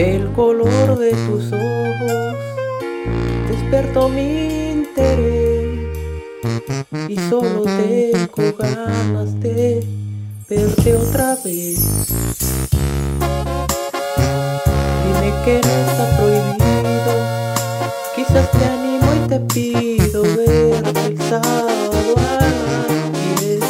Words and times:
El 0.00 0.32
color 0.32 0.98
de 0.98 1.10
tus 1.10 1.52
ojos 1.52 2.36
despertó 3.50 4.08
mi 4.08 4.70
interés 4.70 5.78
y 7.06 7.16
solo 7.28 7.64
tengo 7.64 8.56
ganas 8.56 9.38
de 9.40 9.84
verte 10.48 10.94
otra 10.94 11.36
vez. 11.44 12.16
Dime 15.04 15.32
que 15.44 15.60
no 15.62 15.72
está 15.90 16.16
prohibido, 16.16 16.59
te 18.32 18.64
animo 18.64 19.06
y 19.12 19.28
te 19.28 19.40
pido 19.40 20.22
verte 20.22 21.06
el 21.06 21.18
sábado 21.18 22.14
a 22.16 22.34
las 22.40 23.40
10. 23.40 23.60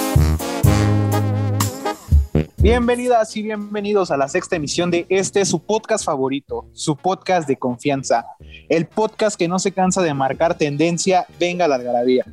Bienvenidas 2.58 3.34
y 3.38 3.42
bienvenidos 3.42 4.10
a 4.10 4.18
la 4.18 4.28
sexta 4.28 4.56
emisión 4.56 4.90
de 4.90 5.06
este 5.08 5.46
su 5.46 5.60
podcast 5.60 6.04
favorito, 6.04 6.66
su 6.74 6.94
podcast 6.94 7.48
de 7.48 7.56
confianza, 7.56 8.26
el 8.68 8.86
podcast 8.86 9.38
que 9.38 9.48
no 9.48 9.58
se 9.58 9.72
cansa 9.72 10.02
de 10.02 10.12
marcar 10.12 10.58
tendencia, 10.58 11.24
venga 11.38 11.66
la 11.66 11.76
algarabía. 11.76 12.26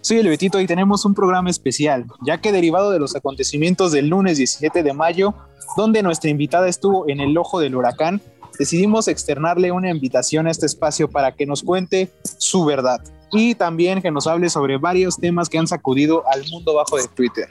Soy 0.00 0.18
el 0.18 0.28
Betito 0.28 0.60
y 0.60 0.66
tenemos 0.66 1.04
un 1.04 1.14
programa 1.14 1.50
especial, 1.50 2.06
ya 2.24 2.38
que 2.40 2.52
derivado 2.52 2.90
de 2.90 3.00
los 3.00 3.14
acontecimientos 3.16 3.92
del 3.92 4.08
lunes 4.08 4.38
17 4.38 4.82
de 4.82 4.92
mayo, 4.94 5.34
donde 5.76 6.02
nuestra 6.02 6.30
invitada 6.30 6.68
estuvo 6.68 7.06
en 7.08 7.20
el 7.20 7.36
ojo 7.36 7.60
del 7.60 7.74
huracán, 7.74 8.22
decidimos 8.58 9.08
externarle 9.08 9.72
una 9.72 9.90
invitación 9.90 10.46
a 10.46 10.50
este 10.50 10.66
espacio 10.66 11.08
para 11.08 11.32
que 11.32 11.46
nos 11.46 11.62
cuente 11.62 12.10
su 12.38 12.64
verdad 12.64 13.00
y 13.32 13.54
también 13.54 14.00
que 14.02 14.10
nos 14.10 14.26
hable 14.26 14.48
sobre 14.50 14.78
varios 14.78 15.16
temas 15.16 15.48
que 15.48 15.58
han 15.58 15.66
sacudido 15.66 16.22
al 16.28 16.44
mundo 16.50 16.74
bajo 16.74 16.96
de 16.96 17.08
Twitter. 17.08 17.48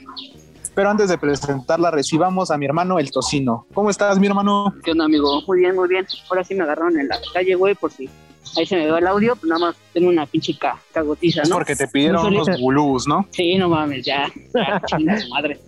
Pero 0.73 0.89
antes 0.89 1.07
de 1.09 1.17
presentarla, 1.17 1.89
recibamos 1.91 2.52
a 2.52 2.57
mi 2.57 2.66
hermano 2.66 2.99
El 2.99 3.09
Tocino. 3.11 3.66
¿Cómo 3.73 3.89
estás, 3.89 4.19
mi 4.19 4.27
hermano? 4.27 4.73
¿Qué 4.83 4.91
onda, 4.91 5.05
amigo? 5.05 5.41
Muy 5.47 5.59
bien, 5.59 5.75
muy 5.75 5.88
bien. 5.88 6.05
Ahora 6.29 6.44
sí 6.44 6.53
me 6.53 6.63
agarraron 6.63 6.99
en 6.99 7.07
la 7.07 7.17
calle, 7.33 7.55
güey, 7.55 7.75
por 7.75 7.91
si 7.91 8.09
ahí 8.57 8.66
se 8.66 8.75
me 8.75 8.89
ve 8.91 8.97
el 8.97 9.07
audio, 9.07 9.35
pues 9.38 9.45
nada 9.49 9.67
más 9.67 9.75
tengo 9.94 10.09
una 10.09 10.25
pinche 10.25 10.57
ca- 10.57 10.77
cagotiza, 10.94 11.44
Es 11.44 11.49
¿no? 11.49 11.55
porque 11.55 11.75
te 11.77 11.88
pidieron 11.88 12.25
unos 12.25 12.47
bulús, 12.59 13.07
¿no? 13.07 13.25
Sí, 13.31 13.55
no 13.57 13.69
mames, 13.69 14.05
ya, 14.05 14.29
ya 14.53 14.81
chinga 14.85 15.19
su 15.19 15.29
madre. 15.29 15.59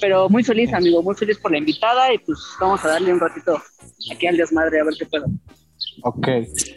Pero 0.00 0.28
muy 0.28 0.42
feliz, 0.42 0.72
amigo, 0.72 1.02
muy 1.02 1.14
feliz 1.14 1.38
por 1.38 1.52
la 1.52 1.58
invitada 1.58 2.12
y 2.12 2.18
pues 2.18 2.38
vamos 2.60 2.84
a 2.84 2.88
darle 2.88 3.12
un 3.12 3.20
ratito 3.20 3.60
aquí 4.12 4.26
al 4.26 4.36
desmadre 4.36 4.80
a 4.80 4.84
ver 4.84 4.94
qué 4.98 5.06
pedo. 5.06 5.26
Ok. 6.02 6.28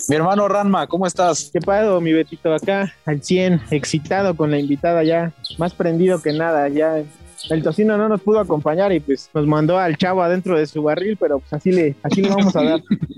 Mi 0.09 0.16
hermano 0.16 0.47
Ranma, 0.47 0.88
¿cómo 0.88 1.08
estás? 1.08 1.50
¿Qué 1.52 1.59
pedo, 1.59 2.00
mi 2.02 2.13
Betito? 2.13 2.53
Acá 2.53 2.94
al 3.05 3.23
100, 3.23 3.61
excitado 3.72 4.35
con 4.35 4.52
la 4.52 4.59
invitada 4.59 5.03
ya, 5.03 5.31
más 5.58 5.73
prendido 5.73 6.22
que 6.22 6.33
nada, 6.33 6.67
ya. 6.69 7.03
El 7.50 7.63
tocino 7.63 7.97
no 7.97 8.09
nos 8.09 8.22
pudo 8.22 8.39
acompañar 8.39 8.91
y 8.91 9.00
pues 9.00 9.30
nos 9.33 9.45
mandó 9.45 9.78
al 9.78 9.97
chavo 9.97 10.23
adentro 10.23 10.58
de 10.58 10.66
su 10.66 10.81
barril, 10.81 11.17
pero 11.17 11.39
pues 11.39 11.53
así 11.53 11.72
le, 11.72 11.95
así 12.03 12.22
le 12.22 12.30
vamos 12.30 12.55
a 12.55 12.63
dar. 12.63 12.81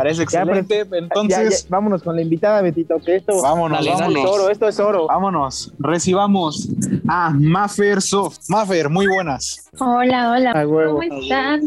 Parece 0.00 0.24
Ya, 0.30 0.44
pero- 0.44 0.56
excelente. 0.60 0.90
Ya, 0.90 0.96
Entonces, 0.98 1.62
ya, 1.64 1.68
vámonos 1.68 2.02
con 2.02 2.16
la 2.16 2.22
invitada, 2.22 2.62
Betito, 2.62 2.96
que 3.04 3.16
esto, 3.16 3.42
vámonos, 3.42 3.78
Dale, 3.78 3.90
esto 3.90 4.02
dale. 4.02 4.14
es 4.18 4.24
vámonos. 4.24 4.40
oro, 4.40 4.50
esto 4.50 4.68
es 4.68 4.80
oro. 4.80 5.06
Vámonos, 5.08 5.72
recibamos 5.78 6.68
a 7.06 7.30
Mafer 7.38 8.00
Soft. 8.00 8.38
Mafer, 8.48 8.88
muy 8.88 9.06
buenas. 9.06 9.68
Hola, 9.78 10.32
hola. 10.32 10.64
¿Cómo 10.64 11.02
están? 11.02 11.60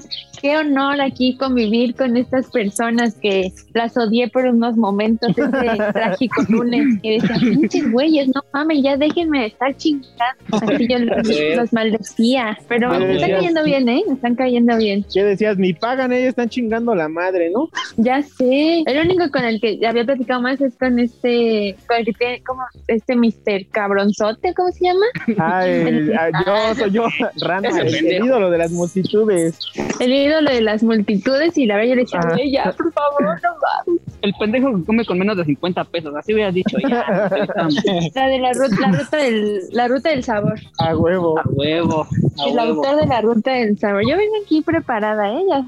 Qué 0.43 0.57
honor 0.57 0.99
aquí 0.99 1.37
convivir 1.37 1.95
con 1.95 2.17
estas 2.17 2.51
personas 2.51 3.15
que 3.15 3.53
las 3.73 3.95
odié 3.95 4.27
por 4.27 4.43
unos 4.45 4.75
momentos 4.75 5.29
ese 5.29 5.49
trágico 5.93 6.43
lunes 6.49 6.99
y 7.01 7.17
decía, 7.17 7.37
pinches 7.39 7.89
güeyes, 7.89 8.27
no 8.27 8.43
mames, 8.51 8.83
ya 8.83 8.97
déjenme 8.97 9.39
de 9.39 9.45
estar 9.45 9.73
chingando. 9.77 10.11
Así 10.51 10.85
yo 10.89 10.99
los, 10.99 11.27
los 11.55 11.71
maldecía. 11.71 12.57
Pero 12.67 12.89
me 12.89 13.13
están 13.15 13.31
cayendo 13.31 13.63
bien, 13.63 13.87
¿eh? 13.87 14.03
Me 14.05 14.13
están 14.15 14.35
cayendo 14.35 14.75
bien. 14.75 15.05
¿Qué 15.13 15.23
decías? 15.23 15.57
Ni 15.57 15.71
pagan, 15.73 16.11
ellos 16.11 16.27
están 16.31 16.49
chingando 16.49 16.93
la 16.93 17.07
madre, 17.07 17.49
¿no? 17.49 17.69
Ya 17.95 18.21
sé. 18.21 18.83
El 18.85 18.99
único 18.99 19.31
con 19.31 19.45
el 19.45 19.61
que 19.61 19.79
había 19.87 20.03
platicado 20.03 20.41
más 20.41 20.59
es 20.59 20.75
con 20.75 20.99
este, 20.99 21.77
con 21.87 21.99
el 21.99 22.05
que 22.05 22.11
tiene 22.19 22.43
como 22.43 22.63
este 22.89 23.15
Mr. 23.15 23.65
Cabronzote, 23.71 24.53
¿cómo 24.53 24.71
se 24.73 24.83
llama? 24.87 25.05
Ah, 25.37 25.65
el- 25.65 26.13
ah, 26.17 26.29
yo 26.45 26.75
soy 26.75 26.91
yo, 26.91 27.05
Rana, 27.41 27.69
el, 27.79 27.95
el 27.95 28.25
ídolo 28.25 28.51
de 28.51 28.57
las 28.57 28.71
multitudes. 28.71 29.57
El 30.01 30.11
ídolo 30.11 30.32
de 30.41 30.61
las 30.61 30.83
multitudes 30.83 31.57
y 31.57 31.65
la 31.65 31.75
verdad 31.77 31.89
yo 31.89 31.95
le. 31.95 32.33
"Güey, 32.35 32.51
ya, 32.51 32.73
por 32.75 32.91
favor, 32.93 33.21
no 33.41 33.49
mames. 33.87 34.01
El 34.21 34.33
pendejo 34.39 34.75
que 34.75 34.83
come 34.85 35.05
con 35.05 35.19
menos 35.19 35.35
de 35.37 35.43
50 35.45 35.83
pesos, 35.85 36.15
así 36.15 36.33
hubieras 36.33 36.53
dicho 36.53 36.77
ya. 36.87 37.05
La 38.15 38.27
de 38.27 38.39
la 38.39 38.53
ruta, 38.53 38.75
la 38.79 38.97
ruta 38.97 39.17
del, 39.17 39.59
la 39.71 39.87
ruta 39.87 40.09
del 40.09 40.23
sabor. 40.23 40.59
A 40.79 40.95
huevo. 40.95 41.37
A 41.39 41.43
huevo, 41.47 42.03
a 42.39 42.45
El 42.49 42.55
huevo. 42.57 42.61
autor 42.85 42.95
de 43.01 43.05
la 43.07 43.21
ruta 43.21 43.51
del 43.51 43.77
sabor. 43.77 44.01
Yo 44.07 44.15
vengo 44.17 44.33
aquí 44.43 44.61
preparada, 44.61 45.29
¿eh? 45.33 45.43
Ya. 45.49 45.65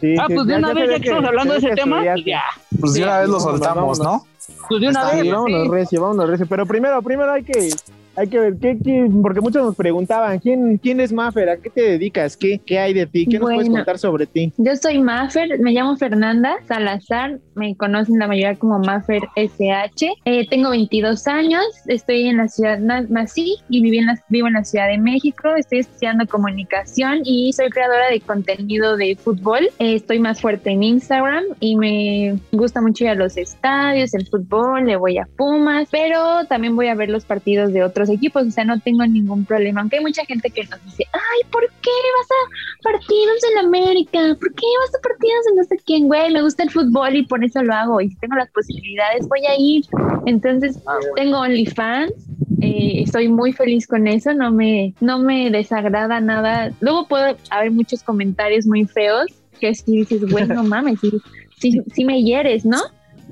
Sí, 0.00 0.14
Ah, 0.18 0.24
sí, 0.28 0.34
pues 0.34 0.46
de 0.46 0.52
ya- 0.54 0.58
una 0.58 0.72
vez, 0.74 0.90
ya 0.90 0.96
que 0.98 1.08
estamos 1.08 1.24
hablando 1.24 1.54
de 1.54 1.60
se 1.60 1.66
ese 1.66 1.76
tema, 1.76 2.02
pues 2.02 2.24
ya. 2.24 2.42
Pues 2.80 2.92
de 2.94 3.02
una 3.04 3.18
vez 3.20 3.28
lo 3.28 3.40
soltamos, 3.40 3.98
¿no? 4.00 4.24
Pues 4.68 4.80
de 4.80 4.88
una 4.88 5.12
vez, 5.12 5.30
vámonos 5.30 5.62
sí. 5.64 5.68
recio, 5.70 6.00
vámonos 6.02 6.28
recio. 6.30 6.46
Pero 6.48 6.66
primero, 6.66 7.00
primero 7.02 7.30
hay 7.32 7.44
que, 7.44 7.70
hay 8.16 8.28
que 8.28 8.38
ver, 8.38 8.56
¿qué, 8.60 8.78
qué- 8.82 9.08
porque 9.22 9.40
muchos 9.40 9.64
nos 9.64 9.76
preguntaban, 9.76 10.38
¿quién, 10.38 10.78
quién 10.78 11.00
es 11.00 11.12
Maffer? 11.12 11.48
¿A 11.48 11.56
qué 11.56 11.70
te 11.70 11.82
dedicas? 11.82 12.36
¿Qué, 12.36 12.60
qué 12.64 12.78
hay 12.78 12.92
de 12.92 13.06
ti? 13.06 13.26
¿Qué 13.26 13.38
nos 13.38 13.48
puedes 13.50 13.68
contar 13.70 13.98
sobre 13.98 14.26
ti? 14.26 14.52
Yo 14.58 14.76
soy 14.76 14.98
Maffer, 14.98 15.58
me 15.60 15.72
llamo 15.72 15.96
Fernanda 15.96 16.56
Salazar, 16.66 17.38
me 17.54 17.76
conocen 17.76 18.18
la 18.18 18.26
mayoría 18.28 18.54
como 18.56 18.78
Maffer 18.78 19.22
SH. 19.36 20.12
Eh, 20.24 20.46
tengo 20.48 20.70
22 20.70 21.26
años, 21.26 21.64
estoy 21.86 22.26
en 22.28 22.36
la 22.38 22.48
ciudad, 22.48 22.78
na- 22.78 23.02
nací 23.08 23.56
y 23.68 23.82
viví 23.82 23.98
en 23.98 24.06
la- 24.06 24.22
vivo 24.28 24.46
en 24.48 24.54
la 24.54 24.64
Ciudad 24.64 24.88
de 24.88 24.98
México, 24.98 25.54
estoy 25.56 25.80
estudiando 25.80 26.26
comunicación 26.26 27.20
y 27.24 27.52
soy 27.52 27.70
creadora 27.70 28.08
de 28.10 28.20
contenido 28.20 28.96
de 28.96 29.16
fútbol. 29.16 29.60
Eh, 29.78 29.94
estoy 29.94 30.18
más 30.18 30.40
fuerte 30.40 30.70
en 30.70 30.82
Instagram 30.82 31.44
y 31.60 31.76
me 31.76 32.38
gusta 32.52 32.80
mucho 32.80 33.04
ir 33.04 33.10
a 33.10 33.14
los 33.14 33.36
estadios, 33.36 34.14
el 34.14 34.26
fútbol, 34.26 34.84
le 34.86 34.96
voy 34.96 35.18
a 35.18 35.26
Pumas, 35.36 35.88
pero 35.90 36.44
también 36.48 36.76
voy 36.76 36.88
a 36.88 36.94
ver 36.94 37.08
los 37.08 37.24
partidos 37.24 37.72
de 37.72 37.82
otros 37.84 38.01
equipos, 38.08 38.46
o 38.46 38.50
sea, 38.50 38.64
no 38.64 38.78
tengo 38.80 39.06
ningún 39.06 39.44
problema, 39.44 39.80
aunque 39.80 39.96
hay 39.96 40.02
mucha 40.02 40.24
gente 40.24 40.50
que 40.50 40.64
nos 40.64 40.82
dice, 40.84 41.04
ay, 41.12 41.50
¿por 41.50 41.62
qué 41.80 41.90
vas 42.18 42.28
a 42.30 42.90
partidos 42.90 43.38
en 43.52 43.58
América? 43.66 44.18
¿Por 44.38 44.54
qué 44.54 44.66
vas 44.80 44.94
a 44.94 45.02
partidos 45.02 45.44
de 45.46 45.56
no 45.56 45.64
sé 45.64 45.76
quién, 45.84 46.06
güey? 46.08 46.32
Me 46.32 46.42
gusta 46.42 46.62
el 46.62 46.70
fútbol 46.70 47.16
y 47.16 47.24
por 47.24 47.44
eso 47.44 47.62
lo 47.62 47.74
hago. 47.74 48.00
Y 48.00 48.10
si 48.10 48.16
tengo 48.16 48.36
las 48.36 48.50
posibilidades, 48.50 49.28
voy 49.28 49.44
a 49.46 49.54
ir. 49.58 49.84
Entonces, 50.26 50.78
tengo 51.16 51.38
OnlyFans. 51.40 52.12
eh, 52.60 53.02
estoy 53.02 53.28
muy 53.28 53.52
feliz 53.52 53.86
con 53.86 54.06
eso, 54.06 54.32
no 54.34 54.52
me, 54.52 54.94
no 55.00 55.18
me 55.18 55.50
desagrada 55.50 56.20
nada. 56.20 56.72
Luego 56.80 57.08
puede 57.08 57.36
haber 57.50 57.72
muchos 57.72 58.02
comentarios 58.02 58.66
muy 58.66 58.86
feos 58.86 59.26
que 59.60 59.74
si 59.74 59.98
dices, 59.98 60.24
güey, 60.30 60.46
no 60.46 60.62
mames, 60.74 61.00
sí, 61.00 61.10
sí, 61.58 61.80
sí 61.92 62.04
me 62.04 62.22
hieres, 62.22 62.64
¿no? 62.64 62.78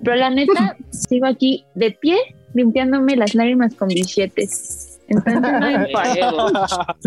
Pero 0.02 0.16
la 0.16 0.30
neta, 0.30 0.76
sigo 0.90 1.26
aquí 1.26 1.64
de 1.74 1.90
pie, 1.92 2.16
limpiándome 2.54 3.16
las 3.16 3.34
lágrimas 3.34 3.74
con 3.74 3.88
billetes. 3.88 4.98
Entonces, 5.08 5.40
no 5.42 5.70
importa. 5.70 6.96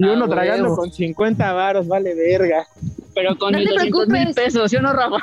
Y 0.00 0.04
uno 0.04 0.26
Ah, 0.26 0.28
tragando 0.28 0.64
huevo. 0.66 0.76
con 0.76 0.92
50 0.92 1.52
varos, 1.54 1.88
vale 1.88 2.14
verga. 2.14 2.64
Pero 3.16 3.36
con 3.36 3.50
No 3.50 3.58
te 3.58 3.64
200 3.64 4.06
mil 4.06 4.16
preocupes. 4.28 4.34
pesos, 4.36 4.70
¿sí 4.70 4.76
o 4.76 4.80
no, 4.80 4.92
Rafa? 4.92 5.16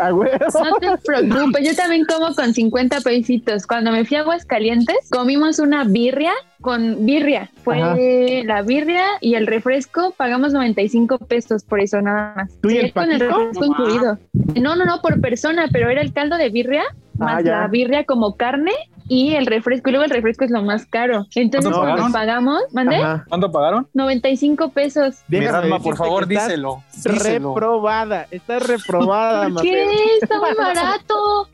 A 0.00 0.12
huevo. 0.12 0.36
No 0.52 0.76
te 0.78 0.98
preocupes, 1.02 1.66
yo 1.66 1.74
también 1.74 2.04
como 2.04 2.34
con 2.34 2.52
50 2.52 3.00
pesitos. 3.00 3.66
Cuando 3.66 3.90
me 3.90 4.04
fui 4.04 4.18
a 4.18 4.20
Aguascalientes, 4.20 4.98
comimos 5.10 5.58
una 5.60 5.84
birria 5.84 6.32
con 6.60 7.06
birria. 7.06 7.48
Fue 7.64 7.80
Ajá. 7.80 7.96
la 8.44 8.60
birria 8.60 9.04
y 9.22 9.34
el 9.34 9.46
refresco, 9.46 10.12
pagamos 10.14 10.52
95 10.52 11.16
pesos 11.20 11.64
por 11.64 11.80
eso 11.80 12.02
nada 12.02 12.34
más. 12.36 12.50
¿Tú 12.60 12.68
y 12.68 12.76
el 12.76 12.92
con 12.92 13.10
el 13.10 13.18
refresco 13.18 13.60
No 13.60 13.66
incluido. 13.66 14.18
No, 14.60 14.76
no, 14.76 14.84
no, 14.84 15.00
por 15.00 15.22
persona, 15.22 15.70
pero 15.72 15.88
era 15.88 16.02
el 16.02 16.12
caldo 16.12 16.36
de 16.36 16.50
birria, 16.50 16.82
más 17.16 17.36
Ah, 17.38 17.40
ya. 17.42 17.50
la 17.62 17.68
birria 17.68 18.04
como 18.04 18.36
carne 18.36 18.72
y 19.08 19.34
el 19.34 19.46
refresco. 19.46 19.88
Y 19.90 19.92
luego 19.92 20.04
el 20.04 20.10
refresco 20.10 20.44
es 20.44 20.50
lo 20.50 20.62
más 20.62 20.86
caro. 20.86 21.26
Entonces, 21.34 21.70
¿Cuánto 21.70 21.78
cuando 21.80 21.94
pagaron? 21.96 22.12
pagamos, 22.12 22.60
¿mandé? 22.72 22.96
Ajá. 22.96 23.24
¿Cuánto 23.28 23.52
pagaron? 23.52 23.88
95 23.94 24.70
pesos. 24.70 25.16
Déjame 25.28 25.78
por 25.80 25.96
favor, 25.96 26.26
díselo. 26.26 26.82
díselo. 27.04 27.54
Reprobada, 27.54 28.26
estás 28.30 28.66
reprobada, 28.66 29.44
¿Por 29.44 29.52
Maffer. 29.52 29.70
qué? 29.72 29.90
Está 30.22 30.38
muy 30.38 30.50
barato. 30.58 31.48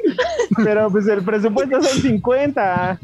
Pero 0.65 0.91
pues 0.91 1.07
el 1.09 1.23
presupuesto 1.23 1.83
son 1.83 2.01
50. 2.03 2.99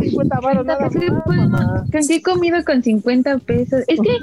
50 0.00 0.40
varos 0.40 0.66
nada 0.66 0.88
¿Con 0.88 1.00
qué, 1.00 1.10
más, 1.10 1.24
puedo- 1.24 1.48
mamá. 1.48 1.84
¿Con 1.90 2.06
qué 2.06 2.14
he 2.16 2.22
comido 2.22 2.58
con 2.64 2.82
50 2.82 3.38
pesos? 3.38 3.82
Es 3.86 4.00
que 4.00 4.16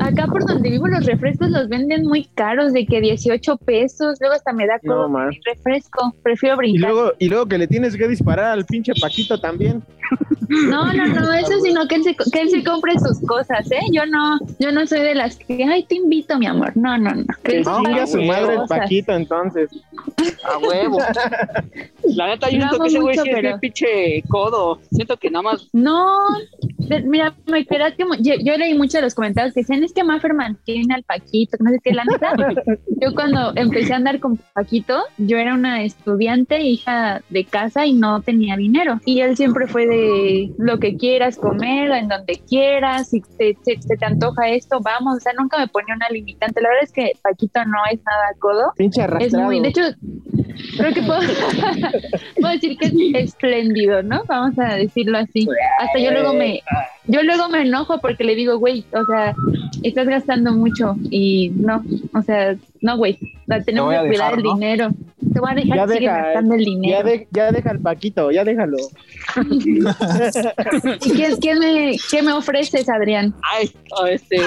acá 0.00 0.26
por 0.26 0.44
donde 0.46 0.70
vivo 0.70 0.86
los 0.88 1.04
refrescos 1.06 1.50
los 1.50 1.68
venden 1.68 2.04
muy 2.06 2.24
caros, 2.34 2.72
de 2.72 2.86
que 2.86 3.00
18 3.00 3.56
pesos, 3.58 4.18
luego 4.20 4.34
hasta 4.34 4.52
me 4.52 4.66
da 4.66 4.74
No, 4.82 5.02
como 5.04 5.18
mi 5.26 5.38
refresco, 5.44 6.14
prefiero 6.22 6.56
Y 6.56 6.58
brincar. 6.58 6.90
luego, 6.90 7.12
y 7.18 7.28
luego 7.28 7.46
que 7.46 7.58
le 7.58 7.66
tienes 7.66 7.96
que 7.96 8.08
disparar 8.08 8.46
al 8.46 8.64
pinche 8.66 8.92
Paquito 9.14 9.38
también. 9.38 9.80
No, 10.48 10.92
no, 10.92 11.06
no, 11.06 11.32
eso 11.34 11.60
sino 11.62 11.86
que 11.88 11.96
él, 11.96 12.04
se, 12.04 12.14
que 12.14 12.40
él 12.40 12.50
se 12.50 12.62
compre 12.64 12.92
sus 12.98 13.20
cosas, 13.26 13.70
¿eh? 13.70 13.80
Yo 13.92 14.06
no, 14.06 14.38
yo 14.58 14.72
no 14.72 14.86
soy 14.86 15.00
de 15.00 15.14
las 15.14 15.36
que, 15.36 15.64
ay, 15.64 15.84
te 15.84 15.96
invito, 15.96 16.38
mi 16.38 16.46
amor. 16.46 16.76
No, 16.76 16.98
no, 16.98 17.14
no. 17.14 17.24
Que 17.42 17.60
No, 17.60 17.78
sus 18.06 18.10
su 18.10 18.22
madre 18.22 18.54
el. 18.54 18.68
Paquito 18.68 19.12
entonces. 19.12 19.70
A 20.44 20.58
huevo. 20.58 20.98
La 22.04 22.26
neta, 22.26 22.50
yo 22.50 22.58
siento 22.58 22.78
que 22.78 22.88
ese 22.88 23.00
güey 23.00 23.16
mucho, 23.16 23.22
sí 23.24 23.30
es 23.30 23.42
bien 23.42 23.60
pinche 23.60 24.22
codo. 24.28 24.78
Siento 24.90 25.16
que 25.16 25.30
nada 25.30 25.42
más. 25.42 25.68
No, 25.72 26.18
de- 26.78 27.02
mira, 27.02 27.34
me 27.46 27.64
creas 27.64 27.94
que 27.94 28.04
yo, 28.20 28.34
yo 28.42 28.56
leí 28.56 28.74
muchos 28.74 28.94
de 28.94 29.02
los 29.02 29.14
comentarios 29.14 29.54
que 29.54 29.60
decían 29.60 29.82
es 29.82 29.92
que 29.92 30.04
Maffer 30.04 30.34
mantiene 30.34 30.94
al 30.94 31.02
Paquito, 31.02 31.56
que 31.56 31.64
no 31.64 31.70
sé 31.70 31.78
qué, 31.82 31.92
la 31.92 32.04
neta. 32.04 32.34
yo 33.00 33.14
cuando 33.14 33.52
empecé 33.56 33.94
a 33.94 33.96
andar 33.96 34.20
con 34.20 34.36
Paquito, 34.52 35.02
yo 35.18 35.38
era 35.38 35.54
una 35.54 35.82
estudiante, 35.82 36.60
hija 36.62 37.22
de 37.30 37.44
casa 37.44 37.86
y 37.86 37.94
no 37.94 38.20
tenía 38.20 38.56
dinero. 38.56 39.00
Y 39.06 39.20
él 39.20 39.36
siempre 39.36 39.66
fue 39.66 39.86
de 39.86 39.93
lo 40.58 40.78
que 40.78 40.96
quieras 40.96 41.36
comer, 41.36 41.90
en 41.92 42.08
donde 42.08 42.40
quieras, 42.48 43.08
si 43.10 43.20
te, 43.20 43.56
te- 43.64 43.80
se 43.80 43.96
te 43.96 44.04
antoja 44.04 44.48
esto, 44.48 44.78
vamos. 44.80 45.16
O 45.16 45.20
sea, 45.20 45.32
nunca 45.38 45.58
me 45.58 45.68
ponía 45.68 45.94
una 45.94 46.08
limitante. 46.10 46.60
La 46.60 46.68
verdad 46.68 46.84
es 46.84 46.92
que 46.92 47.12
Paquito 47.22 47.64
no 47.64 47.78
es 47.90 47.98
nada 48.04 48.26
codo. 48.38 48.72
Pinche 48.76 49.00
Es 49.00 49.04
arrastrado. 49.08 49.44
muy, 49.46 49.60
de 49.60 49.68
hecho, 49.68 49.82
creo 50.76 50.92
que 50.94 51.02
puedo, 51.02 51.20
puedo 52.40 52.52
decir 52.52 52.76
que 52.78 52.86
es 52.86 52.94
espléndido, 53.30 54.02
¿no? 54.02 54.22
Vamos 54.26 54.58
a 54.58 54.74
decirlo 54.74 55.18
así. 55.18 55.46
Hasta 55.80 55.98
yo 55.98 56.10
luego 56.10 56.32
me, 56.34 56.62
yo 57.06 57.22
luego 57.22 57.48
me 57.48 57.62
enojo 57.62 58.00
porque 58.00 58.24
le 58.24 58.34
digo, 58.34 58.58
güey, 58.58 58.84
o 58.92 59.04
sea, 59.06 59.34
estás 59.82 60.06
gastando 60.08 60.52
mucho 60.52 60.96
y 61.10 61.50
no, 61.56 61.82
o 62.14 62.22
sea, 62.22 62.56
no, 62.80 62.96
güey, 62.96 63.18
o 63.22 63.46
sea, 63.46 63.62
tenemos 63.62 63.92
que 63.92 63.98
cuidar 64.08 64.10
dejar, 64.10 64.38
el 64.38 64.44
¿no? 64.44 64.54
dinero. 64.54 64.88
Te 65.32 65.40
voy 65.40 65.50
a 65.50 65.54
dejar 65.54 65.76
Ya 65.76 65.86
que 65.86 66.00
deja, 66.00 66.16
gastando 66.22 66.54
el 66.54 66.60
Ya, 66.60 66.66
dinero. 66.70 67.08
de- 67.08 67.28
ya 67.32 67.50
deja 67.52 67.70
al 67.70 67.80
Paquito, 67.80 68.30
ya 68.30 68.44
déjalo. 68.44 68.76
¿Y 71.04 71.12
qué, 71.12 71.34
qué 71.40 71.54
me, 71.54 71.96
qué 72.10 72.22
me 72.22 72.32
ofreces, 72.32 72.88
Adrián? 72.88 73.34
Ay, 73.54 73.70
oh, 73.98 74.06
este. 74.06 74.36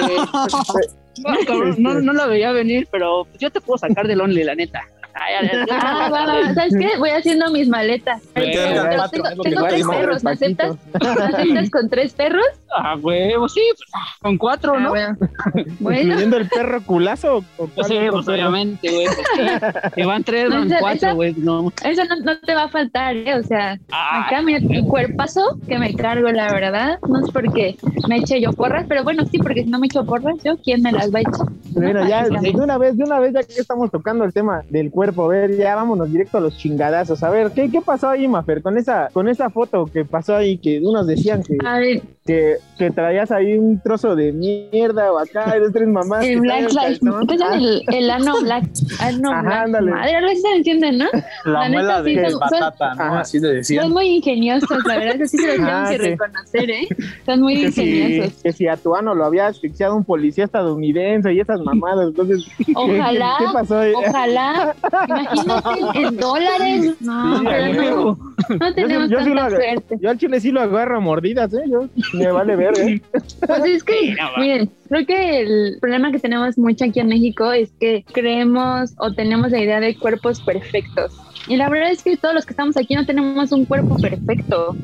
No, 1.24 1.34
cabrón, 1.48 1.74
no, 1.80 1.94
no 2.00 2.12
lo 2.12 2.28
veía 2.28 2.52
venir, 2.52 2.86
pero 2.92 3.26
yo 3.40 3.50
te 3.50 3.60
puedo 3.60 3.76
sacar 3.76 4.06
del 4.06 4.20
Only, 4.20 4.44
la 4.44 4.54
neta. 4.54 4.82
Ay, 5.20 5.34
ay, 5.40 5.50
ay, 5.52 5.66
Ah, 5.70 6.08
va, 6.12 6.26
va, 6.26 6.54
¿sabes 6.54 6.74
qué? 6.78 6.96
Voy 6.98 7.10
haciendo 7.10 7.50
mis 7.50 7.68
maletas. 7.68 8.22
Vete 8.34 8.52
Tengo- 8.52 9.08
tengo- 9.10 9.42
tengo 9.42 9.66
tres 9.68 9.86
perros, 9.86 10.24
¿me 10.24 10.30
aceptas? 10.32 10.76
¿Me 11.00 11.08
aceptas 11.08 11.70
con 11.70 11.88
tres 11.90 12.12
perros? 12.12 12.44
Ah, 12.76 12.96
huevo, 13.00 13.48
sí, 13.48 13.60
pues, 13.76 13.90
con 14.20 14.38
cuatro, 14.38 14.74
Ah, 14.76 14.80
¿no? 14.80 14.88
bueno. 14.90 15.16
¿Incluyendo 15.80 16.36
el 16.36 16.48
perro 16.48 16.82
culazo? 16.84 17.44
¿O 17.56 17.66
Sí, 17.84 17.96
pues 18.10 18.28
obviamente, 18.28 18.90
güey. 18.90 19.06
pues, 19.06 19.18
sí. 19.34 19.90
Que 19.94 20.04
van 20.06 20.22
tres, 20.24 20.50
van 20.50 20.70
cuatro, 20.78 21.14
güey. 21.14 21.34
No. 21.38 21.72
eso 21.84 22.04
no, 22.04 22.16
no 22.16 22.38
te 22.40 22.54
va 22.54 22.64
a 22.64 22.68
faltar, 22.68 23.16
¿eh? 23.16 23.34
O 23.36 23.42
sea, 23.42 23.78
Ah, 23.90 24.26
acá 24.26 24.42
mira 24.42 24.60
tu 24.60 24.86
cuerpazo 24.86 25.58
que 25.66 25.78
me 25.78 25.94
cargo, 25.94 26.28
la 26.30 26.52
verdad. 26.52 26.98
No 27.08 27.24
es 27.24 27.30
porque 27.32 27.76
me 28.08 28.18
eche 28.18 28.40
yo 28.40 28.52
porras, 28.52 28.84
pero 28.88 29.02
bueno, 29.04 29.24
sí, 29.30 29.38
porque 29.38 29.64
si 29.64 29.70
no 29.70 29.78
me 29.78 29.86
echo 29.86 30.04
porras, 30.04 30.36
yo, 30.44 30.56
¿quién 30.58 30.82
me 30.82 30.92
las 30.92 31.12
va 31.12 31.18
a 31.18 31.22
echar? 31.22 31.46
Bueno, 31.70 32.06
ya, 32.08 32.24
de 32.28 32.50
una 32.50 32.76
vez, 32.78 32.96
de 32.96 33.04
una 33.04 33.18
vez, 33.18 33.32
ya 33.32 33.42
que 33.42 33.52
estamos 33.60 33.90
tocando 33.90 34.24
el 34.24 34.32
tema 34.32 34.62
del 34.68 34.90
cuerpo, 34.90 35.07
a 35.16 35.28
ver, 35.28 35.56
ya 35.56 35.74
vámonos 35.76 36.10
directo 36.10 36.38
a 36.38 36.40
los 36.40 36.56
chingadazos. 36.56 37.22
A 37.22 37.30
ver, 37.30 37.50
¿qué, 37.52 37.70
qué 37.70 37.80
pasó 37.80 38.08
ahí, 38.08 38.26
Mafer, 38.28 38.62
con 38.62 38.76
esa, 38.78 39.08
con 39.12 39.28
esa 39.28 39.50
foto 39.50 39.86
que 39.86 40.04
pasó 40.04 40.36
ahí, 40.36 40.58
que 40.58 40.80
unos 40.80 41.06
decían 41.06 41.42
que, 41.42 41.56
A 41.66 41.78
que, 42.26 42.56
que 42.76 42.90
traías 42.90 43.30
ahí 43.30 43.56
un 43.56 43.80
trozo 43.80 44.14
de 44.14 44.32
mierda 44.32 45.10
o 45.12 45.18
acá, 45.18 45.56
eres 45.56 45.72
tres 45.72 45.88
mamás. 45.88 46.24
el 46.26 46.40
Black 46.40 46.70
Lives 46.72 46.76
calzón. 47.00 47.26
¿Qué 47.26 47.34
es 47.34 47.40
el, 47.40 47.82
el 47.94 48.10
ano 48.10 48.40
black? 48.42 48.64
Ano 49.00 49.30
Ajá, 49.30 49.42
black. 49.42 49.64
ándale. 49.64 49.90
Madre, 49.92 50.14
algo 50.16 50.30
así 50.30 50.40
se 50.42 50.52
entienden, 50.56 50.98
¿no? 50.98 51.06
La 51.44 51.52
La 51.52 51.68
neta, 51.68 51.82
muela 51.82 52.04
sí, 52.04 52.14
de 52.16 52.30
son- 52.30 52.40
batata, 52.40 52.94
¿no? 52.94 53.02
Ajá. 53.02 53.20
Así 53.20 53.38
le 53.40 53.48
decían. 53.48 53.84
Son 53.84 53.92
muy 53.92 54.06
ingeniosos, 54.08 54.84
la 54.86 54.98
verdad, 54.98 55.14
eso 55.20 55.26
sí 55.26 55.38
se 55.38 55.46
los 55.46 55.56
tengo 55.56 55.68
Ah, 55.70 55.86
que 55.90 55.96
sí. 55.98 56.02
reconocer, 56.10 56.70
¿eh? 56.70 56.88
Son 57.24 57.40
muy 57.40 57.54
que 57.60 57.72
si, 57.72 57.82
ingeniosos. 57.82 58.42
que 58.42 58.52
si 58.52 58.68
a 58.68 58.76
tu 58.76 58.94
ano 58.94 59.14
lo 59.14 59.24
había 59.24 59.46
asfixiado 59.46 59.96
un 59.96 60.04
policía 60.04 60.44
estadounidense 60.44 61.32
y 61.32 61.40
esas 61.40 61.60
mamadas, 61.60 62.08
entonces, 62.08 62.44
¿qué- 62.58 62.72
Ojalá, 62.74 63.36
¿qué, 63.38 63.44
qué 63.46 63.52
pasó 63.52 63.78
ahí? 63.78 63.92
ojalá. 63.96 64.74
Imagínate 65.06 65.98
en 65.98 66.16
dólares. 66.16 66.96
No, 67.00 67.38
Sí, 67.38 67.44
pero 67.46 68.18
a 68.50 68.54
no, 68.54 68.74
tenemos 68.74 69.10
yo 69.10 69.20
sí 69.22 69.30
lo 69.30 69.50
suerte. 69.50 69.98
Yo 70.00 70.10
al 70.10 70.18
chile 70.18 70.40
sí 70.40 70.50
lo 70.50 70.60
agarro 70.60 70.96
a 70.96 71.00
mordidas, 71.00 71.52
¿eh? 71.54 71.62
Yo 71.68 71.88
me 72.14 72.30
vale 72.30 72.56
ver, 72.56 72.78
¿eh? 72.78 73.02
Pues 73.46 73.64
es 73.64 73.84
que, 73.84 74.16
miren, 74.38 74.70
creo 74.88 75.06
que 75.06 75.40
el 75.40 75.78
problema 75.80 76.10
que 76.12 76.18
tenemos 76.18 76.58
mucho 76.58 76.84
aquí 76.84 77.00
en 77.00 77.08
México 77.08 77.52
es 77.52 77.70
que 77.80 78.04
creemos 78.12 78.94
o 78.98 79.12
tenemos 79.12 79.50
la 79.50 79.60
idea 79.60 79.80
de 79.80 79.96
cuerpos 79.96 80.40
perfectos. 80.40 81.12
Y 81.46 81.56
la 81.56 81.68
verdad 81.68 81.90
es 81.90 82.02
que 82.02 82.16
todos 82.16 82.34
los 82.34 82.44
que 82.44 82.52
estamos 82.52 82.76
aquí 82.76 82.94
no 82.94 83.06
tenemos 83.06 83.52
un 83.52 83.64
cuerpo 83.64 83.96
perfecto. 83.96 84.76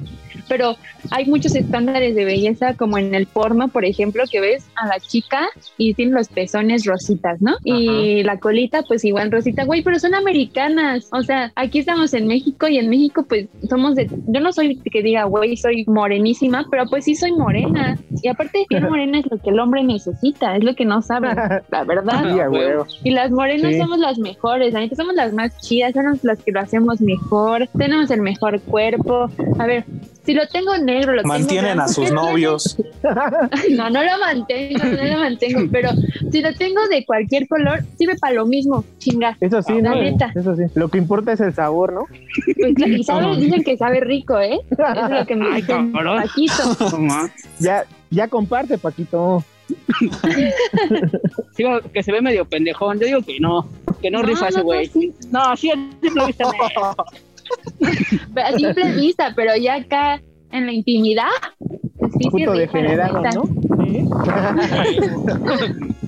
Pero 0.49 0.77
hay 1.11 1.27
muchos 1.27 1.55
estándares 1.55 2.15
de 2.15 2.25
belleza, 2.25 2.75
como 2.75 2.99
en 2.99 3.15
el 3.15 3.27
porno, 3.27 3.69
por 3.69 3.85
ejemplo, 3.85 4.25
que 4.31 4.41
ves 4.41 4.67
a 4.77 4.87
la 4.87 5.01
chica 5.01 5.49
y 5.79 5.95
tiene 5.95 6.13
los 6.13 6.29
pezones 6.29 6.85
rositas, 6.85 7.41
¿no? 7.41 7.57
Y 7.65 8.23
la 8.23 8.39
colita, 8.39 8.83
pues 8.83 9.05
igual 9.05 9.31
rosita, 9.31 9.65
güey, 9.65 9.83
pero 9.83 9.99
son 9.99 10.15
americanas. 10.15 11.09
O 11.13 11.23
sea, 11.23 11.53
aquí 11.57 11.79
estamos 11.79 12.15
en 12.15 12.27
México 12.27 12.69
y 12.69 12.79
en 12.79 12.89
México, 12.91 13.25
pues 13.29 13.47
somos 13.69 13.95
de. 13.95 14.09
Yo 14.29 14.41
no 14.41 14.53
soy 14.53 14.77
que 14.77 15.03
diga, 15.03 15.25
güey, 15.25 15.57
soy 15.57 15.85
morenísima, 15.87 16.67
pero 16.71 16.87
pues 16.87 17.05
sí 17.05 17.15
soy 17.15 17.33
morena. 17.33 17.99
Y 18.23 18.29
aparte, 18.29 18.65
piel 18.69 18.83
morena 18.91 19.19
es 19.21 19.27
lo 19.31 19.39
que 19.39 19.51
el 19.51 19.59
hombre 19.61 19.83
necesita, 19.83 20.57
es 20.57 20.65
lo 20.65 20.75
que 20.75 20.85
no 20.85 21.03
saben, 21.03 21.37
la 21.71 21.85
verdad. 21.85 22.23
Y 23.05 23.11
las 23.11 23.31
morenas 23.31 23.73
Sí. 23.75 23.79
somos 23.81 23.99
las 23.99 24.19
mejores, 24.19 24.73
la 24.75 24.81
neta 24.81 24.95
somos 24.97 25.15
las 25.15 25.33
más 25.33 25.57
chidas, 25.61 25.93
somos 25.95 26.23
las 26.23 26.43
que 26.43 26.53
lo 26.53 26.61
hacemos 26.61 27.01
mejor, 27.01 27.69
tenemos 27.77 28.11
el 28.11 28.21
mejor 28.21 28.61
cuerpo. 28.61 29.31
A 29.59 29.67
ver, 29.67 29.85
si 30.25 30.33
lo 30.35 30.47
tengo 30.49 30.77
negro, 30.79 31.13
lo 31.13 31.23
tengo 31.23 31.35
Mantienen 31.35 31.73
a 31.73 31.85
blanco, 31.85 31.93
sus 31.93 32.11
novios. 32.13 32.77
No, 33.71 33.91
no 33.91 34.03
lo 34.03 34.19
mantengo, 34.19 34.85
no 34.85 35.05
lo 35.05 35.19
mantengo, 35.19 35.61
pero 35.73 35.91
si 36.33 36.41
lo 36.41 36.55
tengo 36.55 36.87
de 36.89 37.05
cualquier 37.05 37.47
color, 37.47 37.85
sirve 37.99 38.17
para 38.17 38.35
lo 38.35 38.47
mismo, 38.47 38.85
chinga. 38.99 39.37
Eso 39.41 39.61
sí, 39.63 39.81
La 39.83 39.91
¿no? 39.91 39.97
neta. 39.97 40.33
Eso 40.35 40.57
sí. 40.57 40.63
Lo 40.75 40.89
que 40.89 40.99
importa 40.99 41.33
es 41.33 41.41
el 41.41 41.53
sabor, 41.55 41.93
¿no? 41.93 42.07
Pues, 42.07 42.75
y 42.87 43.03
sabe, 43.05 43.37
dicen 43.37 43.63
que 43.65 43.77
sabe 43.77 44.01
rico, 44.01 44.39
¿eh? 44.41 44.59
Eso 44.71 44.83
es 45.05 45.11
lo 45.11 45.27
que 45.27 45.37
me 45.37 45.47
Ay, 45.49 45.61
dicen 45.63 45.93
cabrón. 45.93 46.23
Paquito. 46.23 46.99
No. 46.99 47.29
Ya, 47.59 47.85
ya 48.11 48.29
comparte, 48.29 48.79
Paquito. 48.79 49.45
Sí, 51.57 51.65
que 51.93 52.03
se 52.03 52.13
ve 52.13 52.21
medio 52.21 52.45
pendejón. 52.45 52.99
Yo 52.99 53.07
digo 53.07 53.23
que 53.23 53.39
no, 53.41 53.69
que 54.01 54.11
no, 54.11 54.23
rifa 54.23 54.49
ese 54.49 54.59
no, 54.59 54.65
güey. 54.65 54.87
sí, 54.87 55.13
No, 55.31 55.57
sí, 55.57 55.71
a 55.71 55.75
simple 55.75 56.27
vista 56.27 56.45
me- 56.51 56.59
a 58.37 58.53
simple 58.59 58.93
vista, 58.93 59.33
pero 59.35 59.57
ya 59.57 59.77
acá 59.77 60.21
en 60.51 60.67
la 60.67 60.73
intimidad, 60.73 61.25
sí, 61.59 62.19
sí 62.21 62.31
Puto 62.31 62.53
rifa, 62.53 62.53
la 62.53 62.59
degenerado. 62.59 63.23
¿no? 63.23 63.45
Sí. 63.85 64.05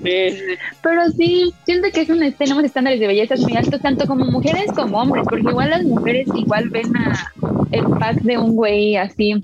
Sí, 0.03 0.31
sí, 0.31 0.45
Pero 0.83 1.11
sí, 1.11 1.53
siento 1.65 1.89
que 1.93 2.03
es 2.03 2.11
un, 2.11 2.33
tenemos 2.33 2.65
estándares 2.65 3.01
de 3.01 3.09
belleza 3.09 3.35
muy 3.37 3.57
altos, 3.57 3.81
tanto 3.81 4.07
como 4.07 4.25
mujeres 4.27 4.71
como 4.75 4.99
hombres, 4.99 5.25
porque 5.29 5.49
igual 5.49 5.71
las 5.71 5.85
mujeres 5.85 6.29
igual 6.35 6.69
ven 6.71 6.97
a 6.97 7.33
el 7.73 7.85
pack 7.99 8.23
de 8.23 8.39
un 8.39 8.55
güey 8.55 8.97
así 8.97 9.43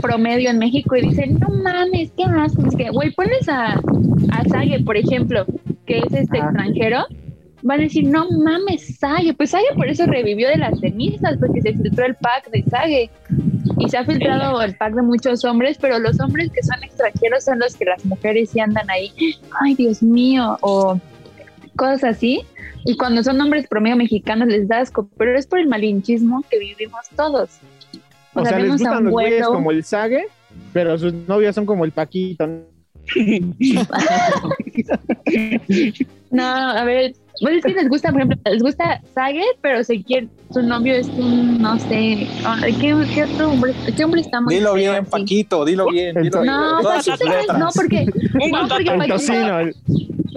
promedio 0.00 0.50
en 0.50 0.58
México 0.58 0.96
y 0.96 1.02
dicen, 1.02 1.38
no 1.38 1.48
mames, 1.48 2.12
qué 2.16 2.24
asco. 2.24 2.64
Es 2.66 2.76
que, 2.76 2.90
güey, 2.90 3.10
pones 3.12 3.48
a, 3.48 3.74
a 3.74 4.44
Sage, 4.48 4.80
por 4.84 4.96
ejemplo, 4.96 5.44
que 5.86 5.98
es 5.98 6.12
este 6.12 6.38
extranjero, 6.38 7.06
van 7.68 7.80
a 7.80 7.82
decir, 7.82 8.04
no 8.04 8.28
mames, 8.30 8.98
Sage. 8.98 9.34
Pues 9.34 9.50
Sage 9.50 9.74
por 9.76 9.88
eso 9.88 10.06
revivió 10.06 10.48
de 10.48 10.56
las 10.56 10.80
cenizas, 10.80 11.36
porque 11.38 11.60
se 11.60 11.74
filtró 11.74 12.06
el 12.06 12.14
pack 12.14 12.50
de 12.50 12.64
Sage. 12.64 13.10
Y 13.78 13.88
se 13.90 13.98
ha 13.98 14.04
filtrado 14.04 14.60
el 14.62 14.74
pack 14.74 14.94
de 14.94 15.02
muchos 15.02 15.44
hombres, 15.44 15.76
pero 15.78 15.98
los 15.98 16.18
hombres 16.18 16.50
que 16.50 16.62
son 16.62 16.82
extranjeros 16.82 17.44
son 17.44 17.58
los 17.58 17.76
que 17.76 17.84
las 17.84 18.04
mujeres 18.06 18.50
sí 18.50 18.60
andan 18.60 18.90
ahí, 18.90 19.12
ay 19.60 19.74
Dios 19.74 20.02
mío, 20.02 20.56
o 20.62 20.98
cosas 21.76 22.04
así. 22.04 22.40
Y 22.84 22.96
cuando 22.96 23.22
son 23.22 23.40
hombres 23.40 23.68
promedio 23.68 23.96
mexicanos 23.96 24.48
les 24.48 24.66
da 24.66 24.80
asco, 24.80 25.08
pero 25.18 25.38
es 25.38 25.46
por 25.46 25.58
el 25.58 25.68
malinchismo 25.68 26.42
que 26.50 26.58
vivimos 26.58 27.06
todos. 27.14 27.50
O 28.34 28.44
sea, 28.44 28.58
les 28.58 28.70
gustan 28.70 29.04
los 29.04 29.12
güeyes 29.12 29.46
como 29.46 29.70
el 29.70 29.84
Sage, 29.84 30.26
pero 30.72 30.96
sus 30.96 31.12
novias 31.12 31.54
son 31.54 31.66
como 31.66 31.84
el 31.84 31.92
Paquito. 31.92 32.48
No, 36.30 36.44
a 36.44 36.84
ver, 36.84 37.14
Pues 37.40 37.56
es 37.58 37.64
que 37.64 37.72
les 37.74 37.88
gusta, 37.88 38.10
por 38.10 38.20
ejemplo, 38.22 38.38
les 38.52 38.62
gusta 38.62 39.00
Sage, 39.14 39.44
pero 39.60 39.84
se 39.84 40.02
quiere, 40.02 40.28
su 40.52 40.62
novio 40.62 40.94
es 40.94 41.06
un, 41.08 41.60
no 41.60 41.78
sé, 41.78 42.26
¿qué, 42.80 42.96
qué 43.14 43.24
otro 43.24 43.50
hombre, 43.50 43.72
qué 43.96 44.04
hombre 44.04 44.20
está 44.22 44.40
muy 44.40 44.54
Dilo 44.56 44.74
bien, 44.74 44.94
así? 44.94 45.10
Paquito, 45.10 45.64
dilo 45.64 45.86
bien. 45.90 46.16
Dilo 46.20 46.42
bien. 46.42 46.54
No, 46.54 46.78
sus 47.00 47.08
Paquito 47.16 47.24
no 47.26 47.38
es- 47.38 47.58
no, 47.58 47.68
porque, 47.74 48.04
no, 48.06 48.68
porque 48.68 48.90
El 48.90 48.98
Paquito, 48.98 49.18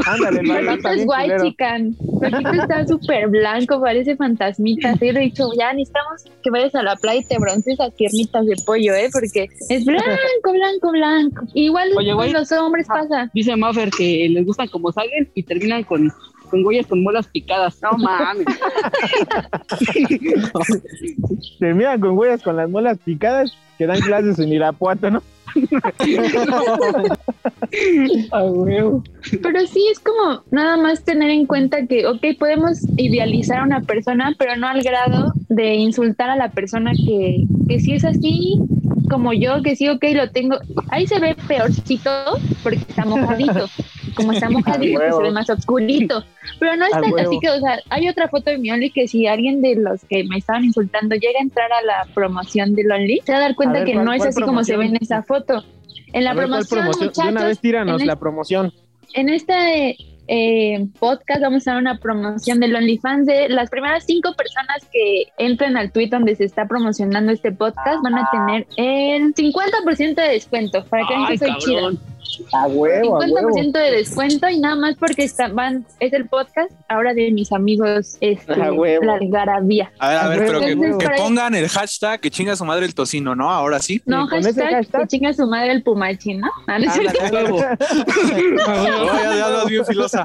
Ándale, 0.05 0.41
Paquito 0.47 0.89
es 0.89 0.95
bien 0.95 1.09
white 1.09 1.35
chican. 1.43 1.95
Paquito 2.21 2.51
está 2.53 2.87
súper 2.87 3.27
blanco, 3.27 3.81
parece 3.81 4.15
fantasmita. 4.15 4.95
Le 4.99 5.09
he 5.09 5.19
dicho, 5.19 5.49
ya 5.57 5.73
necesitamos 5.73 6.23
que 6.43 6.49
vayas 6.49 6.73
a 6.75 6.83
la 6.83 6.95
playa 6.95 7.19
y 7.21 7.25
te 7.25 7.37
bronces 7.37 7.73
esas 7.73 7.93
piernitas 7.93 8.45
de 8.45 8.55
pollo, 8.65 8.93
¿eh? 8.93 9.09
Porque 9.11 9.47
es 9.69 9.85
blanco, 9.85 10.53
blanco, 10.53 10.91
blanco. 10.91 11.45
Igual 11.53 11.89
Oye, 11.97 12.31
los 12.31 12.51
hombres 12.51 12.87
pasa. 12.87 13.29
Dice 13.33 13.55
Maffer 13.55 13.89
que 13.91 14.27
les 14.29 14.45
gustan 14.45 14.67
como 14.69 14.91
salen 14.91 15.29
y 15.35 15.43
terminan 15.43 15.83
con, 15.83 16.11
con 16.51 16.65
huellas 16.65 16.85
con 16.85 17.01
muelas 17.01 17.27
picadas. 17.27 17.81
No 17.81 17.97
mames. 17.97 18.45
Terminan 21.59 21.99
con 21.99 22.17
huellas 22.17 22.43
con 22.43 22.57
las 22.57 22.69
muelas 22.69 22.99
picadas 23.03 23.51
que 23.77 23.87
dan 23.87 23.99
clases 24.01 24.37
en 24.37 24.49
Irapuato, 24.49 25.09
¿no? 25.09 25.23
Huevo. 28.31 29.03
Pero 29.41 29.67
sí 29.67 29.87
es 29.91 29.99
como 29.99 30.43
nada 30.51 30.77
más 30.77 31.03
tener 31.03 31.31
en 31.31 31.45
cuenta 31.45 31.85
que, 31.87 32.05
ok, 32.05 32.21
podemos 32.37 32.79
idealizar 32.97 33.59
a 33.59 33.63
una 33.63 33.81
persona, 33.81 34.35
pero 34.37 34.55
no 34.55 34.67
al 34.67 34.83
grado 34.83 35.33
de 35.49 35.73
insultar 35.75 36.29
a 36.29 36.35
la 36.35 36.51
persona 36.51 36.91
que, 36.93 37.45
que 37.67 37.79
sí 37.79 37.93
es 37.93 38.05
así 38.05 38.59
como 39.11 39.33
yo, 39.33 39.61
que 39.61 39.75
sí, 39.75 39.87
ok, 39.89 40.03
lo 40.13 40.29
tengo. 40.31 40.57
Ahí 40.89 41.05
se 41.05 41.19
ve 41.19 41.35
peorcito 41.47 42.09
porque 42.63 42.79
está 42.79 43.05
mojadito. 43.05 43.67
Como 44.15 44.31
está 44.31 44.49
mojadito, 44.49 44.99
huevo. 44.99 45.17
se 45.17 45.23
ve 45.23 45.31
más 45.31 45.49
oscurito. 45.49 46.23
Pero 46.59 46.75
no 46.77 46.85
es 46.85 46.93
A 46.93 47.01
tan 47.01 47.13
huevo. 47.13 47.29
así 47.29 47.39
que, 47.39 47.49
o 47.49 47.59
sea, 47.59 47.79
hay 47.89 48.07
otra 48.09 48.27
foto 48.29 48.49
de 48.49 48.57
mi 48.57 48.71
Only 48.71 48.89
que 48.91 49.07
si 49.07 49.27
alguien 49.27 49.61
de 49.61 49.75
los 49.75 50.03
que 50.05 50.23
me 50.23 50.37
estaban 50.37 50.63
insultando 50.65 51.15
llega 51.15 51.39
a 51.39 51.43
entrar 51.43 51.71
a 51.71 51.81
la 51.85 52.13
promoción 52.13 52.73
del 52.75 52.91
Only, 52.91 53.21
se 53.25 53.31
va 53.31 53.37
a 53.39 53.41
dar 53.41 53.55
cuenta 53.55 53.79
ver, 53.79 53.85
que 53.85 53.93
¿cuál- 53.93 54.05
no 54.05 54.13
es 54.13 54.25
así 54.25 54.41
como 54.41 54.63
se 54.63 54.77
ve 54.77 54.85
en 54.85 54.95
esa 54.97 55.21
foto. 55.23 55.63
En 56.13 56.23
la 56.23 56.31
A 56.31 56.33
ver, 56.33 56.47
¿cuál 56.49 56.65
promoción? 56.67 57.11
De 57.13 57.31
una 57.31 57.45
vez 57.45 57.59
tíranos 57.59 58.01
en 58.01 58.07
la 58.07 58.15
promoción. 58.17 58.73
en 59.13 59.29
este 59.29 59.97
eh, 60.33 60.87
podcast 60.97 61.41
vamos 61.41 61.67
a 61.67 61.71
dar 61.71 61.81
una 61.81 61.97
promoción 61.97 62.61
del 62.61 62.73
OnlyFans 62.73 63.25
de 63.25 63.49
las 63.49 63.69
primeras 63.69 64.05
cinco 64.05 64.33
personas 64.33 64.77
que 64.89 65.25
entren 65.37 65.75
al 65.75 65.91
tweet 65.91 66.07
donde 66.07 66.37
se 66.37 66.45
está 66.45 66.69
promocionando 66.69 67.33
este 67.33 67.51
podcast 67.51 68.01
van 68.01 68.17
a 68.17 68.29
tener 68.31 68.65
el 68.77 69.35
50% 69.35 70.15
de 70.15 70.29
descuento 70.29 70.85
para 70.85 71.05
que 71.05 71.13
vean 71.13 71.27
que 71.27 71.37
soy 71.37 71.57
chida. 71.57 71.89
A 72.53 72.67
huevo, 72.67 73.21
a 73.21 73.25
huevo. 73.25 73.49
50% 73.49 73.71
de 73.71 73.91
descuento 73.91 74.49
y 74.49 74.59
nada 74.59 74.75
más 74.75 74.95
porque 74.95 75.23
está, 75.23 75.47
van, 75.47 75.85
es 75.99 76.13
el 76.13 76.27
podcast 76.27 76.71
ahora 76.87 77.13
de 77.13 77.31
mis 77.31 77.51
amigos 77.51 78.17
este, 78.21 78.53
A 78.61 78.71
huevo. 78.73 79.03
la 79.05 79.13
algarabía. 79.15 79.91
A 79.99 80.09
ver, 80.09 80.17
a 80.17 80.27
ver, 80.29 80.39
pero 80.39 80.59
que, 80.59 80.75
que 80.97 81.09
pongan 81.17 81.55
el 81.55 81.67
hashtag 81.69 82.19
que 82.19 82.29
chinga 82.31 82.55
su 82.55 82.65
madre 82.65 82.85
el 82.85 82.93
tocino, 82.95 83.35
¿no? 83.35 83.49
Ahora 83.51 83.79
sí. 83.79 84.01
No, 84.05 84.27
con 84.29 84.39
ese 84.39 84.49
hashtag, 84.53 84.73
hashtag. 84.73 85.01
que 85.01 85.07
chinga 85.07 85.33
su 85.33 85.47
madre 85.47 85.71
el 85.71 85.83
pumachi, 85.83 86.35
¿no? 86.35 86.47
Ah, 86.67 86.79
no 86.79 86.85
es 86.85 86.95
ya, 88.31 89.35
ya 89.35 89.45
andas 89.47 89.65
bien 89.67 89.85
filosa. 89.85 90.23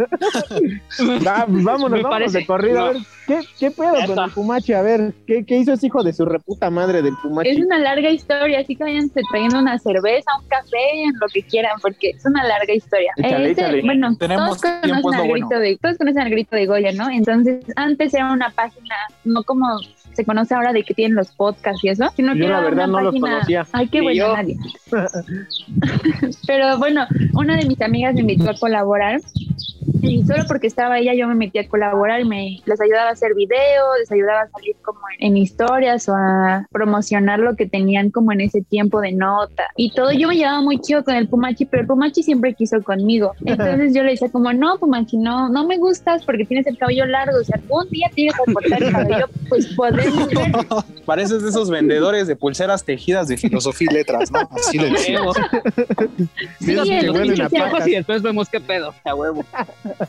Va, 1.26 1.44
vámonos, 1.48 2.02
vámonos 2.02 2.32
de 2.32 2.46
corrido. 2.46 2.80
A 2.80 2.92
ver, 2.92 3.02
¿qué, 3.26 3.40
qué 3.58 3.70
pedo 3.70 3.94
con 4.06 4.18
el 4.18 4.30
Pumachi? 4.30 4.72
A 4.72 4.82
ver, 4.82 5.14
¿qué, 5.26 5.44
¿qué 5.44 5.58
hizo 5.58 5.72
ese 5.72 5.86
hijo 5.86 6.02
de 6.02 6.12
su 6.12 6.24
reputa 6.24 6.70
madre 6.70 7.02
del 7.02 7.14
Es 7.14 7.20
Pumachi? 7.22 7.62
una 7.62 7.78
larga 7.78 8.10
historia, 8.10 8.60
así 8.60 8.76
que 8.76 8.84
vayan 8.84 9.10
trayendo 9.30 9.58
una 9.58 9.78
cerveza, 9.78 10.30
un 10.40 10.46
café, 10.48 10.76
lo 11.20 11.26
que 11.32 11.42
quieran, 11.42 11.72
porque 11.80 12.05
es 12.10 12.24
una 12.24 12.44
larga 12.44 12.72
historia. 12.72 13.12
Échale, 13.16 13.50
échale. 13.50 13.82
Bueno, 13.82 14.16
Tenemos 14.16 14.60
todos 14.60 14.74
conocen, 14.80 14.94
al 14.94 15.02
bueno. 15.02 15.32
grito 15.32 15.58
de, 15.58 15.78
todos 15.80 15.98
conocen 15.98 16.22
al 16.22 16.30
grito 16.30 16.56
de 16.56 16.66
Goya, 16.66 16.92
¿no? 16.92 17.08
Entonces, 17.10 17.64
antes 17.76 18.14
era 18.14 18.32
una 18.32 18.50
página, 18.50 18.94
no 19.24 19.42
como 19.42 19.66
se 20.16 20.24
conoce 20.24 20.54
ahora 20.54 20.72
de 20.72 20.82
que 20.82 20.94
tienen 20.94 21.14
los 21.16 21.30
podcasts 21.30 21.84
y 21.84 21.88
eso, 21.88 22.10
sino 22.16 22.32
que 22.32 22.40
Yo 22.40 22.48
la 22.48 22.58
era 22.58 22.60
verdad 22.62 22.88
una 22.88 22.98
no 22.98 23.04
los 23.04 23.12
página... 23.14 23.30
conocía. 23.34 23.66
Ay, 23.72 23.88
qué 23.88 24.00
bueno, 24.00 24.32
nadie. 24.34 24.56
Pero 26.46 26.78
bueno, 26.78 27.06
una 27.34 27.56
de 27.56 27.66
mis 27.66 27.80
amigas 27.80 28.14
me 28.14 28.20
invitó 28.20 28.50
a 28.50 28.54
colaborar 28.54 29.20
y 30.02 30.24
solo 30.24 30.44
porque 30.46 30.66
estaba 30.66 30.98
ella 30.98 31.14
yo 31.14 31.28
me 31.28 31.34
metí 31.34 31.58
a 31.58 31.68
colaborar 31.68 32.20
y 32.20 32.24
me 32.24 32.58
les 32.64 32.80
ayudaba 32.80 33.08
a 33.10 33.12
hacer 33.12 33.34
videos, 33.34 33.98
les 34.00 34.10
ayudaba 34.10 34.42
a 34.42 34.48
salir 34.48 34.76
como 34.82 34.98
en, 35.18 35.28
en 35.28 35.36
historias 35.36 36.08
o 36.08 36.14
a 36.14 36.66
promocionar 36.70 37.38
lo 37.40 37.56
que 37.56 37.66
tenían 37.66 38.10
como 38.10 38.32
en 38.32 38.40
ese 38.40 38.62
tiempo 38.62 39.00
de 39.00 39.12
nota 39.12 39.64
y 39.76 39.92
todo. 39.92 40.12
Yo 40.12 40.28
me 40.28 40.36
llevaba 40.36 40.60
muy 40.60 40.78
chido 40.80 41.04
con 41.04 41.14
el 41.14 41.28
Pumachi, 41.28 41.66
pero 41.66 41.82
el 41.82 41.86
Pumachi 41.86 42.22
siempre 42.22 42.54
quiso 42.54 42.82
conmigo. 42.82 43.32
Entonces 43.44 43.94
yo 43.94 44.02
le 44.02 44.10
decía 44.10 44.28
como, 44.30 44.52
no, 44.52 44.78
Pumachi, 44.78 45.16
no, 45.18 45.48
no 45.48 45.66
me 45.66 45.78
gustas 45.78 46.24
porque 46.24 46.44
tienes 46.44 46.66
el 46.66 46.78
cabello 46.78 47.06
largo. 47.06 47.38
O 47.40 47.44
sea, 47.44 47.56
algún 47.56 47.88
día 47.90 48.10
tienes 48.14 48.34
que 48.34 48.52
cortar 48.52 48.82
el 48.82 48.92
cabello, 48.92 49.26
pues 49.48 49.66
podemos 49.74 50.04
ver. 50.04 50.05
Pareces 51.06 51.42
de 51.42 51.50
esos 51.50 51.70
vendedores 51.70 52.26
de 52.26 52.36
pulseras 52.36 52.84
tejidas 52.84 53.28
de 53.28 53.36
filosofía 53.36 53.88
y 53.90 53.94
letras, 53.94 54.30
¿no? 54.30 54.48
Así 54.52 54.78
le 54.78 54.90
decía. 54.90 55.20
Huevo. 55.22 55.34
Sí, 56.60 56.76
Sí, 56.76 57.90
y 57.90 57.94
después 57.94 58.22
vemos 58.22 58.48
qué 58.48 58.60
pedo. 58.60 58.94
A 59.04 59.14
huevo. 59.14 59.44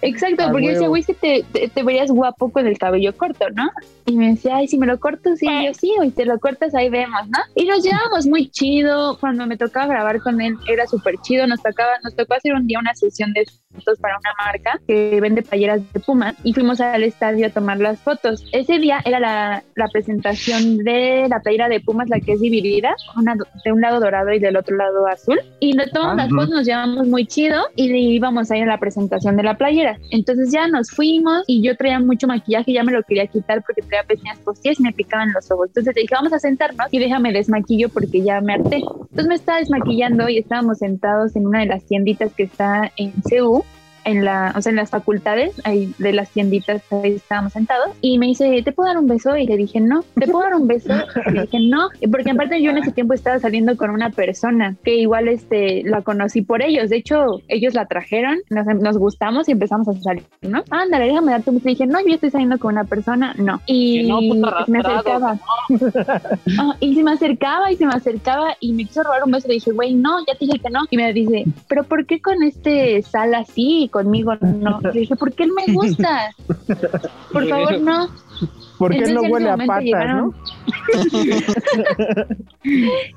Exacto, 0.01 0.43
A 0.43 0.51
porque 0.51 0.69
decía, 0.69 0.87
güey, 0.87 1.01
es 1.01 1.07
que 1.07 1.13
te, 1.13 1.45
te, 1.51 1.67
te 1.67 1.83
verías 1.83 2.11
guapo 2.11 2.51
con 2.51 2.67
el 2.67 2.77
cabello 2.77 3.15
corto, 3.15 3.45
¿no? 3.53 3.69
Y 4.05 4.15
me 4.15 4.29
decía, 4.29 4.57
ay, 4.57 4.67
si 4.67 4.77
me 4.77 4.87
lo 4.87 4.99
corto, 4.99 5.35
sí, 5.35 5.47
Y 5.49 5.65
yo 5.65 5.73
sí, 5.73 5.93
güey, 5.97 6.11
te 6.11 6.25
lo 6.25 6.39
cortas, 6.39 6.73
ahí 6.75 6.89
vemos, 6.89 7.27
¿no? 7.27 7.39
Y 7.55 7.65
nos 7.65 7.83
llevábamos 7.83 8.25
muy 8.27 8.49
chido, 8.49 9.17
cuando 9.19 9.45
me 9.47 9.57
tocaba 9.57 9.87
grabar 9.87 10.21
con 10.21 10.39
él, 10.41 10.55
era 10.67 10.87
súper 10.87 11.15
chido, 11.21 11.45
nos 11.47 11.61
tocaba, 11.61 11.91
nos 12.03 12.15
tocó 12.15 12.33
hacer 12.33 12.53
un 12.53 12.67
día 12.67 12.79
una 12.79 12.95
sesión 12.95 13.33
de 13.33 13.45
fotos 13.73 13.99
para 13.99 14.17
una 14.17 14.31
marca 14.45 14.79
que 14.87 15.19
vende 15.21 15.41
playeras 15.41 15.81
de 15.93 15.99
Puma 15.99 16.35
y 16.43 16.53
fuimos 16.53 16.79
al 16.79 17.03
estadio 17.03 17.47
a 17.47 17.49
tomar 17.49 17.79
las 17.79 17.99
fotos. 17.99 18.45
Ese 18.51 18.79
día 18.79 19.01
era 19.05 19.19
la, 19.19 19.63
la 19.75 19.86
presentación 19.89 20.77
de 20.77 21.27
la 21.29 21.39
playera 21.39 21.69
de 21.69 21.79
Pumas, 21.79 22.09
la 22.09 22.19
que 22.19 22.33
es 22.33 22.41
dividida, 22.41 22.95
una 23.15 23.35
de 23.63 23.71
un 23.71 23.81
lado 23.81 23.99
dorado 23.99 24.31
y 24.31 24.39
del 24.39 24.57
otro 24.57 24.75
lado 24.77 25.07
azul. 25.07 25.39
Y 25.59 25.73
nos 25.73 25.91
tomamos 25.91 26.17
las 26.17 26.27
Ujú. 26.27 26.35
fotos, 26.35 26.49
nos 26.49 26.65
llevamos 26.65 27.07
muy 27.07 27.25
chido 27.25 27.63
y 27.75 27.91
íbamos 28.15 28.51
a 28.51 28.57
ir 28.57 28.63
a 28.63 28.67
la 28.67 28.79
presentación 28.79 29.35
de 29.37 29.43
la 29.43 29.57
playera. 29.57 29.97
Entonces 30.11 30.51
ya 30.51 30.67
nos 30.67 30.91
fuimos 30.91 31.43
y 31.47 31.61
yo 31.61 31.75
traía 31.75 31.99
mucho 31.99 32.27
maquillaje 32.27 32.73
ya 32.73 32.83
me 32.83 32.91
lo 32.91 33.03
quería 33.03 33.27
quitar 33.27 33.63
porque 33.63 33.81
traía 33.81 34.03
pequeñas 34.03 34.39
costillas 34.39 34.79
y 34.79 34.83
me 34.83 34.93
picaban 34.93 35.31
los 35.33 35.49
ojos. 35.51 35.67
Entonces 35.69 35.95
dije, 35.95 36.07
vamos 36.11 36.33
a 36.33 36.39
sentarnos 36.39 36.87
y 36.91 36.99
déjame 36.99 37.31
desmaquillo 37.31 37.89
porque 37.89 38.21
ya 38.21 38.41
me 38.41 38.53
harté. 38.53 38.77
Entonces 38.77 39.27
me 39.27 39.35
estaba 39.35 39.59
desmaquillando 39.59 40.29
y 40.29 40.37
estábamos 40.37 40.79
sentados 40.79 41.35
en 41.35 41.47
una 41.47 41.61
de 41.61 41.67
las 41.67 41.85
tienditas 41.85 42.33
que 42.35 42.43
está 42.43 42.91
en 42.97 43.13
CU 43.29 43.63
en 44.07 44.23
la, 44.23 44.53
o 44.55 44.61
sea, 44.61 44.69
en 44.69 44.77
las 44.77 44.89
facultades 44.89 45.61
ahí 45.65 45.93
de 45.97 46.13
las 46.13 46.29
tienditas 46.29 46.81
ahí 46.91 47.13
estábamos 47.13 47.53
sentados 47.53 47.89
y 48.01 48.17
me 48.17 48.27
dice, 48.27 48.61
¿te 48.63 48.71
puedo 48.71 48.87
dar 48.87 48.97
un 48.97 49.07
beso? 49.07 49.35
Y 49.35 49.45
le 49.45 49.57
dije, 49.57 49.81
no, 49.81 50.03
¿te 50.15 50.27
puedo 50.27 50.43
dar 50.43 50.55
un 50.55 50.67
beso? 50.67 50.93
Y 51.27 51.31
le 51.31 51.41
dije, 51.41 51.59
no, 51.59 51.89
porque 52.09 52.31
aparte 52.31 52.61
yo 52.61 52.71
en 52.71 52.77
ese 52.77 52.91
tiempo 52.91 53.13
estaba 53.13 53.37
saliendo 53.39 53.75
con 53.75 53.89
una 53.89 54.09
persona 54.09 54.75
que 54.83 54.95
igual 54.95 55.27
este 55.27 55.83
la 55.83 56.01
conocí 56.01 56.41
por 56.41 56.61
ellos, 56.61 56.89
de 56.89 56.97
hecho 56.97 57.41
ellos 57.49 57.73
la 57.73 57.85
trajeron, 57.85 58.37
nos, 58.49 58.65
nos 58.65 58.97
gustamos 58.97 59.49
y 59.49 59.51
empezamos 59.51 59.89
a 59.89 59.93
salir, 59.99 60.23
¿no? 60.41 60.63
Ándale, 60.69 61.05
déjame 61.05 61.33
darte 61.33 61.49
un 61.49 61.57
beso. 61.57 61.69
Y 61.69 61.71
dije, 61.73 61.85
no, 61.85 61.99
yo 61.99 62.13
estoy 62.15 62.29
saliendo 62.29 62.57
con 62.59 62.73
una 62.73 62.85
persona, 62.85 63.35
no. 63.37 63.59
Y 63.65 64.07
no, 64.07 64.19
puto 64.19 64.65
me 64.67 64.79
acercaba. 64.79 65.39
Ah, 66.59 66.75
y 66.79 66.95
se 66.95 67.03
me 67.03 67.11
acercaba 67.11 67.71
y 67.71 67.75
se 67.75 67.85
me 67.85 67.93
acercaba 67.93 68.55
y 68.59 68.71
me 68.71 68.85
quiso 68.85 69.03
robar 69.03 69.23
un 69.23 69.31
beso. 69.31 69.47
Le 69.47 69.55
dije, 69.55 69.71
güey, 69.71 69.93
no, 69.93 70.19
ya 70.25 70.33
te 70.33 70.45
dije 70.45 70.59
que 70.59 70.69
no. 70.69 70.81
Y 70.89 70.97
me 70.97 71.11
dice, 71.13 71.45
¿pero 71.67 71.83
por 71.83 72.05
qué 72.05 72.21
con 72.21 72.41
este 72.41 73.01
sal 73.01 73.33
así 73.35 73.89
conmigo 73.97 74.35
no? 74.41 74.79
Le 74.81 74.99
dije, 74.99 75.15
porque 75.15 75.43
él 75.43 75.51
me 75.53 75.73
gusta. 75.73 76.35
Por 77.31 77.47
favor, 77.47 77.79
no. 77.79 78.07
¿Por 78.77 78.91
qué 78.91 78.97
Entonces, 78.97 79.15
no 79.15 79.33
huele 79.33 79.49
a 79.49 79.57
patas, 79.57 79.83
llegaron- 79.83 80.17
no? 80.27 80.33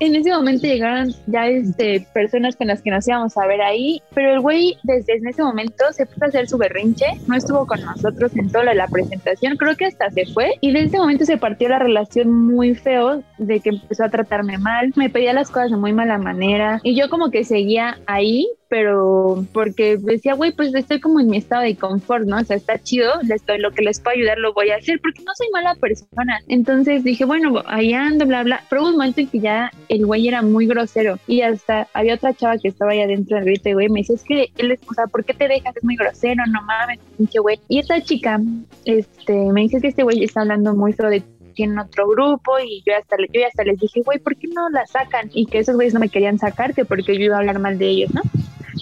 En 0.01 0.15
ese 0.15 0.31
momento 0.31 0.67
llegaron 0.67 1.13
ya 1.27 1.47
este, 1.49 2.07
personas 2.15 2.57
con 2.57 2.69
las 2.69 2.83
que 2.83 2.91
nos 2.91 3.07
íbamos 3.09 3.37
a 3.37 3.47
ver 3.47 3.61
ahí, 3.61 4.01
pero 4.15 4.33
el 4.35 4.41
güey 4.41 4.77
desde 4.85 5.17
en 5.17 5.27
ese 5.27 5.43
momento 5.43 5.85
se 5.93 6.07
puso 6.07 6.25
a 6.25 6.29
hacer 6.29 6.49
su 6.49 6.57
berrinche, 6.57 7.07
no 7.27 7.37
estuvo 7.37 7.67
con 7.67 7.81
nosotros 7.83 8.35
en 8.37 8.51
toda 8.51 8.73
la 8.75 8.87
presentación, 8.87 9.57
creo 9.57 9.77
que 9.77 9.87
hasta 9.87 10.11
se 10.11 10.27
fue 10.27 10.55
y 10.61 10.73
desde 10.73 10.87
ese 10.89 10.99
momento 10.99 11.25
se 11.25 11.37
partió 11.37 11.69
la 11.69 11.79
relación 11.79 12.33
muy 12.33 12.75
feo 12.75 13.23
de 13.39 13.61
que 13.61 13.71
empezó 13.71 14.05
a 14.05 14.09
tratarme 14.11 14.59
mal, 14.59 14.93
me 14.97 15.11
pedía 15.11 15.33
las 15.33 15.51
cosas 15.51 15.71
de 15.73 15.77
muy 15.77 15.93
mala 15.93 16.19
manera 16.19 16.81
y 16.83 16.95
yo 16.95 17.09
como 17.11 17.31
que 17.31 17.45
seguía 17.45 17.99
ahí, 18.07 18.49
pero 18.69 19.45
porque 19.53 19.97
decía, 19.99 20.35
güey, 20.35 20.53
pues 20.53 20.73
estoy 20.75 21.01
como 21.01 21.19
en 21.19 21.29
mi 21.29 21.39
estado 21.39 21.63
de 21.63 21.75
confort, 21.77 22.25
¿no? 22.25 22.37
O 22.39 22.45
sea, 22.45 22.57
está 22.57 22.79
chido, 22.81 23.11
les 23.23 23.45
doy 23.45 23.59
lo 23.59 23.73
que 23.73 23.83
les 23.83 23.99
puedo 24.01 24.17
ayudar, 24.17 24.39
lo 24.39 24.53
voy 24.55 24.71
a 24.71 24.77
hacer, 24.77 25.01
porque 25.03 25.23
no 25.25 25.33
soy 25.37 25.49
mala 25.53 25.75
persona. 25.75 26.41
Entonces 26.49 27.05
dije, 27.05 27.25
bueno, 27.25 27.63
ahí 27.67 27.93
ando, 27.93 28.27
bla, 28.27 28.43
bla. 28.43 28.63
Pero 28.69 28.83
hubo 28.83 28.91
un 28.91 28.97
momento 28.97 29.21
en 29.21 29.29
que 29.29 29.41
ya 29.41 29.71
el 29.89 30.07
güey 30.07 30.29
era 30.29 30.43
muy 30.43 30.67
grosero 30.67 31.19
y 31.27 31.43
hasta 31.43 31.89
había 31.95 32.15
otra 32.15 32.35
chava 32.35 32.59
que 32.59 32.69
estaba 32.69 32.93
allá 32.93 33.07
dentro 33.07 33.37
del 33.37 33.47
grito 33.47 33.69
y 33.69 33.73
güey 33.75 33.89
me 33.89 34.01
dice, 34.01 34.15
es 34.15 34.25
que 34.25 34.51
él 34.57 34.73
es, 34.73 34.81
o 34.89 34.95
sea, 34.95 35.07
¿por 35.07 35.25
qué 35.25 35.35
te 35.35 35.49
dejas? 35.49 35.77
Es 35.77 35.85
muy 35.85 35.97
grosero, 35.97 36.43
no 36.47 36.63
mames, 36.63 36.99
pinche 37.17 37.39
güey. 37.39 37.59
Y 37.69 37.79
esta 37.79 38.01
chica, 38.01 38.41
este, 38.85 39.35
me 39.53 39.63
dice 39.63 39.81
que 39.81 39.89
este 39.89 40.03
güey 40.03 40.23
está 40.25 40.43
hablando 40.43 40.75
muy 40.75 40.93
feo 40.93 41.09
de 41.09 41.21
ti 41.21 41.63
en 41.63 41.79
otro 41.79 42.09
grupo 42.09 42.59
y 42.59 42.83
yo 42.87 42.97
hasta, 42.97 43.17
yo 43.33 43.47
hasta 43.47 43.65
les 43.65 43.79
dije, 43.79 44.03
güey, 44.03 44.19
¿por 44.19 44.37
qué 44.37 44.49
no 44.49 44.69
la 44.71 44.87
sacan? 44.87 45.31
Y 45.33 45.47
que 45.47 45.59
esos 45.59 45.75
güeyes 45.75 45.95
no 45.95 46.01
me 46.01 46.09
querían 46.09 46.39
sacar, 46.39 46.75
que 46.75 46.85
porque 46.85 47.17
yo 47.17 47.25
iba 47.25 47.37
a 47.37 47.41
hablar 47.41 47.59
mal 47.59 47.79
de 47.79 47.89
ellos, 47.89 48.15
¿no? 48.15 48.23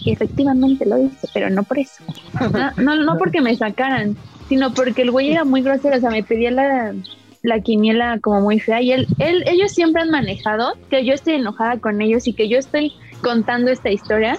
Y 0.04 0.12
efectivamente 0.12 0.86
lo 0.86 0.98
hice, 0.98 1.28
pero 1.34 1.50
no 1.50 1.62
por 1.62 1.78
eso. 1.78 2.02
No, 2.76 2.94
no, 2.94 3.04
no 3.04 3.18
porque 3.18 3.40
me 3.40 3.56
sacaran, 3.56 4.16
sino 4.48 4.72
porque 4.72 5.02
el 5.02 5.10
güey 5.10 5.32
era 5.32 5.44
muy 5.44 5.62
grosero, 5.62 5.96
o 5.96 6.00
sea, 6.00 6.10
me 6.10 6.22
pedía 6.22 6.50
la, 6.50 6.94
la 7.42 7.60
quiniela 7.60 8.18
como 8.20 8.40
muy 8.40 8.60
fea 8.60 8.80
y 8.80 8.92
él, 8.92 9.06
él, 9.18 9.44
ellos 9.46 9.72
siempre 9.72 10.02
han 10.02 10.10
manejado 10.10 10.74
que 10.90 11.04
yo 11.04 11.14
estoy 11.14 11.34
enojada 11.34 11.78
con 11.78 12.00
ellos 12.00 12.26
y 12.26 12.32
que 12.32 12.48
yo 12.48 12.58
estoy 12.58 12.92
contando 13.22 13.70
esta 13.70 13.90
historia 13.90 14.38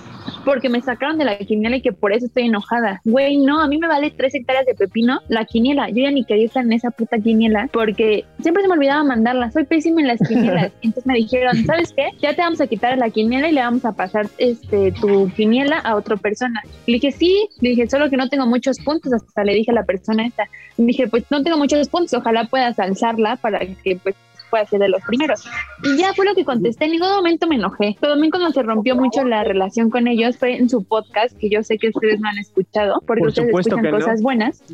porque 0.49 0.67
me 0.67 0.81
sacaron 0.81 1.19
de 1.19 1.25
la 1.25 1.37
quiniela 1.37 1.75
y 1.75 1.81
que 1.81 1.93
por 1.93 2.11
eso 2.11 2.25
estoy 2.25 2.47
enojada. 2.47 3.01
Güey, 3.05 3.37
no, 3.37 3.61
a 3.61 3.67
mí 3.67 3.77
me 3.77 3.87
vale 3.87 4.09
tres 4.09 4.33
hectáreas 4.33 4.65
de 4.65 4.73
pepino 4.73 5.19
la 5.27 5.45
quiniela. 5.45 5.89
Yo 5.89 5.97
ya 5.97 6.09
ni 6.09 6.25
quería 6.25 6.47
estar 6.47 6.65
en 6.65 6.73
esa 6.73 6.89
puta 6.89 7.19
quiniela 7.19 7.69
porque 7.71 8.25
siempre 8.41 8.63
se 8.63 8.67
me 8.67 8.73
olvidaba 8.73 9.03
mandarla. 9.03 9.51
Soy 9.51 9.65
pésima 9.65 10.01
en 10.01 10.07
las 10.07 10.17
quinielas. 10.27 10.71
Entonces 10.81 11.05
me 11.05 11.13
dijeron, 11.13 11.55
¿sabes 11.65 11.93
qué? 11.95 12.07
Ya 12.19 12.33
te 12.33 12.41
vamos 12.41 12.59
a 12.61 12.65
quitar 12.65 12.97
la 12.97 13.11
quiniela 13.11 13.47
y 13.47 13.51
le 13.51 13.61
vamos 13.61 13.85
a 13.85 13.91
pasar 13.91 14.25
este 14.39 14.91
tu 14.93 15.31
quiniela 15.35 15.77
a 15.77 15.95
otra 15.95 16.17
persona. 16.17 16.63
Le 16.87 16.93
dije, 16.93 17.11
sí. 17.11 17.47
Le 17.61 17.69
dije, 17.69 17.87
solo 17.87 18.09
que 18.09 18.17
no 18.17 18.27
tengo 18.27 18.47
muchos 18.47 18.79
puntos. 18.79 19.13
Hasta 19.13 19.43
le 19.43 19.53
dije 19.53 19.69
a 19.69 19.75
la 19.75 19.83
persona 19.83 20.25
esta. 20.25 20.45
Le 20.77 20.85
dije, 20.87 21.07
pues 21.07 21.25
no 21.29 21.43
tengo 21.43 21.59
muchos 21.59 21.87
puntos. 21.89 22.15
Ojalá 22.15 22.45
puedas 22.45 22.79
alzarla 22.79 23.35
para 23.35 23.59
que 23.59 23.99
pues 24.01 24.15
pueda 24.49 24.65
ser 24.65 24.79
de 24.79 24.89
los 24.89 25.01
primeros. 25.03 25.45
Y 25.83 25.97
ya 25.97 26.13
fue 26.13 26.25
lo 26.25 26.35
que 26.35 26.43
contesté, 26.45 26.85
en 26.85 26.91
ningún 26.91 27.09
momento 27.09 27.47
me 27.47 27.55
enojé. 27.55 27.95
Pero 27.99 28.13
también 28.13 28.31
cuando 28.31 28.51
se 28.51 28.63
rompió 28.63 28.95
mucho 28.95 29.23
la 29.23 29.43
relación 29.43 29.89
con 29.89 30.07
ellos 30.07 30.37
fue 30.37 30.57
en 30.57 30.69
su 30.69 30.83
podcast, 30.83 31.37
que 31.37 31.49
yo 31.49 31.63
sé 31.63 31.77
que 31.77 31.89
ustedes 31.89 32.19
no 32.19 32.29
han 32.29 32.37
escuchado, 32.37 33.01
porque 33.05 33.21
Por 33.21 33.29
ustedes 33.29 33.49
escuchan 33.49 33.81
no. 33.83 33.91
cosas 33.91 34.21
buenas. 34.21 34.63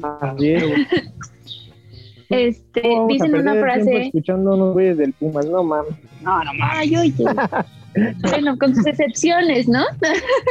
Este, 2.28 2.82
¿Cómo 2.82 2.96
vamos 2.96 3.22
a 3.22 3.26
dicen 3.26 3.36
una 3.40 3.54
frase, 3.54 4.06
escuchando 4.08 4.56
unos 4.56 4.74
güeyes 4.74 4.98
del 4.98 5.14
Pumas, 5.14 5.46
no 5.46 5.64
mames. 5.64 5.94
No, 6.22 6.44
no 6.44 6.54
mames. 6.56 6.76
ay, 6.76 6.98
oye. 6.98 7.14
Bueno, 8.30 8.58
con 8.58 8.76
sus 8.76 8.86
excepciones, 8.86 9.68
¿no? 9.68 9.86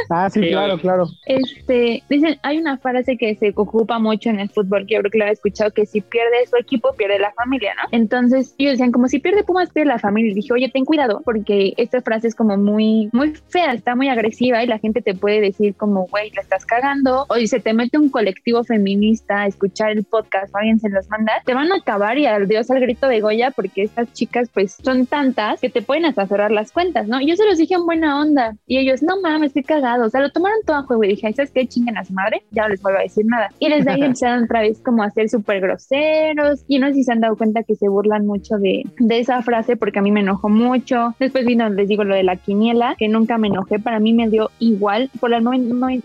Ah, 0.09 0.29
sí, 0.29 0.45
Sí, 0.45 0.51
claro, 0.51 0.77
claro. 0.77 1.07
Este, 1.25 2.03
dicen, 2.09 2.37
hay 2.43 2.57
una 2.57 2.77
frase 2.77 3.17
que 3.17 3.35
se 3.35 3.53
ocupa 3.55 3.99
mucho 3.99 4.29
en 4.29 4.39
el 4.39 4.49
fútbol, 4.49 4.85
que 4.85 4.95
yo 4.95 4.99
creo 5.01 5.11
que 5.11 5.17
lo 5.17 5.25
he 5.25 5.31
escuchado, 5.31 5.71
que 5.71 5.85
si 5.85 6.01
pierde 6.01 6.45
su 6.49 6.57
equipo, 6.57 6.93
pierde 6.93 7.19
la 7.19 7.31
familia, 7.33 7.73
¿no? 7.75 7.89
Entonces, 7.91 8.53
ellos 8.57 8.73
decían, 8.73 8.91
como 8.91 9.07
si 9.07 9.19
pierde 9.19 9.43
Pumas, 9.43 9.69
pierde 9.71 9.89
la 9.89 9.99
familia. 9.99 10.31
Y 10.31 10.35
dije, 10.35 10.53
oye, 10.53 10.69
ten 10.69 10.85
cuidado, 10.85 11.21
porque 11.23 11.73
esta 11.77 12.01
frase 12.01 12.27
es 12.27 12.35
como 12.35 12.57
muy, 12.57 13.09
muy 13.11 13.33
fea, 13.49 13.73
está 13.73 13.95
muy 13.95 14.09
agresiva 14.09 14.63
y 14.63 14.67
la 14.67 14.79
gente 14.79 15.01
te 15.01 15.15
puede 15.15 15.41
decir 15.41 15.75
como, 15.75 16.07
güey, 16.07 16.31
la 16.31 16.41
estás 16.41 16.65
cagando. 16.65 17.25
O 17.29 17.35
si 17.35 17.47
se 17.47 17.59
te 17.59 17.73
mete 17.73 17.97
un 17.97 18.09
colectivo 18.09 18.63
feminista 18.63 19.41
a 19.41 19.47
escuchar 19.47 19.91
el 19.91 20.03
podcast 20.03 20.53
o 20.53 20.57
alguien 20.57 20.79
se 20.79 20.89
los 20.89 21.09
manda, 21.09 21.33
te 21.45 21.53
van 21.53 21.71
a 21.71 21.75
acabar 21.75 22.17
y 22.17 22.25
al 22.25 22.47
Dios 22.47 22.69
al 22.71 22.79
grito 22.79 23.07
de 23.07 23.21
Goya, 23.21 23.51
porque 23.51 23.83
estas 23.83 24.11
chicas, 24.13 24.49
pues, 24.53 24.77
son 24.83 25.05
tantas 25.05 25.59
que 25.59 25.69
te 25.69 25.81
pueden 25.81 26.05
hasta 26.05 26.27
cerrar 26.27 26.51
las 26.51 26.71
cuentas, 26.71 27.07
¿no? 27.07 27.21
Yo 27.21 27.34
se 27.35 27.45
los 27.45 27.57
dije 27.57 27.75
en 27.75 27.85
buena 27.85 28.19
onda 28.21 28.55
y 28.65 28.77
ellos, 28.77 29.01
no 29.03 29.19
mames, 29.21 29.47
estoy 29.47 29.63
cagado. 29.63 30.05
O 30.05 30.09
sea, 30.09 30.21
lo 30.21 30.31
tomaron 30.31 30.59
todo 30.65 30.77
a 30.77 30.83
juego 30.83 31.03
y 31.03 31.09
dije, 31.09 31.27
"Ay, 31.27 31.33
¿sabes 31.33 31.51
qué? 31.51 31.67
Chinguen 31.67 31.95
su 32.05 32.13
madre, 32.13 32.43
ya 32.51 32.63
no 32.63 32.69
les 32.69 32.81
vuelvo 32.81 32.99
a 32.99 33.03
decir 33.03 33.25
nada. 33.25 33.49
Y 33.59 33.69
desde 33.69 33.91
ahí 33.91 34.01
empezaron 34.03 34.43
otra 34.43 34.61
vez 34.61 34.81
como 34.83 35.03
a 35.03 35.09
ser 35.11 35.29
súper 35.29 35.61
groseros 35.61 36.63
y 36.67 36.79
no 36.79 36.87
sé 36.87 36.95
si 36.95 37.03
se 37.03 37.11
han 37.11 37.21
dado 37.21 37.35
cuenta 37.35 37.63
que 37.63 37.75
se 37.75 37.87
burlan 37.87 38.25
mucho 38.25 38.57
de, 38.57 38.83
de 38.99 39.19
esa 39.19 39.41
frase 39.41 39.77
porque 39.77 39.99
a 39.99 40.01
mí 40.01 40.11
me 40.11 40.21
enojó 40.21 40.49
mucho. 40.49 41.15
Después 41.19 41.45
vino, 41.45 41.69
les 41.69 41.87
digo, 41.87 42.03
lo 42.03 42.15
de 42.15 42.23
la 42.23 42.35
quiniela, 42.35 42.95
que 42.97 43.07
nunca 43.07 43.37
me 43.37 43.47
enojé, 43.47 43.79
para 43.79 43.99
mí 43.99 44.13
me 44.13 44.29
dio 44.29 44.51
igual. 44.59 45.09
Por 45.19 45.33
el, 45.33 45.45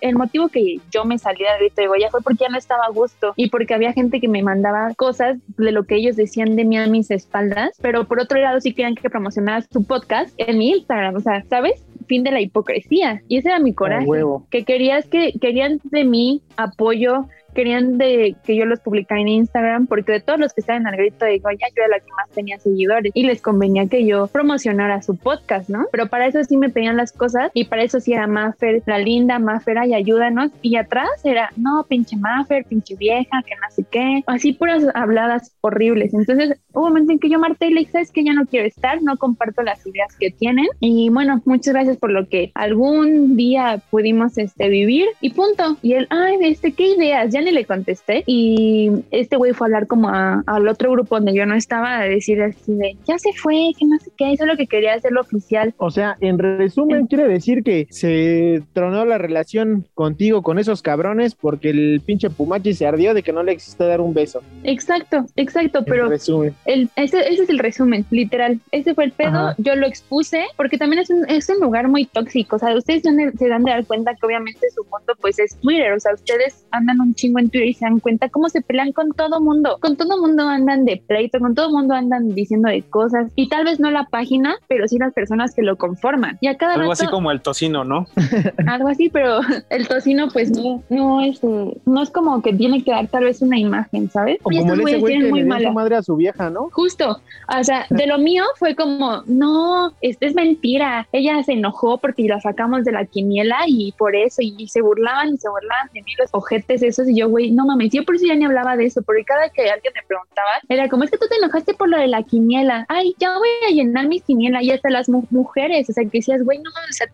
el 0.01 0.15
motivo 0.17 0.49
que 0.49 0.77
yo 0.91 1.05
me 1.05 1.19
salí 1.19 1.39
del 1.39 1.59
grito 1.59 1.83
de 1.83 1.89
Goya 1.89 2.11
fue 2.11 2.21
porque 2.23 2.45
ya 2.45 2.49
no 2.49 2.59
estaba 2.59 2.85
a 2.87 2.91
gusto 2.91 3.33
y 3.37 3.51
porque 3.51 3.75
había 3.75 3.93
gente 3.93 4.21
que 4.21 4.29
me 4.29 4.43
mandaba 4.43 4.95
cosas 4.97 5.39
de 5.57 5.73
lo 5.73 5.85
que 5.85 5.97
ellos 5.97 6.17
decían 6.17 6.57
de 6.57 6.65
mí 6.65 6.79
a 6.79 6.87
mis 6.87 7.11
espaldas, 7.11 7.71
pero 7.81 8.07
por 8.07 8.21
otro 8.21 8.41
lado 8.41 8.61
sí 8.61 8.73
querían 8.73 8.95
que 8.95 9.11
promocionara 9.11 9.65
su 9.71 9.85
podcast 9.85 10.33
en 10.37 10.59
mi 10.59 10.71
Instagram, 10.71 11.20
o 11.21 11.23
sea, 11.23 11.45
¿sabes? 11.49 11.85
Fin 12.07 12.25
de 12.25 12.33
la 12.33 12.41
hipocresía. 12.41 13.23
Y 13.29 13.39
ese 13.39 13.49
era 13.49 13.59
mi 13.61 13.73
coraje 13.73 14.07
huevo. 14.07 14.47
que 14.51 14.65
querías 14.65 15.07
que 15.07 15.33
querían 15.41 15.81
de 15.85 16.05
mí 16.05 16.43
apoyo, 16.57 17.29
querían 17.55 17.99
de 17.99 18.37
que 18.45 18.57
yo 18.57 18.65
los 18.65 18.81
publicara 18.81 19.21
en 19.21 19.29
Instagram, 19.29 19.87
porque 19.87 20.13
de 20.13 20.21
todos 20.21 20.39
los 20.39 20.53
que 20.53 20.61
estaban 20.61 20.87
al 20.87 20.97
grito 20.97 21.25
de 21.25 21.39
Goya, 21.39 21.67
yo 21.77 21.83
era 21.85 21.97
la 21.97 22.01
que 22.01 22.11
más 22.17 22.29
tenía 22.31 22.59
seguidores 22.59 23.13
y 23.15 23.25
les 23.25 23.41
convenía 23.43 23.87
que 23.87 24.07
yo 24.07 24.27
promocionara 24.27 25.03
su 25.03 25.17
podcast, 25.17 25.69
¿no? 25.69 25.87
Pero 25.93 26.07
para 26.09 26.27
eso 26.27 26.43
sí 26.45 26.57
me 26.57 26.71
pedían 26.71 26.97
las 26.97 27.13
cosas 27.13 27.51
y 27.55 27.65
para 27.65 27.83
eso 27.83 28.01
sí 28.01 28.13
era 28.13 28.27
Maffer, 28.27 28.83
la 28.87 28.99
linda 28.99 29.39
Maffer, 29.39 29.79
ay, 29.79 29.95
ayúdanos. 29.95 30.51
Y 30.63 30.77
atrás 30.77 31.09
era, 31.25 31.53
no, 31.57 31.85
pinche 31.89 32.17
Maffer, 32.17 32.65
pinche 32.65 32.97
vieja, 32.97 33.43
que 33.47 33.55
no 33.57 33.71
sé 33.71 33.85
qué, 33.91 34.23
así 34.27 34.53
puras 34.53 34.85
habladas 34.95 35.55
horribles. 35.61 36.15
Entonces 36.15 36.59
hubo 36.73 36.87
un 36.87 36.89
momento 36.91 37.13
en 37.13 37.19
que 37.19 37.29
yo 37.29 37.39
marté 37.39 37.67
y 37.67 37.75
le 37.75 37.81
dije, 37.81 37.93
sabes 37.93 38.13
que 38.13 38.25
ya 38.25 38.33
no 38.33 38.47
quiero 38.47 38.67
estar, 38.67 39.03
no 39.03 39.17
comparto 39.17 39.63
las 39.63 39.85
ideas 39.87 40.15
que 40.19 40.31
tienen. 40.31 40.67
Y 40.81 41.09
bueno, 41.11 41.41
muchas 41.45 41.75
gracias 41.75 41.97
por 41.97 42.11
lo 42.11 42.29
que 42.29 42.53
algún 42.55 43.37
día 43.37 43.81
pudimos 43.91 44.39
este, 44.39 44.69
vivir 44.69 45.07
y 45.21 45.31
punto. 45.31 45.77
Y 45.83 45.95
él, 45.95 46.07
ay, 46.11 46.37
este, 46.43 46.73
¿qué 46.73 46.95
ideas? 46.95 47.33
Ya 47.33 47.40
ni 47.45 47.51
le 47.53 47.65
contesté. 47.65 48.23
Y 48.27 48.91
este 49.11 49.37
güey 49.37 49.53
fue 49.53 49.67
a 49.67 49.69
hablar 49.69 49.87
como 49.87 50.09
a- 50.09 50.43
al 50.47 50.69
otro 50.69 50.91
grupo 50.93 51.17
donde 51.17 51.35
yo 51.35 51.47
no 51.47 51.55
estaba, 51.55 51.99
a 51.99 52.05
decir 52.05 52.43
así 52.43 52.73
de, 52.75 52.97
ya 53.07 53.19
se 53.19 53.33
fue, 53.33 53.73
que 53.79 53.87
no 53.87 53.99
sé 53.99 54.11
qué, 54.17 54.33
eso 54.33 54.45
es 54.45 54.51
lo 54.51 54.57
que 54.57 54.67
quería 54.67 54.95
hacerlo 54.95 55.21
oficial. 55.21 55.75
O 55.79 55.91
sea, 55.91 56.17
en 56.21 56.39
resumen, 56.39 57.07
quiere 57.07 57.27
decir 57.29 57.63
que 57.63 57.87
se 57.91 58.63
tronó 58.73 59.05
la 59.05 59.19
relación 59.19 59.87
contigo 59.95 60.43
con 60.43 60.59
esos 60.59 60.83
cabrones 60.83 61.35
porque 61.35 61.71
el 61.71 62.01
pinche 62.05 62.31
Pumachi 62.31 62.75
se 62.75 62.87
ardió 62.87 63.15
de 63.15 63.23
que 63.23 63.33
no 63.33 63.43
le 63.43 63.53
existe 63.53 63.85
dar 63.85 64.01
un 64.01 64.15
beso. 64.15 64.43
Exacto, 64.65 65.27
exacto, 65.37 65.85
pero 65.85 66.09
resumen. 66.09 66.55
El, 66.65 66.89
ese, 66.97 67.21
ese 67.29 67.43
es 67.45 67.51
el 67.51 67.59
resumen, 67.59 68.05
literal. 68.11 68.59
Ese 68.73 68.95
fue 68.95 69.05
el 69.05 69.13
pedo, 69.13 69.29
Ajá. 69.49 69.55
yo 69.59 69.75
lo 69.77 69.87
expuse, 69.87 70.45
porque 70.57 70.79
también 70.79 71.03
es 71.03 71.11
un, 71.11 71.29
es 71.29 71.49
un 71.49 71.61
lugar 71.61 71.89
muy 71.89 72.07
tóxico. 72.07 72.57
O 72.57 72.59
sea, 72.59 72.75
ustedes 72.77 73.03
se 73.03 73.09
dan 73.09 73.17
de- 73.17 73.33
se 73.33 73.49
dan 73.49 73.63
de 73.65 73.71
dar 73.71 73.85
cuenta 73.87 74.15
que 74.15 74.27
obviamente 74.27 74.67
su 74.75 74.83
mundo 74.85 75.15
pues 75.21 75.39
es 75.39 75.57
Twitter. 75.61 75.93
O 75.93 76.01
sea, 76.01 76.15
ustedes 76.15 76.65
andan 76.71 77.01
un 77.01 77.15
chingo 77.15 77.30
en 77.39 77.51
Twitter 77.51 77.69
y 77.69 77.75
se 77.75 77.85
dan 77.85 78.01
cuenta 78.01 78.29
cómo 78.29 78.49
se 78.49 78.61
pelean 78.63 78.93
con 78.93 79.13
todo 79.13 79.41
mundo. 79.41 79.79
Con 79.81 79.97
todo 79.97 80.21
mundo 80.21 80.49
andan 80.49 80.85
de 80.85 81.03
pleito, 81.07 81.39
con 81.39 81.55
todo 81.55 81.71
mundo 81.71 81.95
andan 81.95 82.35
diciendo 82.35 82.69
de 82.69 82.83
cosas. 82.83 83.31
Y 83.37 83.49
tal 83.49 83.65
vez 83.65 83.81
no 83.81 83.91
la 83.91 84.05
página, 84.05 84.57
pero 84.69 84.89
sí 84.89 84.99
las 84.99 85.13
personas 85.13 85.55
que 85.55 85.63
lo 85.63 85.77
conforman. 85.77 86.39
Y 86.41 86.49
a 86.49 86.57
cada 86.57 86.75
Algo 86.75 86.91
rato, 86.91 86.93
así 86.93 87.07
como 87.07 87.31
el 87.31 87.41
tocino, 87.41 87.85
¿no? 87.85 88.07
algo 88.67 88.89
así, 88.89 89.09
pero 89.09 89.41
el 89.71 89.89
tocino 89.89 90.29
pues 90.33 90.51
no, 90.51 90.83
no 90.89 91.21
es, 91.21 91.41
no 91.43 92.03
es 92.03 92.11
como 92.11 92.43
que 92.43 92.53
tiene 92.53 92.83
que 92.83 92.91
dar 92.91 93.09
tal 93.09 93.25
vez 93.25 93.43
una 93.43 93.59
imagen, 93.59 94.11
¿sabes? 94.11 94.39
O 94.43 94.53
Y 94.53 94.59
como 94.59 94.73
estos 94.73 94.79
ese 94.79 94.83
güeyes 94.83 95.01
güey 95.01 95.13
que 95.13 95.19
tienen 95.19 95.27
le 95.27 95.31
muy 95.31 95.41
dio 95.41 95.49
mala. 95.49 95.69
su 95.69 95.75
madre 95.75 95.97
a 95.97 96.03
su 96.03 96.17
vieja, 96.17 96.51
¿no? 96.51 96.69
Justo, 96.73 97.21
o 97.59 97.65
sea, 97.65 97.87
de 97.91 98.07
lo 98.07 98.19
mío 98.19 98.45
fue 98.57 98.75
como, 98.75 99.23
no, 99.27 99.93
esto 100.01 100.27
es 100.27 100.35
mentira. 100.35 101.09
Ella 101.13 101.43
se 101.43 101.53
enojó 101.53 101.99
porque 101.99 102.25
la 102.29 102.41
sacamos 102.41 102.85
de 102.85 102.93
la 102.93 103.05
quiniela 103.05 103.59
y 103.67 103.93
por 103.93 104.17
eso, 104.17 104.41
y, 104.41 104.69
se 104.69 104.81
burlaban 104.81 105.35
y 105.35 105.37
se 105.39 105.49
burlaban 105.49 105.89
de 105.93 106.03
mí 106.03 106.13
los 106.19 106.31
ojetes 106.33 106.83
esos. 106.83 107.09
Y 107.09 107.17
yo, 107.17 107.20
güey, 107.29 107.51
no 107.51 107.67
mames, 107.67 107.91
yo 107.93 108.05
por 108.05 108.15
eso 108.17 108.27
ya 108.27 108.35
ni 108.35 108.45
hablaba 108.45 108.77
de 108.77 108.87
eso, 108.87 109.03
porque 109.03 109.25
cada 109.25 109.49
que 109.51 109.69
alguien 109.71 109.93
me 109.95 110.03
preguntaba, 110.07 110.51
era 110.69 110.89
como, 110.89 111.05
es 111.05 111.11
que 111.11 111.19
tú 111.19 111.27
te 111.29 111.37
enojaste 111.37 111.75
por 111.75 111.89
lo 111.89 111.99
de 111.99 112.07
la 112.09 112.23
quiniela. 112.23 112.87
Ay, 112.89 113.15
ya 113.19 113.37
voy 113.39 113.49
a 113.69 113.73
llenar 113.73 114.09
mi 114.09 114.21
quiniela 114.21 114.63
y 114.63 114.71
hasta 114.71 114.91
las 114.91 115.09
mu- 115.09 115.25
mujeres, 115.31 115.89
o 115.91 115.93
sea, 115.93 116.05
que 116.05 116.11
decías, 116.19 116.43
güey, 116.45 116.59
no 116.59 116.71
mames, 116.75 116.91
o 116.91 116.93
sea, 116.95 117.07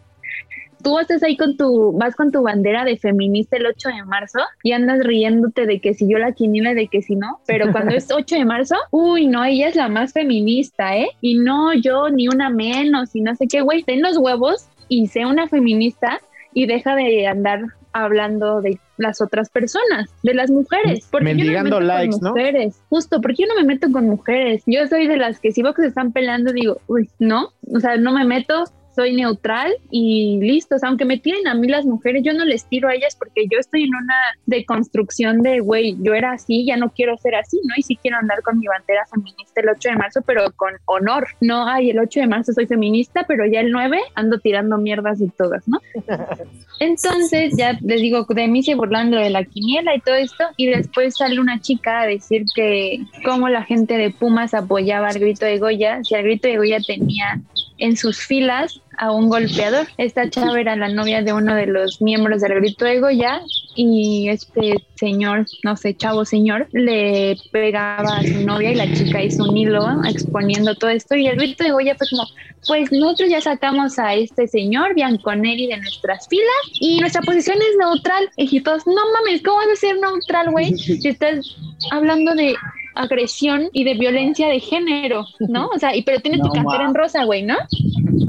tú 0.82 0.98
estás 1.00 1.22
ahí 1.24 1.36
con 1.36 1.56
tu, 1.56 1.92
vas 1.98 2.14
con 2.14 2.30
tu 2.30 2.42
bandera 2.42 2.84
de 2.84 2.96
feminista 2.96 3.56
el 3.56 3.66
8 3.66 3.88
de 3.88 4.04
marzo 4.04 4.38
y 4.62 4.72
andas 4.72 5.00
riéndote 5.04 5.66
de 5.66 5.80
que 5.80 5.94
si 5.94 6.08
yo 6.08 6.18
la 6.18 6.32
quiniela 6.32 6.72
y 6.72 6.74
de 6.74 6.86
que 6.88 7.02
si 7.02 7.16
no, 7.16 7.40
pero 7.46 7.72
cuando 7.72 7.94
es 7.94 8.06
8 8.12 8.36
de 8.36 8.44
marzo, 8.44 8.76
uy, 8.92 9.26
no, 9.26 9.44
ella 9.44 9.68
es 9.68 9.74
la 9.74 9.88
más 9.88 10.12
feminista, 10.12 10.96
¿eh? 10.96 11.08
Y 11.20 11.38
no, 11.38 11.72
yo 11.74 12.08
ni 12.10 12.28
una 12.28 12.50
menos 12.50 13.16
y 13.16 13.20
no 13.20 13.34
sé 13.34 13.48
qué, 13.48 13.62
güey, 13.62 13.82
ten 13.82 14.00
los 14.02 14.16
huevos 14.16 14.68
y 14.88 15.08
sé 15.08 15.26
una 15.26 15.48
feminista 15.48 16.20
y 16.54 16.66
deja 16.66 16.94
de 16.94 17.26
andar 17.26 17.60
hablando 18.04 18.60
de 18.60 18.78
las 18.96 19.20
otras 19.20 19.50
personas, 19.50 20.10
de 20.22 20.34
las 20.34 20.50
mujeres. 20.50 21.06
Porque 21.10 21.24
Mendigando 21.24 21.80
yo 21.80 21.80
no 21.80 21.80
me 21.80 21.86
meto 21.86 21.98
likes, 21.98 22.12
con 22.12 22.20
¿no? 22.22 22.30
mujeres. 22.30 22.82
Justo, 22.88 23.20
porque 23.20 23.42
yo 23.42 23.48
no 23.48 23.54
me 23.60 23.64
meto 23.64 23.90
con 23.92 24.06
mujeres. 24.06 24.62
Yo 24.66 24.86
soy 24.88 25.06
de 25.06 25.16
las 25.16 25.40
que 25.40 25.52
si 25.52 25.62
veo 25.62 25.74
que 25.74 25.82
se 25.82 25.88
están 25.88 26.12
peleando, 26.12 26.52
digo, 26.52 26.80
uy, 26.86 27.08
no, 27.18 27.52
o 27.72 27.80
sea, 27.80 27.96
no 27.96 28.12
me 28.12 28.24
meto, 28.24 28.64
soy 28.96 29.14
neutral 29.14 29.76
y 29.90 30.38
listo. 30.40 30.76
O 30.76 30.78
sea, 30.78 30.88
aunque 30.88 31.04
me 31.04 31.18
tiren 31.18 31.46
a 31.46 31.54
mí 31.54 31.68
las 31.68 31.84
mujeres, 31.84 32.22
yo 32.24 32.32
no 32.32 32.44
les 32.44 32.64
tiro 32.64 32.88
a 32.88 32.94
ellas 32.94 33.14
porque 33.14 33.46
yo 33.50 33.58
estoy 33.58 33.84
en 33.84 33.94
una 33.94 34.16
deconstrucción 34.46 35.42
de, 35.42 35.60
güey, 35.60 35.96
yo 36.00 36.14
era 36.14 36.32
así, 36.32 36.64
ya 36.64 36.76
no 36.78 36.90
quiero 36.90 37.16
ser 37.18 37.34
así, 37.34 37.60
¿no? 37.64 37.74
Y 37.76 37.82
sí 37.82 37.96
quiero 37.96 38.16
andar 38.16 38.42
con 38.42 38.58
mi 38.58 38.66
bandera 38.66 39.04
feminista 39.06 39.60
el 39.60 39.68
8 39.68 39.90
de 39.90 39.96
marzo, 39.96 40.22
pero 40.26 40.50
con 40.56 40.72
honor. 40.86 41.28
No, 41.42 41.68
ay, 41.68 41.90
el 41.90 41.98
8 41.98 42.20
de 42.20 42.26
marzo 42.26 42.52
soy 42.54 42.66
feminista, 42.66 43.24
pero 43.28 43.44
ya 43.46 43.60
el 43.60 43.70
9 43.70 44.00
ando 44.14 44.38
tirando 44.38 44.78
mierdas 44.78 45.18
de 45.18 45.30
todas, 45.36 45.68
¿no? 45.68 45.78
Entonces, 46.80 47.54
ya 47.56 47.78
les 47.82 48.00
digo, 48.00 48.26
de 48.28 48.48
mí 48.48 48.62
se 48.62 48.74
burlando 48.74 49.18
de 49.18 49.30
la 49.30 49.44
quiniela 49.44 49.94
y 49.94 50.00
todo 50.00 50.14
esto, 50.14 50.44
y 50.56 50.66
después 50.68 51.16
sale 51.16 51.38
una 51.38 51.60
chica 51.60 52.00
a 52.00 52.06
decir 52.06 52.44
que 52.54 53.00
cómo 53.24 53.48
la 53.48 53.62
gente 53.62 53.98
de 53.98 54.10
Pumas 54.10 54.54
apoyaba 54.54 55.08
al 55.08 55.18
grito 55.18 55.44
de 55.44 55.58
Goya, 55.58 56.02
si 56.02 56.14
al 56.14 56.22
grito 56.22 56.48
de 56.48 56.56
Goya 56.56 56.78
tenía 56.86 57.40
en 57.78 57.96
sus 57.96 58.18
filas 58.18 58.80
a 58.98 59.10
un 59.10 59.28
golpeador. 59.28 59.86
Esta 59.98 60.28
chava 60.30 60.60
era 60.60 60.76
la 60.76 60.88
novia 60.88 61.22
de 61.22 61.32
uno 61.32 61.54
de 61.54 61.66
los 61.66 62.00
miembros 62.00 62.40
del 62.42 62.54
grito 62.54 62.84
de 62.84 63.00
Goya 63.00 63.40
y 63.74 64.28
este 64.28 64.74
señor, 64.94 65.46
no 65.64 65.76
sé, 65.76 65.94
chavo 65.94 66.24
señor, 66.24 66.68
le 66.72 67.36
pegaba 67.52 68.18
a 68.18 68.22
su 68.22 68.40
novia 68.44 68.72
y 68.72 68.74
la 68.74 68.92
chica 68.92 69.22
hizo 69.22 69.44
un 69.44 69.56
hilo 69.56 69.84
exponiendo 70.08 70.74
todo 70.74 70.90
esto 70.90 71.14
y 71.14 71.26
el 71.26 71.36
grito 71.36 71.64
de 71.64 71.72
Goya 71.72 71.94
fue 71.96 72.06
como, 72.10 72.24
pues 72.66 72.90
nosotros 72.90 73.28
ya 73.28 73.40
sacamos 73.40 73.98
a 73.98 74.14
este 74.14 74.48
señor 74.48 74.94
Bianconeri 74.94 75.66
de 75.68 75.76
nuestras 75.78 76.26
filas 76.28 76.46
y 76.80 77.00
nuestra 77.00 77.22
posición 77.22 77.58
es 77.58 77.76
neutral. 77.78 78.30
Y 78.36 78.60
todos, 78.60 78.86
no 78.86 79.02
mames, 79.12 79.42
¿cómo 79.42 79.58
vas 79.58 79.68
a 79.72 79.76
ser 79.76 79.96
neutral, 79.98 80.50
güey? 80.50 80.76
Si 80.96 81.08
estás 81.08 81.56
hablando 81.90 82.34
de 82.34 82.54
agresión 82.96 83.68
y 83.72 83.84
de 83.84 83.94
violencia 83.94 84.48
de 84.48 84.60
género, 84.60 85.24
¿no? 85.40 85.68
O 85.68 85.78
sea, 85.78 85.94
y 85.94 86.02
pero 86.02 86.20
tienes 86.20 86.40
No, 86.40 86.46
tu 86.46 86.52
cartera 86.52 86.84
en 86.84 86.94
rosa, 86.94 87.24
güey, 87.24 87.42
¿no? 87.42 87.56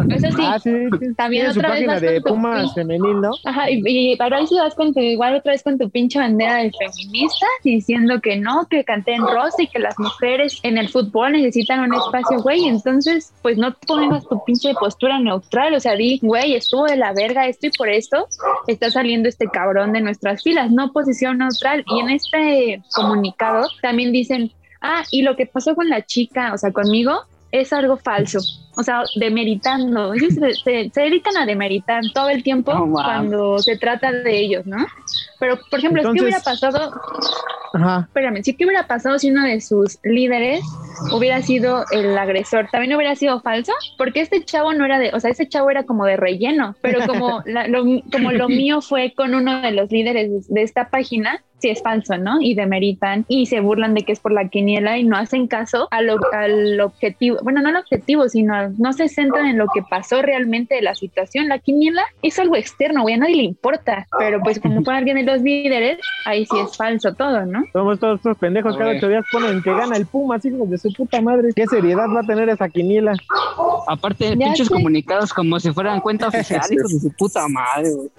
Eso 0.10 0.28
sí. 0.32 0.44
Ah, 0.46 0.60
sí, 0.60 0.70
sí. 1.00 1.14
También 1.16 1.44
Tiene 1.44 1.54
su 1.54 1.60
otra 1.60 1.70
vez 1.74 1.86
página 1.86 2.00
de 2.00 2.22
tu 2.22 2.30
Pumas 2.30 2.66
pin- 2.66 2.74
femenil, 2.76 3.22
¿no? 3.22 3.32
Ajá, 3.46 3.70
y, 3.72 3.82
y 3.86 4.16
para 4.18 4.40
eso 4.42 4.56
vas 4.58 4.76
con 4.76 4.94
tu, 4.94 5.00
igual 5.00 5.36
otra 5.36 5.52
vez 5.54 5.64
con 5.64 5.78
tu 5.78 5.90
pinche 5.90 6.20
bandera 6.20 6.58
de 6.58 6.72
feminista, 6.72 7.46
diciendo 7.64 8.20
que 8.22 8.36
no, 8.38 8.68
que 8.70 8.84
canté 8.84 9.14
en 9.14 9.22
rosa 9.22 9.64
y 9.64 9.68
que 9.68 9.80
las 9.80 9.98
mujeres 9.98 10.60
en 10.64 10.78
el 10.78 10.90
fútbol 10.90 11.32
necesitan 11.34 11.80
un 11.82 11.94
espacio, 11.94 12.40
güey. 12.42 12.66
Entonces, 12.68 13.34
pues 13.42 13.58
no 13.58 13.74
pongas 13.88 14.28
tu 14.28 14.44
pinche 14.46 14.74
postura 14.80 15.20
neutral, 15.20 15.74
o 15.74 15.80
sea, 15.80 15.96
di, 15.96 16.20
güey, 16.22 16.56
estuvo 16.56 16.86
de 16.86 16.96
la 16.98 17.14
verga 17.14 17.48
esto 17.48 17.68
y 17.68 17.72
por 17.72 17.90
esto 17.90 18.28
está 18.68 18.92
saliendo 18.92 19.30
este 19.30 19.48
cabrón 19.48 19.94
de 19.94 20.02
nuestras 20.02 20.44
filas, 20.44 20.72
no 20.72 20.92
posición 20.92 21.38
neutral. 21.40 21.84
Y 21.88 22.00
en 22.00 22.10
este 22.10 22.82
comunicado 22.94 23.68
también 23.82 24.12
dicen, 24.12 24.52
ah, 24.82 25.04
y 25.12 25.22
lo 25.22 25.36
que 25.36 25.46
pasó 25.46 25.76
con 25.76 25.90
la 25.90 26.06
chica, 26.06 26.54
o 26.54 26.58
sea, 26.58 26.72
conmigo, 26.72 27.24
es 27.52 27.74
algo 27.74 27.98
falso. 27.98 28.40
O 28.78 28.84
sea, 28.84 29.04
demeritando. 29.16 30.14
Ellos 30.16 30.34
se, 30.34 30.54
se- 30.54 30.90
se 30.94 31.02
dedican 31.02 31.36
a 31.38 31.46
demeritar 31.46 32.04
todo 32.14 32.30
el 32.30 32.44
tiempo 32.44 32.74
No, 32.74 32.86
mames. 32.88 33.06
cuando 33.06 33.60
se 33.60 33.78
trata 33.78 34.12
de 34.12 34.40
ellos, 34.40 34.66
¿no? 34.66 34.78
Pero, 35.40 35.58
por 35.70 35.80
ejemplo, 35.80 36.02
¿qué 36.02 36.08
Entonces- 36.10 36.24
hubiera 36.24 36.44
pasado? 36.44 36.92
Ajá. 37.74 38.06
Espérame, 38.08 38.44
¿sí 38.44 38.54
qué 38.56 38.66
hubiera 38.66 38.88
pasado 38.88 39.20
si 39.20 39.30
uno 39.30 39.44
de 39.44 39.60
sus 39.62 40.00
líderes 40.04 40.62
hubiera 41.14 41.42
sido 41.42 41.84
el 41.92 42.18
agresor? 42.18 42.68
¿También 42.72 42.96
hubiera 42.96 43.16
sido 43.16 43.42
falso? 43.42 43.74
Porque 43.98 44.22
este 44.22 44.44
chavo 44.44 44.74
no 44.74 44.86
era 44.86 45.00
de, 45.00 45.12
o 45.14 45.20
sea, 45.20 45.32
ese 45.32 45.48
chavo 45.48 45.70
era 45.70 45.84
como 45.84 46.06
de 46.06 46.16
relleno, 46.18 46.76
pero 46.82 47.06
como, 47.06 47.42
la- 47.46 47.68
lo, 47.68 47.84
como 48.12 48.32
lo 48.32 48.48
mío 48.48 48.82
fue 48.82 49.14
con 49.16 49.36
uno 49.36 49.62
de 49.62 49.72
los 49.72 49.92
líderes 49.92 50.48
de 50.48 50.64
esta 50.64 50.90
página, 50.90 51.44
sí 51.60 51.70
es 51.70 51.82
falso, 51.82 52.18
¿no? 52.18 52.40
Y 52.40 52.54
demeritan 52.56 53.26
y 53.28 53.48
se 53.48 53.60
burlan 53.60 53.94
de 53.96 54.04
que 54.04 54.12
es 54.14 54.20
por 54.20 54.32
la 54.32 54.48
quiniela 54.48 54.98
y 54.98 55.04
no 55.04 55.18
hacen 55.18 55.48
caso 55.48 55.88
a 55.92 56.02
lo, 56.02 56.18
al 56.32 56.80
objetivo, 56.80 57.38
bueno, 57.44 57.62
no 57.62 57.70
al 57.70 57.78
objetivo, 57.78 58.30
sino 58.30 58.67
no 58.78 58.94
se 58.94 59.08
centran 59.08 59.48
en 59.48 59.58
lo 59.58 59.68
que 59.74 59.82
pasó 59.90 60.22
realmente 60.22 60.76
de 60.76 60.82
la 60.82 60.96
situación. 60.96 61.48
La 61.48 61.60
quiniela 61.60 62.04
es 62.22 62.38
algo 62.40 62.56
externo, 62.56 63.02
güey, 63.04 63.16
a 63.16 63.18
nadie 63.18 63.36
le 63.36 63.44
importa, 63.44 64.08
pero 64.18 64.40
pues 64.42 64.60
como 64.60 64.84
fue 64.84 64.96
alguien 64.96 65.18
de 65.18 65.24
los 65.24 65.42
líderes, 65.42 66.00
ahí 66.26 66.46
sí 66.46 66.56
es 66.60 66.76
falso 66.76 67.14
todo, 67.14 67.46
¿no? 67.46 67.64
Somos 67.74 68.00
todos 68.00 68.18
estos 68.20 68.38
pendejos, 68.38 68.78
cada 68.78 68.92
ocho 68.92 69.08
días 69.08 69.26
ponen 69.32 69.62
que 69.62 69.72
gana 69.72 69.96
el 69.98 70.06
Pumas, 70.06 70.44
hijos 70.46 70.70
de 70.70 70.78
su 70.78 70.92
puta 70.94 71.22
madre. 71.22 71.50
¿Qué 71.56 71.66
seriedad 71.68 72.08
va 72.16 72.22
a 72.22 72.24
tener 72.24 72.50
esa 72.50 72.70
quiniela? 72.70 73.14
Aparte, 73.88 74.36
Ya 74.38 74.48
pinches 74.48 74.68
sé. 74.68 74.74
comunicados 74.74 75.34
como 75.34 75.60
si 75.60 75.72
fueran 75.72 76.00
cuenta 76.02 76.28
oficial, 76.28 76.62
hijos 76.72 76.94
de 76.94 77.00
su 77.00 77.12
puta 77.18 77.48
madre, 77.48 77.92
güey. 77.94 78.10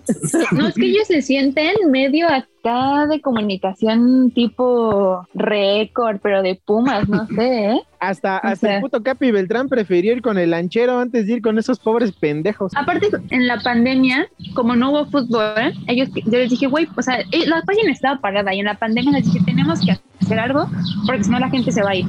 No, 0.52 0.68
es 0.68 0.74
que 0.74 0.86
ellos 0.86 1.06
se 1.06 1.22
sienten 1.22 1.74
medio 1.90 2.26
acá 2.58 3.06
de 3.06 3.20
comunicación 3.20 4.30
tipo 4.32 5.26
récord, 5.34 6.18
pero 6.22 6.42
de 6.42 6.60
Pumas, 6.64 7.08
no 7.08 7.26
sé, 7.26 7.72
¿eh? 7.72 7.80
Hasta, 8.00 8.36
O 8.36 8.46
hasta 8.46 8.56
sea. 8.56 8.76
el 8.76 8.80
puto 8.82 9.02
Capi 9.02 9.32
Beltrán 9.32 9.68
prefirió 9.68 10.12
ir 10.12 10.22
con 10.22 10.38
el 10.38 10.50
lanchero 10.50 11.00
antes 11.00 11.26
de 11.26 11.32
ir 11.34 11.42
con 11.42 11.58
esos 11.58 11.80
pobres 11.80 12.12
pendejos. 12.12 12.70
Aparte, 12.76 13.08
en 13.30 13.48
la 13.48 13.58
pandemia, 13.58 14.28
como 14.54 14.76
no 14.76 14.90
hubo 14.92 15.06
fútbol, 15.06 15.72
ellos, 15.88 16.08
yo 16.14 16.38
les 16.38 16.50
dije, 16.50 16.68
güey, 16.68 16.86
o 16.96 17.02
sea, 17.02 17.18
eh, 17.32 17.46
la 17.46 17.60
página 17.62 17.90
estaba 17.90 18.20
parada 18.20 18.54
y 18.54 18.60
en 18.60 18.66
la 18.66 18.74
pandemia 18.78 19.10
les 19.18 19.24
dije, 19.24 19.44
tenemos 19.44 19.80
que 19.84 19.98
hacer 20.22 20.38
algo 20.38 20.68
porque 21.06 21.24
si 21.24 21.30
no 21.30 21.40
la 21.40 21.50
gente 21.50 21.72
se 21.72 21.82
va 21.82 21.90
a 21.90 21.96
ir. 21.96 22.06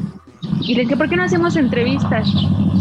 Y 0.61 0.75
les 0.75 0.85
dije, 0.85 0.97
¿por 0.97 1.09
qué 1.09 1.15
no 1.15 1.23
hacemos 1.23 1.55
entrevistas? 1.55 2.27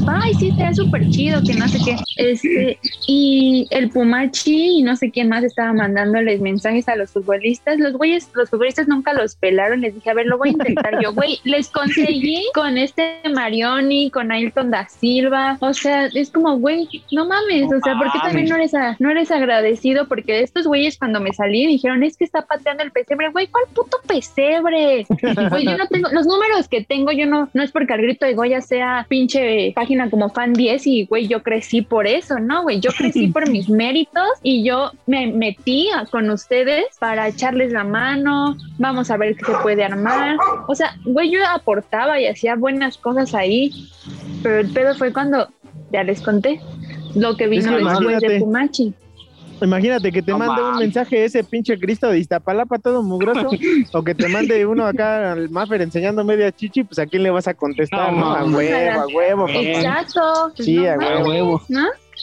Ay, 0.07 0.33
sí, 0.35 0.49
estaría 0.49 0.75
súper 0.75 1.09
chido, 1.11 1.41
que 1.43 1.55
no 1.55 1.69
sé 1.69 1.79
qué. 1.85 1.97
Este, 2.17 2.79
y 3.07 3.67
el 3.71 3.91
Pumachi 3.91 4.79
y 4.79 4.83
no 4.83 4.97
sé 4.97 5.11
quién 5.11 5.29
más 5.29 5.45
estaba 5.45 5.73
mandándoles 5.73 6.41
mensajes 6.41 6.89
a 6.89 6.97
los 6.97 7.11
futbolistas. 7.11 7.79
Los 7.79 7.93
güeyes, 7.93 8.29
los 8.35 8.49
futbolistas 8.51 8.89
nunca 8.89 9.13
los 9.13 9.37
pelaron. 9.37 9.81
Les 9.81 9.95
dije, 9.95 10.11
a 10.11 10.15
ver, 10.15 10.27
lo 10.27 10.39
voy 10.39 10.49
a 10.49 10.53
intentar 10.53 11.03
yo. 11.03 11.13
Güey, 11.13 11.39
les 11.45 11.69
conseguí 11.69 12.43
con 12.55 12.79
este 12.79 13.21
Marioni, 13.35 14.11
con 14.11 14.33
Ailton 14.33 14.71
da 14.71 14.89
Silva. 14.89 15.57
O 15.61 15.75
sea, 15.75 16.07
es 16.07 16.31
como, 16.31 16.59
güey, 16.59 16.89
no 17.13 17.27
mames. 17.27 17.67
O 17.67 17.81
sea, 17.83 17.97
¿por 17.99 18.11
qué 18.13 18.19
también 18.21 18.49
no 18.49 18.57
eres, 18.57 18.75
a- 18.75 18.97
no 18.99 19.11
eres 19.11 19.31
agradecido? 19.31 20.09
Porque 20.09 20.33
de 20.33 20.43
estos 20.43 20.67
güeyes, 20.67 20.99
cuando 20.99 21.21
me 21.21 21.33
salí, 21.33 21.67
dijeron, 21.67 22.03
es 22.03 22.17
que 22.17 22.25
está 22.25 22.43
pateando 22.47 22.83
el 22.83 22.93
pesebre. 22.93 23.31
Güey, 23.31 23.49
¿cuál 23.49 23.65
puto 23.75 23.99
pesebre? 24.07 25.07
Pues 25.09 25.65
yo 25.65 25.77
no 25.77 25.87
tengo, 25.89 26.09
los 26.13 26.27
números 26.27 26.69
que 26.69 26.83
tengo, 26.85 27.13
yo 27.13 27.27
no, 27.27 27.48
no 27.55 27.63
es 27.63 27.73
porque 27.73 27.93
al 27.93 28.03
grito 28.03 28.27
de 28.27 28.35
Goya 28.35 28.61
sea 28.61 29.07
pinche 29.09 29.73
página 29.75 30.11
como 30.11 30.29
fan 30.31 30.53
10 30.53 30.87
y 30.87 31.07
güey, 31.07 31.27
yo 31.29 31.43
crecí 31.43 31.83
por 31.83 32.07
eso, 32.07 32.39
¿no? 32.39 32.63
Güey, 32.63 32.81
yo 32.81 32.91
crecí 32.91 33.29
por 33.29 33.49
mis 33.51 33.69
méritos 33.69 34.29
y 34.43 34.65
yo 34.65 34.91
me 35.07 35.27
metí 35.29 35.89
a- 35.91 36.07
con 36.07 36.31
ustedes 36.31 36.85
para 36.99 37.29
echarles 37.29 37.73
la 37.73 37.85
mano, 37.85 38.57
vamos 38.79 39.11
a 39.11 39.17
ver 39.17 39.37
qué 39.37 39.45
se 39.45 39.53
puede 39.63 39.85
armar. 39.85 40.37
O 40.67 40.75
sea, 40.75 40.95
güey, 41.05 41.31
yo 41.31 41.41
aportaba 41.53 42.21
y 42.21 42.27
hacía 42.27 42.55
buenas 42.57 42.97
cosas 42.99 43.35
ahí, 43.35 43.71
pero 44.43 44.59
el 44.59 44.71
pedo 44.73 44.95
fue 44.95 45.13
cuando, 45.13 45.49
ya 45.93 46.03
les 46.05 46.21
conté, 46.21 46.61
lo 47.15 47.37
que 47.37 47.47
vino 47.47 47.71
que 47.79 47.85
después 48.01 48.21
de 48.21 48.27
Pumachi. 48.41 48.95
Imagínate 49.61 50.13
que 50.13 50.23
te 50.23 50.33
No 50.33 50.39
mande 50.39 50.63
un 50.63 50.79
mensaje 50.79 51.25
ese 51.25 51.43
pinche 51.45 51.79
Cristo 51.79 52.09
de 52.09 52.19
Iztapalapa 52.19 52.79
todo 52.79 53.03
mugroso, 53.03 53.51
o 53.93 54.03
que 54.03 54.15
te 54.15 54.29
mande 54.29 54.65
uno 54.67 54.87
acá 54.87 55.33
al 55.33 55.51
Maffer 55.51 55.83
enseñando 55.83 56.25
media 56.25 56.53
chichi, 56.53 56.85
pues 56.85 56.99
a 56.99 57.07
quién 57.07 57.23
le 57.23 57.31
vas 57.31 57.49
a 57.49 57.55
contestar, 57.55 58.13
No 58.13 58.21
¿no? 58.21 58.35
A 58.35 58.45
huevo, 58.45 59.01
a 59.01 59.07
huevo. 59.07 59.47
papá. 59.47 59.59
Exacto. 59.59 60.53
pues 60.55 60.67
Sí, 60.67 60.77
no 60.77 60.91
a 60.91 61.23
huevo. 61.25 61.63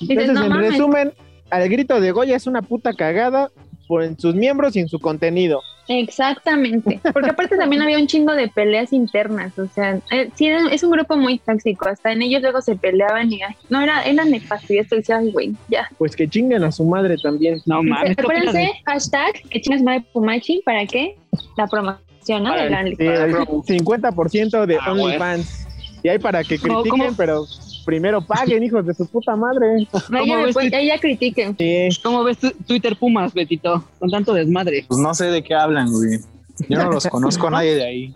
Entonces, 0.01 0.33
no 0.33 0.43
en 0.43 0.49
mames. 0.49 0.71
resumen, 0.71 1.13
al 1.49 1.69
grito 1.69 1.99
de 1.99 2.11
Goya 2.11 2.35
es 2.35 2.47
una 2.47 2.61
puta 2.61 2.93
cagada 2.93 3.49
por 3.87 4.03
en 4.03 4.17
sus 4.19 4.35
miembros 4.35 4.75
y 4.75 4.79
en 4.79 4.89
su 4.89 4.99
contenido. 4.99 5.61
Exactamente, 5.87 6.99
porque 7.13 7.29
aparte 7.29 7.57
también 7.57 7.81
había 7.81 7.97
un 7.97 8.07
chingo 8.07 8.33
de 8.33 8.47
peleas 8.47 8.91
internas, 8.93 9.57
o 9.59 9.67
sea, 9.67 9.99
eh, 10.11 10.29
sí, 10.35 10.47
es 10.47 10.83
un 10.83 10.91
grupo 10.91 11.15
muy 11.17 11.37
tóxico, 11.39 11.87
hasta 11.89 12.11
en 12.11 12.21
ellos 12.21 12.41
luego 12.41 12.61
se 12.61 12.75
peleaban 12.75 13.31
y 13.31 13.41
ay, 13.43 13.55
no, 13.69 13.81
era, 13.81 14.03
era 14.03 14.25
nefasto, 14.25 14.73
y 14.73 14.79
esto 14.79 14.95
decía, 14.95 15.19
güey, 15.31 15.53
ya. 15.67 15.87
Pues 15.97 16.15
que 16.15 16.27
chinguen 16.27 16.63
a 16.63 16.71
su 16.71 16.85
madre 16.85 17.15
también. 17.21 17.59
No 17.65 17.83
mames, 17.83 18.15
¿qué 18.15 18.23
opinas 18.25 18.41
Acuérdense, 18.47 18.57
de- 18.59 18.81
hashtag, 18.85 19.33
que 19.49 19.61
chingas 19.61 19.81
madre 19.83 20.05
Pumachi, 20.13 20.61
¿para 20.65 20.85
qué? 20.85 21.15
La 21.57 21.67
promoción, 21.67 22.43
¿no? 22.43 22.49
Para 22.49 22.61
De 22.61 22.67
el- 22.67 22.71
la 22.71 22.83
Sí, 22.83 22.95
OnlyFans. 23.07 23.69
el 23.69 23.79
50% 23.79 24.65
de 24.65 24.77
Ah, 24.81 24.91
OnlyFans. 24.91 25.67
Y 26.03 26.09
hay 26.09 26.19
para 26.19 26.43
que 26.43 26.57
¿Cómo- 26.59 26.81
critiquen, 26.83 27.05
cómo? 27.07 27.17
pero 27.17 27.45
primero 27.85 28.21
paguen, 28.21 28.63
hijos 28.63 28.85
de 28.85 28.93
su 28.93 29.07
puta 29.07 29.35
madre. 29.35 29.87
Ahí 30.73 30.87
ya, 30.87 30.97
critiquen. 30.99 31.55
Sí. 31.57 31.87
¿Cómo 32.03 32.23
ves 32.23 32.37
tu- 32.39 32.51
Twitter 32.67 32.95
Pumas, 32.97 33.33
Betito? 33.33 33.83
Con 33.99 34.09
tanto 34.09 34.33
desmadre. 34.33 34.85
Pues 34.87 34.99
no 34.99 35.13
sé 35.13 35.25
de 35.25 35.43
qué 35.43 35.53
hablan, 35.53 35.91
güey. 35.91 36.19
Yo 36.69 36.77
no 36.81 36.89
los 36.89 37.05
conozco 37.07 37.47
a 37.47 37.51
nadie 37.51 37.75
de 37.75 37.83
ahí. 37.83 38.13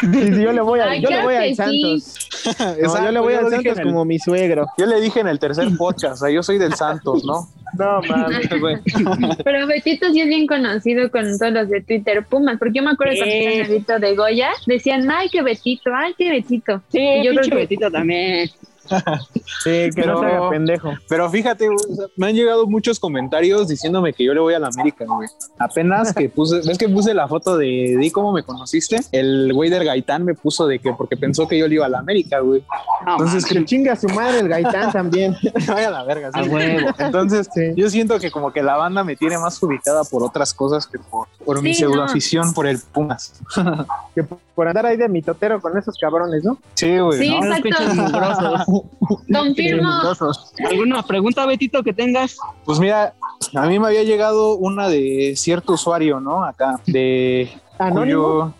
Sí, 0.00 0.06
sí, 0.12 0.42
yo 0.42 0.52
le 0.52 0.60
voy, 0.60 0.78
a, 0.78 0.90
Ay, 0.90 1.02
yo 1.02 1.10
le 1.10 1.22
voy 1.24 1.34
que 1.34 1.38
al 1.40 1.48
sí. 1.48 1.54
Santos. 1.56 2.28
No, 2.60 2.68
Exacto, 2.76 3.04
yo 3.06 3.10
le 3.10 3.18
voy 3.18 3.32
yo 3.32 3.38
al 3.40 3.50
Santos 3.50 3.78
el- 3.78 3.84
como 3.84 4.04
mi 4.04 4.18
suegro. 4.20 4.66
Yo 4.78 4.86
le 4.86 5.00
dije 5.00 5.18
en 5.18 5.26
el 5.26 5.40
tercer 5.40 5.66
podcast, 5.76 6.14
o 6.14 6.16
sea, 6.26 6.30
yo 6.30 6.40
soy 6.44 6.58
del 6.58 6.74
Santos, 6.74 7.24
¿no? 7.24 7.48
No, 7.76 8.00
mames. 8.08 8.48
Güey. 8.60 8.76
Pero 9.44 9.66
Betito 9.66 10.06
sí 10.12 10.20
es 10.20 10.28
bien 10.28 10.46
conocido 10.46 11.10
con 11.10 11.36
todos 11.36 11.52
los 11.52 11.68
de 11.68 11.82
Twitter 11.82 12.24
Pumas, 12.30 12.58
porque 12.60 12.74
yo 12.78 12.82
me 12.84 12.90
acuerdo 12.92 13.14
cuando 13.16 13.34
Sí. 13.34 13.84
era 13.88 13.98
de 13.98 14.14
Goya, 14.14 14.50
decían, 14.66 15.10
ay, 15.10 15.28
qué 15.28 15.42
Betito, 15.42 15.90
ay, 15.92 16.14
qué 16.16 16.30
Betito. 16.30 16.80
Sí, 16.92 17.00
Y 17.00 17.24
yo 17.24 17.32
creo 17.32 17.42
que- 17.42 17.54
Betito 17.56 17.90
también. 17.90 18.48
Sí, 19.62 19.70
que 19.70 19.90
Pero- 19.96 20.14
no 20.14 20.20
se 20.20 20.26
haga 20.26 20.50
pendejo. 20.50 20.92
Pero 21.08 21.30
fíjate, 21.30 21.66
güey, 21.66 21.78
o 21.90 21.94
sea, 21.94 22.06
me 22.16 22.28
han 22.28 22.34
llegado 22.34 22.66
muchos 22.66 22.98
comentarios 23.00 23.68
diciéndome 23.68 24.12
que 24.12 24.24
yo 24.24 24.34
le 24.34 24.40
voy 24.40 24.54
a 24.54 24.58
la 24.58 24.68
América, 24.68 25.04
güey. 25.06 25.28
Apenas 25.58 26.12
que 26.14 26.28
puse, 26.28 26.56
ves 26.66 26.78
que 26.78 26.88
puse 26.88 27.14
la 27.14 27.28
foto 27.28 27.56
de 27.56 27.96
di 27.98 28.10
cómo 28.10 28.32
me 28.32 28.42
conociste, 28.42 29.00
el 29.12 29.52
güey 29.52 29.70
del 29.70 29.84
Gaitán 29.84 30.24
me 30.24 30.34
puso 30.34 30.66
de 30.66 30.78
que 30.78 30.92
porque 30.92 31.16
pensó 31.16 31.46
que 31.48 31.58
yo 31.58 31.68
le 31.68 31.74
iba 31.76 31.86
a 31.86 31.88
la 31.88 31.98
América, 31.98 32.40
güey. 32.40 32.62
No, 33.06 33.12
Entonces, 33.12 33.44
Que 33.44 33.64
chinga 33.64 33.92
a 33.92 33.96
su 33.96 34.08
madre 34.08 34.40
el 34.40 34.48
Gaitán 34.48 34.92
también. 34.92 35.36
Vaya 35.68 35.90
la 35.90 36.02
verga, 36.04 36.30
sí. 36.32 36.50
Entonces, 36.98 37.48
Sí. 37.54 37.72
yo 37.76 37.88
siento 37.90 38.18
que 38.18 38.30
como 38.30 38.52
que 38.52 38.62
la 38.62 38.76
banda 38.76 39.02
me 39.04 39.16
tiene 39.16 39.38
más 39.38 39.62
ubicada 39.62 40.04
por 40.04 40.22
otras 40.22 40.52
cosas 40.54 40.86
que 40.86 40.98
por, 40.98 41.28
por 41.44 41.62
mi 41.62 41.74
Sí, 41.74 41.82
no. 41.82 41.90
pseudoafición 41.90 42.52
por 42.54 42.66
el 42.66 42.78
Pumas. 42.92 43.32
Que 44.14 44.22
por 44.54 44.68
andar 44.68 44.86
ahí 44.86 44.96
de 44.96 45.08
mitotero 45.08 45.60
con 45.60 45.76
esos 45.78 45.96
cabrones, 45.98 46.44
¿no? 46.44 46.58
Sí, 46.74 46.98
güey. 46.98 47.18
Sí, 47.18 47.38
¿no? 47.40 47.54
Exacto. 47.54 48.77
Confirmo. 49.32 49.88
¿Alguna 50.68 51.02
pregunta, 51.02 51.46
Betito, 51.46 51.82
que 51.82 51.92
tengas? 51.92 52.36
Pues 52.64 52.78
mira, 52.78 53.14
a 53.54 53.66
mí 53.66 53.78
me 53.78 53.86
había 53.88 54.02
llegado 54.02 54.56
una 54.56 54.88
de 54.88 55.34
cierto 55.36 55.74
usuario, 55.74 56.20
¿no? 56.20 56.44
Acá, 56.44 56.80
de 56.86 57.50
Anónimo. 57.78 58.22
cuyo- 58.22 58.54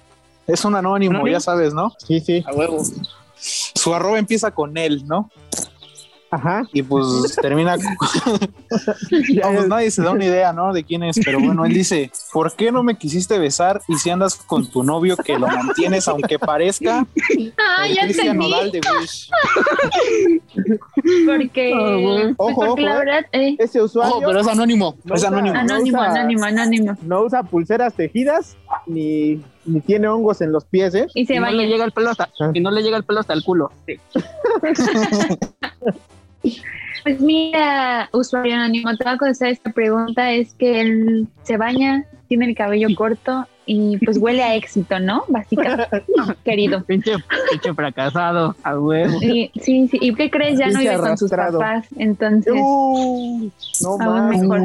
Es 0.46 0.64
un 0.64 0.74
anónimo, 0.76 1.16
¿Anónimo? 1.16 1.32
ya 1.36 1.40
sabes, 1.40 1.74
¿no? 1.74 1.92
Sí, 1.98 2.20
sí. 2.20 2.42
A 2.46 2.52
huevo. 2.54 2.82
Su 3.36 3.94
arroba 3.94 4.18
empieza 4.18 4.50
con 4.50 4.76
él, 4.78 5.06
¿no? 5.06 5.30
Ajá. 6.30 6.62
y 6.72 6.82
pues 6.82 7.36
termina. 7.40 7.76
No, 9.42 9.52
pues 9.54 9.68
nadie 9.68 9.90
se 9.90 10.02
da 10.02 10.10
una 10.10 10.24
idea, 10.24 10.52
¿no? 10.52 10.72
De 10.72 10.84
quién 10.84 11.02
es, 11.02 11.18
pero 11.24 11.38
bueno, 11.40 11.64
él 11.64 11.72
dice: 11.72 12.10
¿Por 12.32 12.52
qué 12.54 12.70
no 12.70 12.82
me 12.82 12.96
quisiste 12.96 13.38
besar 13.38 13.80
y 13.88 13.94
si 13.96 14.10
andas 14.10 14.34
con 14.34 14.66
tu 14.68 14.82
novio 14.84 15.16
que 15.16 15.38
lo 15.38 15.46
mantienes, 15.46 16.06
aunque 16.08 16.38
parezca 16.38 17.06
Ah, 17.56 17.86
el 17.88 17.94
ya 17.94 18.02
Cristian. 18.02 18.36
Nodal 18.36 18.70
de 18.70 18.80
Wish? 19.00 19.30
Porque, 21.26 21.72
Ah, 21.74 21.96
pues 22.02 22.34
Ojo, 22.36 22.66
porque 22.66 22.82
la 22.82 22.90
ojo, 22.92 22.98
verdad, 23.00 23.26
eh, 23.32 23.56
Ese 23.58 23.80
usuario 23.82 24.16
Ojo, 24.16 24.22
pero 24.26 24.40
es 24.40 24.46
anónimo. 24.48 24.96
no 25.04 25.14
es 25.14 25.20
usa- 25.20 25.28
anónimo. 25.28 25.54
no 25.54 25.60
anónimo, 25.60 26.00
usa- 26.00 26.10
anónimo, 26.12 26.44
anónimo. 26.44 26.96
No 27.02 27.22
usa 27.22 27.42
pulseras 27.42 27.94
tejidas 27.94 28.56
ni, 28.86 29.42
ni 29.64 29.80
tiene 29.80 30.08
hongos 30.08 30.40
en 30.40 30.52
los 30.52 30.64
pies, 30.64 30.94
¿eh? 30.94 31.06
Y 31.14 31.26
se 31.26 31.34
y 31.36 31.38
no 31.38 31.50
le 31.50 31.66
llega 31.68 31.84
el 31.84 31.92
pelo 31.92 32.10
hasta, 32.10 32.28
y 32.52 32.60
no 32.60 32.70
le 32.70 32.82
llega 32.82 32.96
el 32.96 33.04
pelo 33.04 33.20
hasta 33.20 33.32
el 33.32 33.42
culo. 33.44 33.70
Sí. 33.86 33.94
Pues 37.02 37.20
mira, 37.20 38.08
usuario 38.12 38.56
anónimo, 38.56 38.96
te 38.96 39.04
voy 39.04 39.14
a 39.14 39.18
contestar 39.18 39.48
esta 39.48 39.72
pregunta. 39.72 40.32
Es 40.32 40.54
que 40.54 40.80
él 40.80 41.28
se 41.42 41.56
baña, 41.56 42.04
tiene 42.28 42.46
el 42.46 42.56
cabello 42.56 42.88
corto 42.96 43.46
y 43.68 43.98
pues 43.98 44.16
huele 44.20 44.42
a 44.42 44.54
éxito, 44.54 44.98
¿no? 44.98 45.24
Básicamente, 45.28 46.02
querido. 46.44 46.82
Pinche, 46.84 47.12
pinche 47.50 47.74
fracasado, 47.74 48.56
a 48.62 48.78
huevo. 48.78 49.18
Y, 49.22 49.50
sí, 49.60 49.86
sí. 49.88 49.98
¿Y 50.00 50.14
qué 50.14 50.30
crees? 50.30 50.58
Ya 50.58 50.66
no 50.68 50.72
Pinche 50.78 50.90
vive 50.90 51.02
con 51.02 51.18
sus 51.18 51.30
papás. 51.30 51.86
Entonces, 51.96 52.54
Uh, 52.56 53.50
no 53.82 53.88
aún 53.90 53.98
mames. 54.04 54.40
mejor. 54.40 54.60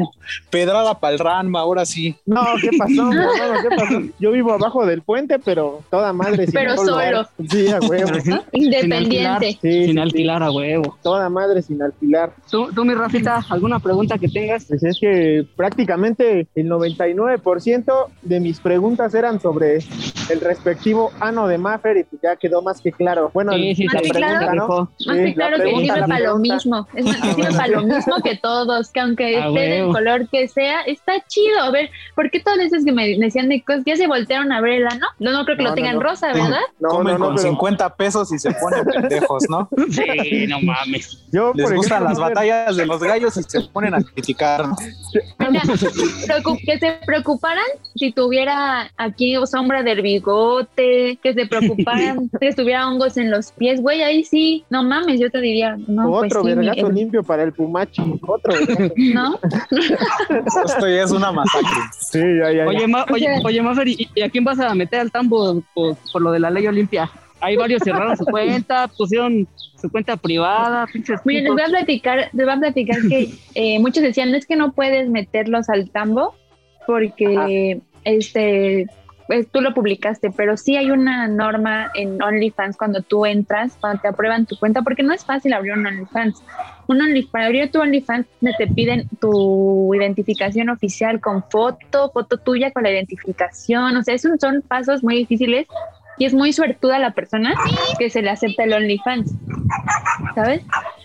Pedrada 0.50 0.98
para 0.98 1.12
el 1.12 1.18
Ranma, 1.18 1.60
ahora 1.60 1.84
sí. 1.84 2.16
No, 2.24 2.42
¿qué 2.60 2.70
pasó? 2.78 3.04
mi 3.10 3.16
hermano? 3.16 3.68
¿Qué 3.68 3.76
pasó? 3.76 4.00
Yo 4.18 4.30
vivo 4.32 4.52
abajo 4.52 4.86
del 4.86 5.02
puente, 5.02 5.38
pero 5.38 5.82
toda 5.90 6.12
madre 6.12 6.46
sin 6.46 6.54
Pero 6.54 6.76
solo. 6.76 6.92
lugar. 6.92 7.28
Sí, 7.50 7.68
a 7.68 7.78
huevo. 7.80 8.10
Independiente. 8.52 9.58
Sí, 9.60 9.68
Sin 9.70 9.86
sí, 9.86 9.92
sí. 9.92 9.98
alquilar 9.98 10.42
a 10.42 10.50
huevo. 10.50 10.96
Toda 11.02 11.28
madre 11.28 11.60
sin 11.62 11.82
alquilar. 11.82 12.32
¿Tú, 12.50 12.68
tú, 12.74 12.84
mi 12.84 12.94
Rafita, 12.94 13.44
alguna 13.50 13.78
pregunta 13.80 14.16
que 14.18 14.28
tengas? 14.28 14.64
Pues 14.64 14.82
es 14.82 14.98
que 14.98 15.46
prácticamente 15.56 16.46
el 16.54 16.68
99% 16.68 17.92
de 18.22 18.40
mis 18.40 18.60
preguntas 18.60 18.93
eran 19.14 19.40
sobre 19.40 19.78
el 20.30 20.40
respectivo 20.40 21.12
ano 21.20 21.46
de 21.46 21.58
Maffer 21.58 21.96
y 21.98 22.04
pues 22.04 22.22
ya 22.22 22.36
quedó 22.36 22.62
más 22.62 22.80
que 22.80 22.92
claro. 22.92 23.30
Bueno, 23.34 23.52
Sí, 23.54 23.74
sí, 23.74 23.84
Más 23.86 23.96
que 23.96 24.08
te 24.08 24.14
claro. 24.14 24.38
pregunta, 24.50 24.54
¿no? 24.54 24.90
Más 25.06 25.16
que 25.16 25.26
la 25.28 25.34
claro 25.34 25.56
que 25.56 25.62
pregunta, 25.62 25.84
sirve 25.94 26.00
la 26.00 26.06
para 26.06 26.18
lo 26.20 26.24
pregunta. 26.24 26.54
mismo. 26.54 26.88
Es 26.94 27.04
más, 27.04 27.16
que 27.16 27.34
sirve 27.34 27.52
para 27.56 27.66
lo 27.68 27.82
mismo 27.82 28.14
que 28.22 28.36
todos, 28.36 28.90
que 28.90 29.00
aunque 29.00 29.36
Ah, 29.36 29.48
esté 29.48 29.60
del 29.60 29.86
color 29.92 30.28
que 30.30 30.48
sea, 30.48 30.80
está 30.82 31.12
chido. 31.26 31.60
A 31.60 31.70
ver, 31.70 31.90
¿por 32.14 32.30
qué 32.30 32.40
todas 32.40 32.58
esas 32.60 32.84
que 32.84 32.92
me 32.92 33.16
decían 33.18 33.48
de 33.48 33.62
cosas 33.62 33.82
ya 33.84 33.96
se 33.96 34.06
voltearon 34.06 34.50
a 34.52 34.60
ver 34.60 34.74
el 34.74 34.86
ano? 34.86 35.06
No, 35.18 35.32
no 35.32 35.44
creo 35.44 35.56
que 35.56 35.62
No, 35.64 35.70
lo 35.70 35.74
tengan 35.74 35.96
no. 35.96 36.02
rosa, 36.02 36.28
¿verdad? 36.32 36.60
No, 36.80 36.88
Comen 36.88 37.14
no, 37.14 37.18
no, 37.18 37.24
con 37.26 37.36
pero 37.36 37.48
50 37.48 37.96
pesos 37.96 38.32
y 38.32 38.38
se 38.38 38.50
ponen 38.52 38.84
pendejos, 38.84 39.44
¿no? 39.50 39.68
Sí, 39.90 40.46
no 40.46 40.60
mames. 40.60 41.22
yo, 41.32 41.52
Les 41.54 41.66
por 41.66 41.76
gustan 41.76 42.02
ejemplo, 42.04 42.24
las 42.24 42.34
batallas 42.34 42.76
de 42.76 42.86
los 42.86 43.02
gallos 43.02 43.36
y 43.36 43.42
se 43.42 43.60
ponen 43.62 43.94
a 43.94 44.02
criticar. 44.02 44.66
¿no? 44.68 44.76
Mira, 45.50 45.62
que 46.66 46.78
se 46.78 46.98
preocuparan 47.04 47.64
si 47.94 48.12
tuviera 48.12 48.83
aquí 48.96 49.34
sombra 49.46 49.82
del 49.82 50.02
bigote, 50.02 51.18
que 51.22 51.34
se 51.34 51.46
preocuparan 51.46 52.30
si 52.40 52.54
tuviera 52.54 52.88
hongos 52.88 53.16
en 53.16 53.30
los 53.30 53.52
pies, 53.52 53.80
güey, 53.80 54.02
ahí 54.02 54.24
sí, 54.24 54.64
no 54.70 54.82
mames, 54.82 55.20
yo 55.20 55.30
te 55.30 55.40
diría, 55.40 55.76
no, 55.86 56.10
pues 56.10 56.32
otro 56.32 56.42
sí, 56.42 56.48
mi- 56.48 56.66
vergazo 56.66 56.90
limpio 56.90 57.22
para 57.22 57.42
el 57.42 57.52
Pumachi. 57.52 58.02
Otro 58.26 58.52
vergazo. 58.54 58.94
¿no? 59.14 59.38
Esto 60.64 60.88
ya 60.88 61.02
es 61.02 61.10
una 61.10 61.32
masacre. 61.32 61.68
Sí, 61.98 62.18
ya, 62.20 62.50
ya, 62.52 62.64
ya. 62.64 62.66
Oye, 62.66 62.86
ma, 62.86 63.04
oye, 63.12 63.26
sea- 63.26 63.40
oye 63.44 63.62
Mafer, 63.62 63.88
¿y, 63.88 64.08
y 64.14 64.22
a 64.22 64.28
quién 64.30 64.44
vas 64.44 64.58
a 64.60 64.74
meter 64.74 65.00
al 65.00 65.10
tambo 65.10 65.62
por, 65.74 65.96
por 66.12 66.22
lo 66.22 66.32
de 66.32 66.40
la 66.40 66.50
ley 66.50 66.66
Olimpia? 66.66 67.10
Hay 67.40 67.56
varios 67.56 67.82
cerraron 67.82 68.16
su 68.16 68.24
cuenta, 68.24 68.88
pusieron 68.88 69.46
su 69.76 69.90
cuenta 69.90 70.16
privada, 70.16 70.86
pinches 70.90 71.20
Mira, 71.24 71.42
les 71.42 71.52
voy 71.52 71.60
a 71.62 71.66
platicar, 71.66 72.30
les 72.32 72.46
voy 72.46 72.54
a 72.54 72.58
platicar 72.58 72.96
que 73.06 73.28
eh, 73.54 73.78
muchos 73.80 74.02
decían, 74.02 74.30
no 74.30 74.38
es 74.38 74.46
que 74.46 74.56
no 74.56 74.72
puedes 74.72 75.10
meterlos 75.10 75.68
al 75.68 75.90
tambo 75.90 76.34
porque 76.86 77.80
este 78.04 78.86
pues, 79.26 79.48
tú 79.50 79.60
lo 79.60 79.72
publicaste, 79.72 80.30
pero 80.30 80.56
sí 80.56 80.76
hay 80.76 80.90
una 80.90 81.28
norma 81.28 81.90
en 81.94 82.22
OnlyFans 82.22 82.76
cuando 82.76 83.00
tú 83.02 83.24
entras, 83.24 83.76
cuando 83.80 84.02
te 84.02 84.08
aprueban 84.08 84.46
tu 84.46 84.58
cuenta, 84.58 84.82
porque 84.82 85.02
no 85.02 85.14
es 85.14 85.24
fácil 85.24 85.54
abrir 85.54 85.72
un 85.72 85.86
OnlyFans. 85.86 86.42
Un 86.86 87.00
Only, 87.00 87.22
para 87.22 87.46
abrir 87.46 87.70
tu 87.70 87.80
OnlyFans 87.80 88.26
te 88.58 88.66
piden 88.66 89.08
tu 89.20 89.94
identificación 89.94 90.68
oficial 90.68 91.20
con 91.20 91.42
foto, 91.48 92.10
foto 92.12 92.36
tuya 92.36 92.70
con 92.72 92.82
la 92.82 92.90
identificación, 92.90 93.96
o 93.96 94.02
sea, 94.02 94.14
esos 94.14 94.32
son 94.38 94.60
pasos 94.60 95.02
muy 95.02 95.16
difíciles 95.16 95.66
y 96.18 96.24
es 96.26 96.34
muy 96.34 96.52
suertuda 96.52 96.98
la 96.98 97.10
persona 97.12 97.54
que 97.98 98.10
se 98.10 98.22
le 98.22 98.30
acepta 98.30 98.64
el 98.64 98.72
OnlyFans, 98.72 99.32
¿sabes? 100.34 100.62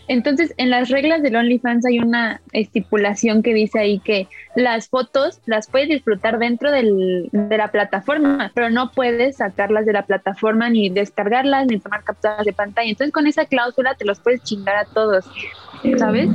Entonces, 0.08 0.54
en 0.58 0.72
las 0.72 0.90
reglas 0.90 1.22
del 1.22 1.36
OnlyFans 1.36 1.86
hay 1.86 2.00
una 2.00 2.42
estipulación 2.52 3.44
que 3.44 3.54
dice 3.54 3.78
ahí 3.80 4.00
que 4.00 4.28
las 4.56 4.90
fotos 4.90 5.40
las 5.46 5.70
puedes 5.70 5.88
disfrutar 5.88 6.40
dentro 6.40 6.72
del- 6.72 7.30
de 7.32 7.58
la 7.58 7.68
plataforma, 7.68 8.52
pero 8.56 8.72
no 8.72 8.90
puedes 8.92 9.38
sacarlas 9.38 9.86
de 9.86 9.94
la 9.94 10.04
plataforma 10.08 10.68
ni 10.70 10.90
descargarlas 10.90 11.68
ni 11.68 11.80
tomar 11.80 12.04
capturas 12.04 12.44
de 12.44 12.54
pantalla. 12.54 12.90
Entonces, 12.90 13.14
con 13.14 13.28
esa 13.28 13.46
cláusula 13.46 13.94
te 13.96 14.06
los 14.06 14.20
puedes 14.20 14.42
chingar 14.44 14.78
a 14.78 14.86
todos, 14.86 15.26
¿sabes? 16.00 16.28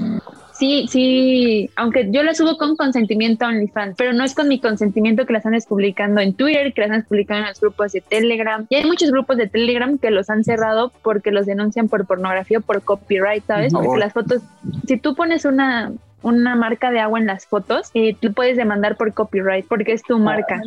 Sí, 0.57 0.87
sí, 0.89 1.69
aunque 1.75 2.09
yo 2.13 2.23
las 2.23 2.37
subo 2.37 2.57
con 2.57 2.77
consentimiento 2.77 3.45
a 3.45 3.49
OnlyFans, 3.49 3.97
pero 3.97 4.13
no 4.13 4.23
es 4.23 4.35
con 4.35 4.47
mi 4.47 4.61
consentimiento 4.61 5.27
que 5.27 5.33
las 5.33 5.45
andes 5.45 5.67
publicando 5.67 6.21
en 6.21 6.33
Twitter, 6.33 6.73
que 6.73 6.83
las 6.83 6.91
andes 6.91 7.09
publicando 7.09 7.43
en 7.43 7.49
los 7.49 7.61
grupos 7.61 7.93
de 7.93 8.01
Telegram. 8.01 8.65
Y 8.69 8.77
hay 8.77 8.85
muchos 8.85 9.11
grupos 9.11 9.37
de 9.37 9.49
Telegram 9.49 9.99
que 9.99 10.13
los 10.13 10.31
han 10.31 10.45
cerrado 10.45 10.93
porque 11.03 11.33
los 11.33 11.47
denuncian 11.47 11.89
por 11.89 12.07
pornografía 12.07 12.59
o 12.59 12.61
por 12.61 12.83
copyright, 12.83 13.45
¿sabes? 13.47 13.73
Porque 13.73 13.99
las 13.99 14.13
fotos, 14.13 14.43
si 14.87 14.97
tú 14.97 15.17
pones 15.17 15.45
una 15.45 15.93
una 16.25 16.57
marca 16.57 16.91
de 16.91 16.99
agua 17.01 17.19
en 17.21 17.27
las 17.27 17.47
fotos, 17.47 17.91
eh, 17.95 18.17
tú 18.19 18.33
puedes 18.33 18.57
demandar 18.57 18.97
por 18.97 19.13
copyright 19.15 19.67
porque 19.69 19.93
es 19.93 20.03
tu 20.03 20.19
marca. 20.19 20.61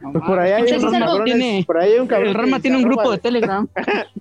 No 0.00 0.12
Pues 0.12 0.24
por 0.24 0.38
ahí 0.38 0.52
hay 0.52 0.62
Entonces, 0.62 0.78
unos 0.82 0.94
es 0.94 1.00
algo- 1.02 1.10
cabrones, 1.16 1.34
tiene- 1.36 1.64
por 1.66 1.78
ahí 1.78 1.92
hay 1.92 1.98
un 1.98 2.06
cabrón 2.06 2.28
El 2.28 2.34
Rama 2.34 2.60
tiene 2.60 2.76
un 2.78 2.82
grupo 2.84 3.10
de 3.10 3.18
Telegram. 3.18 3.68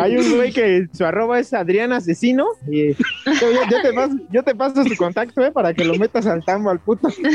Hay 0.00 0.16
un 0.16 0.36
güey 0.36 0.52
que 0.52 0.86
su 0.92 1.04
arroba 1.04 1.38
es 1.40 1.52
Adrián 1.54 1.92
Asesino 1.92 2.46
y 2.70 2.92
yo, 2.92 2.96
yo- 3.40 3.70
yo 3.70 3.82
te 3.82 3.92
paso, 3.92 4.16
yo 4.30 4.42
te 4.42 4.54
paso 4.54 4.84
su 4.84 4.96
contacto 4.96 5.44
eh, 5.44 5.50
para 5.52 5.74
que 5.74 5.84
lo 5.84 5.94
metas 5.94 6.26
al 6.26 6.44
tambo 6.44 6.70
al 6.70 6.78
puto. 6.80 7.08
O 7.08 7.10
sea, 7.10 7.30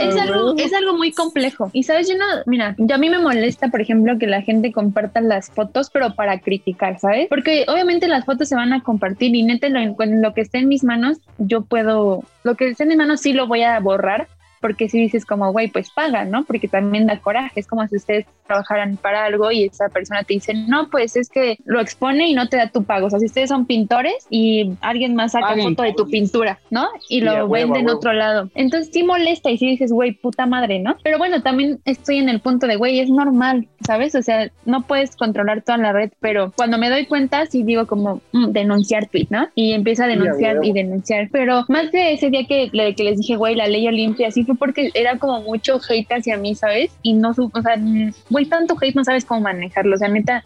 es 0.00 0.16
algo, 0.16 0.54
es 0.56 0.72
algo 0.72 0.96
muy 0.96 1.12
complejo. 1.12 1.70
Y 1.72 1.82
sabes, 1.84 2.08
yo 2.08 2.16
no, 2.16 2.24
mira, 2.46 2.74
yo 2.78 2.94
a 2.94 2.98
mí 2.98 3.10
me 3.10 3.18
molesta, 3.18 3.68
por 3.68 3.80
ejemplo, 3.80 4.18
que 4.18 4.26
la 4.26 4.42
gente 4.42 4.72
comparta 4.72 5.20
las 5.20 5.50
fotos, 5.50 5.90
pero 5.90 6.14
para 6.14 6.40
criticar, 6.40 6.98
¿sabes? 6.98 7.28
Porque 7.28 7.64
obviamente 7.68 8.08
las 8.08 8.24
fotos 8.24 8.48
se 8.48 8.54
van 8.54 8.72
a 8.72 8.82
compartir 8.82 9.34
y 9.34 9.42
neta, 9.42 9.68
lo, 9.68 9.80
con 9.98 10.22
lo 10.22 10.32
que 10.32 10.42
esté 10.42 10.58
en 10.58 10.68
mis 10.68 10.84
manos, 10.84 11.18
yo 11.38 11.62
puedo, 11.62 12.22
lo 12.44 12.54
que 12.54 12.68
esté 12.68 12.84
en 12.84 12.90
mis 12.90 12.98
manos 12.98 13.20
sí 13.20 13.32
lo 13.32 13.48
voy 13.48 13.62
a 13.64 13.78
borrar. 13.80 14.28
Porque 14.60 14.88
si 14.88 15.00
dices 15.00 15.24
como, 15.24 15.52
güey, 15.52 15.68
pues 15.68 15.90
paga, 15.90 16.24
¿no? 16.24 16.44
Porque 16.44 16.68
también 16.68 17.06
da 17.06 17.18
coraje. 17.20 17.60
Es 17.60 17.66
como 17.66 17.86
si 17.86 17.96
ustedes 17.96 18.26
trabajaran 18.46 18.96
para 18.96 19.24
algo 19.24 19.52
y 19.52 19.64
esa 19.64 19.88
persona 19.88 20.24
te 20.24 20.34
dice, 20.34 20.54
no, 20.54 20.88
pues 20.90 21.16
es 21.16 21.28
que 21.28 21.58
lo 21.64 21.80
expone 21.80 22.28
y 22.28 22.34
no 22.34 22.48
te 22.48 22.56
da 22.56 22.68
tu 22.68 22.84
pago. 22.84 23.06
O 23.06 23.10
sea, 23.10 23.18
si 23.18 23.26
ustedes 23.26 23.50
son 23.50 23.66
pintores 23.66 24.26
y 24.30 24.72
alguien 24.80 25.14
más 25.14 25.32
saca 25.32 25.48
Paguen, 25.48 25.68
foto 25.70 25.82
de 25.82 25.92
tu 25.92 26.08
pintura, 26.08 26.58
¿no? 26.70 26.88
Y 27.08 27.20
lo 27.20 27.46
huevo, 27.46 27.74
vende 27.74 27.80
en 27.80 27.90
otro 27.90 28.12
lado. 28.12 28.50
Entonces 28.54 28.90
sí 28.92 29.02
molesta 29.02 29.50
y 29.50 29.58
sí 29.58 29.66
dices, 29.66 29.92
güey, 29.92 30.12
puta 30.12 30.46
madre, 30.46 30.78
¿no? 30.80 30.96
Pero 31.02 31.18
bueno, 31.18 31.42
también 31.42 31.80
estoy 31.84 32.18
en 32.18 32.28
el 32.28 32.40
punto 32.40 32.66
de, 32.66 32.76
güey, 32.76 33.00
es 33.00 33.10
normal, 33.10 33.68
¿sabes? 33.86 34.14
O 34.14 34.22
sea, 34.22 34.50
no 34.64 34.82
puedes 34.82 35.16
controlar 35.16 35.62
toda 35.62 35.78
la 35.78 35.92
red, 35.92 36.10
pero 36.20 36.52
cuando 36.56 36.78
me 36.78 36.90
doy 36.90 37.06
cuenta, 37.06 37.46
sí 37.46 37.62
digo 37.62 37.86
como 37.86 38.20
mm, 38.32 38.48
denunciar 38.52 39.06
tweet, 39.06 39.28
¿no? 39.30 39.48
Y 39.54 39.72
empiezo 39.72 40.04
a 40.04 40.06
denunciar 40.06 40.58
y 40.62 40.72
denunciar. 40.72 41.28
Pero 41.30 41.64
más 41.68 41.92
de 41.92 42.12
ese 42.12 42.30
día 42.30 42.44
que, 42.46 42.70
que 42.70 43.04
les 43.04 43.18
dije, 43.18 43.36
güey, 43.36 43.54
la 43.54 43.68
ley 43.68 43.86
Olimpia, 43.86 44.30
sí 44.30 44.44
fue 44.48 44.56
porque 44.56 44.90
era 44.94 45.18
como 45.18 45.40
mucho 45.42 45.78
hate 45.88 46.10
hacia 46.12 46.36
mí, 46.36 46.54
¿sabes? 46.54 46.90
Y 47.02 47.12
no, 47.12 47.32
su- 47.34 47.50
o 47.52 47.62
sea, 47.62 47.76
güey, 48.30 48.46
tanto 48.46 48.76
hate 48.80 48.96
no 48.96 49.04
sabes 49.04 49.24
cómo 49.24 49.42
manejarlo. 49.42 49.94
O 49.94 49.98
sea, 49.98 50.08
neta, 50.08 50.44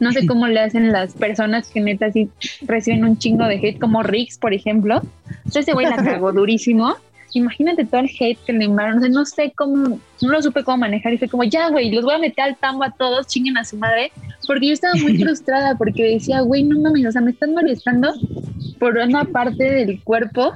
no 0.00 0.12
sé 0.12 0.26
cómo 0.26 0.46
le 0.46 0.60
hacen 0.60 0.92
las 0.92 1.14
personas 1.14 1.68
que 1.68 1.80
neta 1.80 2.10
sí 2.12 2.28
reciben 2.66 3.04
un 3.04 3.16
chingo 3.18 3.46
de 3.46 3.56
hate, 3.56 3.78
como 3.78 4.02
Rix, 4.02 4.36
por 4.38 4.52
ejemplo. 4.52 5.00
Entonces 5.38 5.62
ese 5.62 5.72
güey 5.72 5.86
la 5.86 5.96
cagó 5.96 6.32
durísimo. 6.40 6.94
Imagínate 7.32 7.84
todo 7.84 8.00
el 8.02 8.10
hate 8.20 8.38
que 8.46 8.52
le 8.52 8.66
enviaron. 8.66 8.98
O 8.98 9.00
sea, 9.00 9.08
no 9.08 9.24
sé 9.24 9.52
cómo, 9.56 9.98
no 10.22 10.28
lo 10.28 10.40
supe 10.40 10.62
cómo 10.62 10.76
manejar. 10.78 11.12
Y 11.14 11.18
fue 11.18 11.28
como, 11.28 11.42
ya, 11.42 11.68
güey, 11.70 11.90
los 11.90 12.04
voy 12.04 12.14
a 12.14 12.18
meter 12.18 12.44
al 12.44 12.56
tambo 12.56 12.84
a 12.84 12.90
todos, 12.92 13.26
chinguen 13.26 13.56
a 13.56 13.64
su 13.64 13.76
madre. 13.76 14.12
Porque 14.46 14.68
yo 14.68 14.72
estaba 14.72 14.94
muy 14.94 15.18
frustrada 15.22 15.76
porque 15.76 16.04
decía, 16.04 16.42
güey, 16.42 16.62
no 16.62 16.78
mames, 16.78 17.06
o 17.06 17.12
sea, 17.12 17.20
me 17.22 17.32
están 17.32 17.52
molestando 17.52 18.12
por 18.78 18.96
una 18.98 19.24
parte 19.24 19.64
del 19.64 20.00
cuerpo 20.04 20.52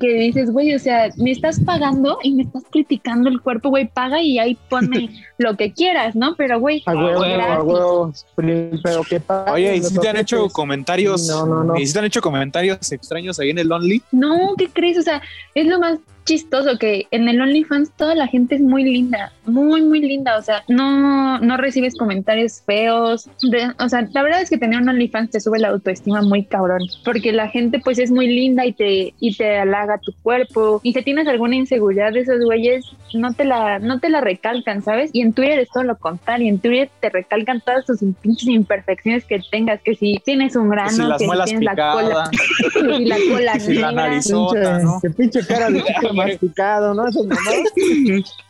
que 0.00 0.14
dices, 0.14 0.50
güey, 0.50 0.74
o 0.74 0.78
sea, 0.80 1.10
me 1.16 1.30
estás 1.30 1.60
pagando 1.60 2.18
y 2.22 2.34
me 2.34 2.42
estás 2.42 2.64
criticando 2.70 3.28
el 3.28 3.40
cuerpo, 3.40 3.68
güey, 3.68 3.86
paga 3.86 4.20
y 4.20 4.38
ahí 4.38 4.58
ponme 4.68 5.10
lo 5.38 5.56
que 5.56 5.72
quieras, 5.72 6.16
¿no? 6.16 6.34
Pero, 6.36 6.58
güey, 6.58 6.82
A 6.86 6.94
huevo, 6.94 7.22
a 7.22 7.62
huevo. 7.62 8.12
Pero 8.34 9.04
que 9.08 9.20
paguen 9.20 9.54
Oye, 9.54 9.76
¿y 9.76 9.82
si 9.82 9.98
te 9.98 10.08
han 10.08 10.16
hecho 10.16 10.48
comentarios? 10.48 11.28
No, 11.28 11.46
no, 11.46 11.62
no. 11.62 11.76
¿Y 11.76 11.86
si 11.86 11.92
te 11.92 12.00
han 12.00 12.04
hecho 12.04 12.20
comentarios 12.20 12.90
extraños 12.90 13.38
ahí 13.38 13.50
en 13.50 13.58
el 13.58 13.70
Only? 13.70 14.02
No, 14.10 14.54
¿qué 14.58 14.68
crees? 14.68 14.98
O 14.98 15.02
sea, 15.02 15.22
es 15.54 15.66
lo 15.66 15.78
más 15.78 16.00
chistoso 16.26 16.76
que 16.78 17.06
en 17.10 17.28
el 17.28 17.40
OnlyFans 17.40 17.92
toda 17.96 18.14
la 18.14 18.26
gente 18.26 18.56
es 18.56 18.60
muy 18.60 18.84
linda, 18.84 19.32
muy, 19.46 19.80
muy 19.80 20.00
linda. 20.00 20.36
O 20.36 20.42
sea, 20.42 20.62
no, 20.68 21.38
no 21.38 21.56
recibes 21.56 21.96
comentarios 21.96 22.62
feos. 22.66 23.30
de- 23.42 23.72
o 23.78 23.88
sea, 23.88 24.06
la 24.12 24.22
verdad 24.22 24.42
es 24.42 24.50
que 24.50 24.58
tener 24.58 24.80
un 24.82 24.88
OnlyFans 24.88 25.30
te 25.30 25.40
sube 25.40 25.58
la 25.58 25.68
autoestima 25.68 26.20
muy 26.22 26.44
cabrón. 26.44 26.82
Porque 27.04 27.32
la 27.32 27.48
gente 27.48 27.78
pues 27.78 27.98
es 27.98 28.10
muy 28.10 28.26
linda 28.26 28.66
y 28.66 28.72
te, 28.72 29.14
y 29.18 29.34
te 29.36 29.56
halaga 29.58 29.98
tu 29.98 30.12
cuerpo. 30.22 30.80
Y 30.82 30.92
si 30.92 31.02
tienes 31.02 31.26
alguna 31.28 31.56
inseguridad 31.56 32.12
de 32.12 32.20
esos 32.20 32.44
güeyes, 32.44 32.84
no 33.14 33.32
te 33.32 33.44
la, 33.44 33.78
no 33.78 34.00
te 34.00 34.10
la 34.10 34.20
recalcan, 34.20 34.82
¿sabes? 34.82 35.10
Y 35.12 35.20
en 35.22 35.32
Twitter 35.32 35.60
es 35.60 35.68
todo 35.72 35.84
lo 35.84 35.96
contrario. 35.96 36.48
En 36.48 36.58
Twitter 36.58 36.90
te 37.00 37.08
recalcan 37.08 37.60
todas 37.64 37.86
tus 37.86 38.00
pinches 38.20 38.48
imperfecciones 38.48 39.24
que 39.24 39.40
tengas. 39.50 39.80
Que 39.82 39.94
si 39.94 40.20
tienes 40.24 40.56
un 40.56 40.68
grano, 40.70 40.88
Que 40.90 40.94
si 40.96 41.02
las 41.02 41.18
que 41.18 41.24
si 41.24 41.26
muelas 41.26 41.46
tienes 41.46 41.64
la 41.64 41.92
cola, 41.92 42.30
si 42.72 43.04
la 43.04 43.16
cola 43.30 43.60
si 43.60 43.74
la 43.74 43.92
negra. 43.92 43.92
narizota, 43.92 44.60
Pinche, 44.78 44.82
¿no? 44.84 45.00
que 45.00 45.10
pinche 45.10 45.46
cara 45.46 45.70
de 45.70 45.82
masticado, 46.16 46.94
¿no? 46.94 47.06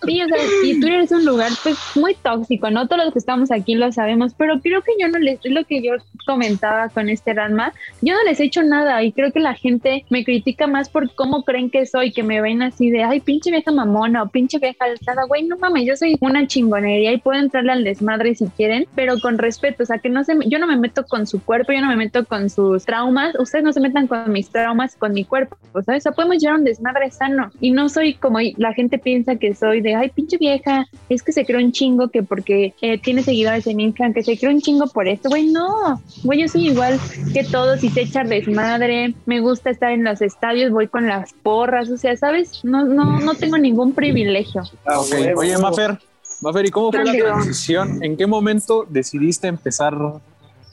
Sí, 0.07 0.23
o 0.23 0.29
sea, 0.29 0.39
y 0.63 0.81
Twitter 0.81 1.01
es 1.01 1.13
un 1.13 1.25
lugar 1.25 1.51
pues 1.63 1.77
muy 1.97 2.15
tóxico, 2.15 2.71
¿no? 2.71 2.87
Todos 2.87 3.05
los 3.05 3.13
que 3.13 3.19
estamos 3.19 3.51
aquí 3.51 3.75
lo 3.75 3.91
sabemos, 3.91 4.35
pero 4.37 4.61
creo 4.61 4.83
que 4.83 4.93
yo 5.01 5.09
no 5.09 5.19
les, 5.19 5.41
es 5.45 5.53
lo 5.53 5.65
que 5.65 5.83
yo 5.83 5.93
comentaba 6.27 6.89
con 6.91 7.09
este 7.09 7.35
Ranma, 7.35 7.73
yo 8.03 8.15
no 8.15 8.23
les 8.25 8.39
he 8.41 8.45
hecho 8.45 8.63
nada 8.63 9.03
y 9.03 9.13
creo 9.13 9.33
que 9.33 9.41
la 9.41 9.55
gente 9.55 10.05
me 10.11 10.25
critica 10.25 10.67
más 10.67 10.89
por 10.89 11.13
cómo 11.15 11.45
creen 11.45 11.71
que 11.71 11.87
soy, 11.87 12.13
que 12.13 12.23
me 12.23 12.41
ven 12.41 12.63
así 12.63 12.91
de, 12.91 13.03
ay, 13.03 13.21
pinche 13.21 13.51
vieja 13.51 13.73
mamona 13.73 14.23
o 14.23 14.29
pinche 14.29 14.59
vieja 14.59 14.85
alzada, 14.85 15.25
güey, 15.25 15.45
no 15.45 15.57
mames, 15.57 15.85
yo 15.87 15.97
soy 15.97 16.17
una 16.21 16.47
chingonería 16.47 17.13
y 17.13 17.19
puedo 17.19 17.41
entrarle 17.41 17.73
al 17.73 17.85
desmadre 17.85 18.35
si 18.35 18.47
quieren, 18.47 18.87
pero 18.95 19.19
con 19.21 19.39
respeto, 19.39 19.83
o 19.83 19.87
sea, 19.87 19.99
que 19.99 20.09
no 20.09 20.25
se, 20.25 20.37
yo 20.47 20.59
no 20.59 20.67
me 20.67 20.77
meto 20.77 21.05
con 21.05 21.27
su 21.27 21.43
cuerpo, 21.43 21.73
yo 21.73 21.81
no 21.81 21.89
me 21.89 21.97
meto 21.97 22.25
con 22.25 22.49
sus 22.51 22.85
traumas, 22.85 23.35
ustedes 23.39 23.65
no 23.65 23.73
se 23.73 23.81
metan 23.81 24.07
con 24.07 24.31
mis 24.33 24.51
traumas, 24.51 24.97
con 24.97 25.13
mi 25.13 25.25
cuerpo, 25.25 25.57
¿sabes? 25.85 26.03
O 26.03 26.05
sea, 26.05 26.13
podemos 26.13 26.39
llevar 26.39 26.59
un 26.59 26.65
desmadre 26.65 27.11
sano 27.11 27.51
y 27.61 27.71
no 27.71 27.89
soy 27.89 28.15
como 28.15 28.39
la 28.57 28.73
gente 28.75 28.99
piensa 28.99 29.37
que 29.37 29.55
soy 29.55 29.81
de, 29.81 29.95
ay, 29.95 30.11
pinche 30.11 30.37
vieja, 30.37 30.87
es 31.09 31.23
que 31.23 31.33
se 31.33 31.45
creó 31.45 31.59
un 31.59 31.73
chingo 31.73 32.09
que 32.09 32.23
porque 32.23 32.75
eh, 32.81 32.99
tiene 32.99 33.23
seguidores 33.23 33.67
en 33.67 33.81
Instagram, 33.81 34.15
que 34.15 34.23
se 34.23 34.39
creó 34.39 34.53
un 34.53 34.61
chingo 34.61 34.87
por 34.89 35.09
esto, 35.09 35.29
güey, 35.29 35.47
no, 35.47 36.01
güey, 36.25 36.41
yo 36.41 36.49
soy 36.49 36.69
igual 36.69 36.99
que 37.33 37.45
todos 37.45 37.83
y 37.83 37.91
sé 37.91 38.03
echar 38.03 38.29
desmadre, 38.29 39.15
me 39.27 39.41
gusta 39.41 39.71
estar 39.71 39.93
en 39.93 40.05
los 40.05 40.21
estadios, 40.23 40.71
voy 40.71 40.89
con 40.89 41.07
las 41.07 41.33
porras, 41.33 41.91
o 41.91 41.97
sea, 41.97 42.17
¿sabes? 42.17 42.65
No, 42.65 42.85
no, 42.85 43.21
no 43.21 43.35
tengo 43.35 43.59
ningún 43.59 43.93
privilegio. 43.93 44.63
Ah, 44.85 45.01
Ok, 45.01 45.13
huevo, 45.13 45.41
Oye. 45.41 45.59
Mafer, 45.59 45.99
Mafer, 46.41 46.67
¿y 46.67 46.71
cómo 46.71 46.93
fue 46.93 47.05
la 47.05 47.13
transición? 47.13 48.03
¿En 48.03 48.17
qué 48.17 48.27
momento 48.27 48.87
decidiste 48.89 49.49
empezar 49.49 49.95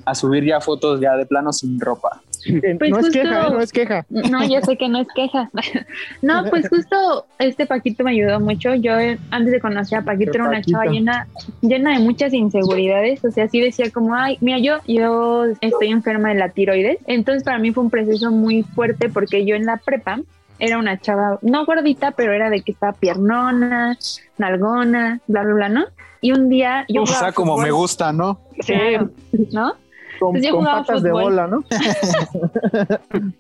a 0.05 0.15
subir 0.15 0.45
ya 0.45 0.59
fotos 0.59 0.99
ya 0.99 1.15
de 1.15 1.25
plano 1.25 1.53
sin 1.53 1.79
ropa? 1.79 2.21
Eh, 2.45 2.75
Pues 2.77 2.91
no 2.91 2.99
es 2.99 3.09
queja, 3.09 3.47
¿eh? 3.47 3.51
no 3.51 3.59
es 3.61 3.71
queja. 3.71 4.05
No, 4.09 4.47
yo 4.47 4.61
sé 4.61 4.77
que 4.77 4.89
no 4.89 4.99
es 4.99 5.07
queja. 5.15 5.49
No, 6.21 6.45
pues 6.49 6.67
justo 6.69 7.25
este 7.39 7.65
Paquito 7.65 8.03
me 8.03 8.11
ayudó 8.11 8.39
mucho. 8.39 8.73
Yo 8.75 8.97
eh, 8.99 9.17
antes 9.31 9.51
de 9.51 9.59
conocer 9.59 9.99
a 9.99 10.01
Paquito 10.03 10.31
era 10.33 10.43
una 10.43 10.57
Paquito. 10.57 10.79
chava 10.79 10.91
llena, 10.91 11.27
llena 11.61 11.93
de 11.93 11.99
muchas 11.99 12.33
inseguridades. 12.33 13.23
O 13.25 13.31
sea, 13.31 13.47
sí 13.47 13.59
decía 13.59 13.91
como, 13.91 14.15
ay, 14.15 14.37
mira, 14.41 14.59
yo, 14.59 14.77
yo 14.87 15.45
estoy 15.61 15.89
enferma 15.89 16.29
de 16.29 16.35
la 16.35 16.49
tiroides. 16.49 16.97
Entonces 17.07 17.43
para 17.43 17.59
mí 17.59 17.71
fue 17.71 17.83
un 17.83 17.89
proceso 17.89 18.31
muy 18.31 18.63
fuerte 18.63 19.09
porque 19.09 19.45
yo 19.45 19.55
en 19.55 19.65
la 19.65 19.77
prepa 19.77 20.19
era 20.59 20.77
una 20.77 20.99
chava, 20.99 21.39
no 21.41 21.65
gordita, 21.65 22.11
pero 22.11 22.31
era 22.31 22.49
de 22.49 22.61
que 22.61 22.71
estaba 22.71 22.93
piernona, 22.93 23.97
nalgona, 24.37 25.19
bla, 25.27 25.43
bla, 25.43 25.53
bla, 25.53 25.69
¿no? 25.69 25.85
Y 26.21 26.31
un 26.31 26.47
día 26.47 26.85
yo 26.87 27.03
o 27.03 27.05
sea, 27.05 27.33
como 27.33 27.53
fútbol, 27.53 27.65
me 27.65 27.71
gusta, 27.71 28.13
¿no? 28.13 28.39
Sí, 28.61 28.73
claro, 28.73 29.09
¿no? 29.51 29.73
Con, 30.31 30.41
yo 30.41 30.55
con 30.55 30.65
patas 30.65 31.03
de 31.03 31.11
bola, 31.11 31.47
¿no? 31.47 31.63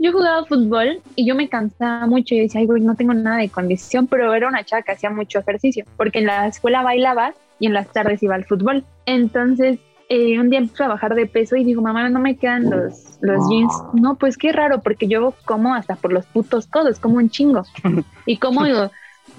Yo 0.00 0.12
jugaba 0.12 0.44
fútbol 0.44 1.00
y 1.16 1.26
yo 1.26 1.34
me 1.34 1.48
cansaba 1.48 2.06
mucho 2.06 2.34
y 2.34 2.40
decía, 2.40 2.60
ay, 2.60 2.66
güey, 2.66 2.82
no 2.82 2.94
tengo 2.94 3.14
nada 3.14 3.38
de 3.38 3.48
condición, 3.48 4.06
pero 4.06 4.32
era 4.32 4.46
una 4.46 4.64
chava 4.64 4.82
que 4.82 4.92
hacía 4.92 5.10
mucho 5.10 5.40
ejercicio, 5.40 5.84
porque 5.96 6.20
en 6.20 6.26
la 6.26 6.46
escuela 6.46 6.82
bailaba 6.82 7.34
y 7.58 7.66
en 7.66 7.72
las 7.72 7.88
tardes 7.88 8.22
iba 8.22 8.36
al 8.36 8.44
fútbol. 8.44 8.84
Entonces, 9.06 9.80
eh, 10.08 10.38
un 10.38 10.50
día 10.50 10.60
empecé 10.60 10.84
a 10.84 10.88
bajar 10.88 11.14
de 11.14 11.26
peso 11.26 11.56
y 11.56 11.64
digo, 11.64 11.82
mamá, 11.82 12.08
no 12.08 12.20
me 12.20 12.36
quedan 12.36 12.70
los, 12.70 13.18
los 13.20 13.48
jeans. 13.48 13.72
No, 13.92 14.14
pues 14.16 14.38
qué 14.38 14.52
raro, 14.52 14.80
porque 14.82 15.08
yo 15.08 15.34
como 15.44 15.74
hasta 15.74 15.96
por 15.96 16.12
los 16.12 16.26
putos 16.26 16.66
codos, 16.68 17.00
como 17.00 17.16
un 17.16 17.28
chingo. 17.28 17.62
Y 18.24 18.36
como 18.36 18.64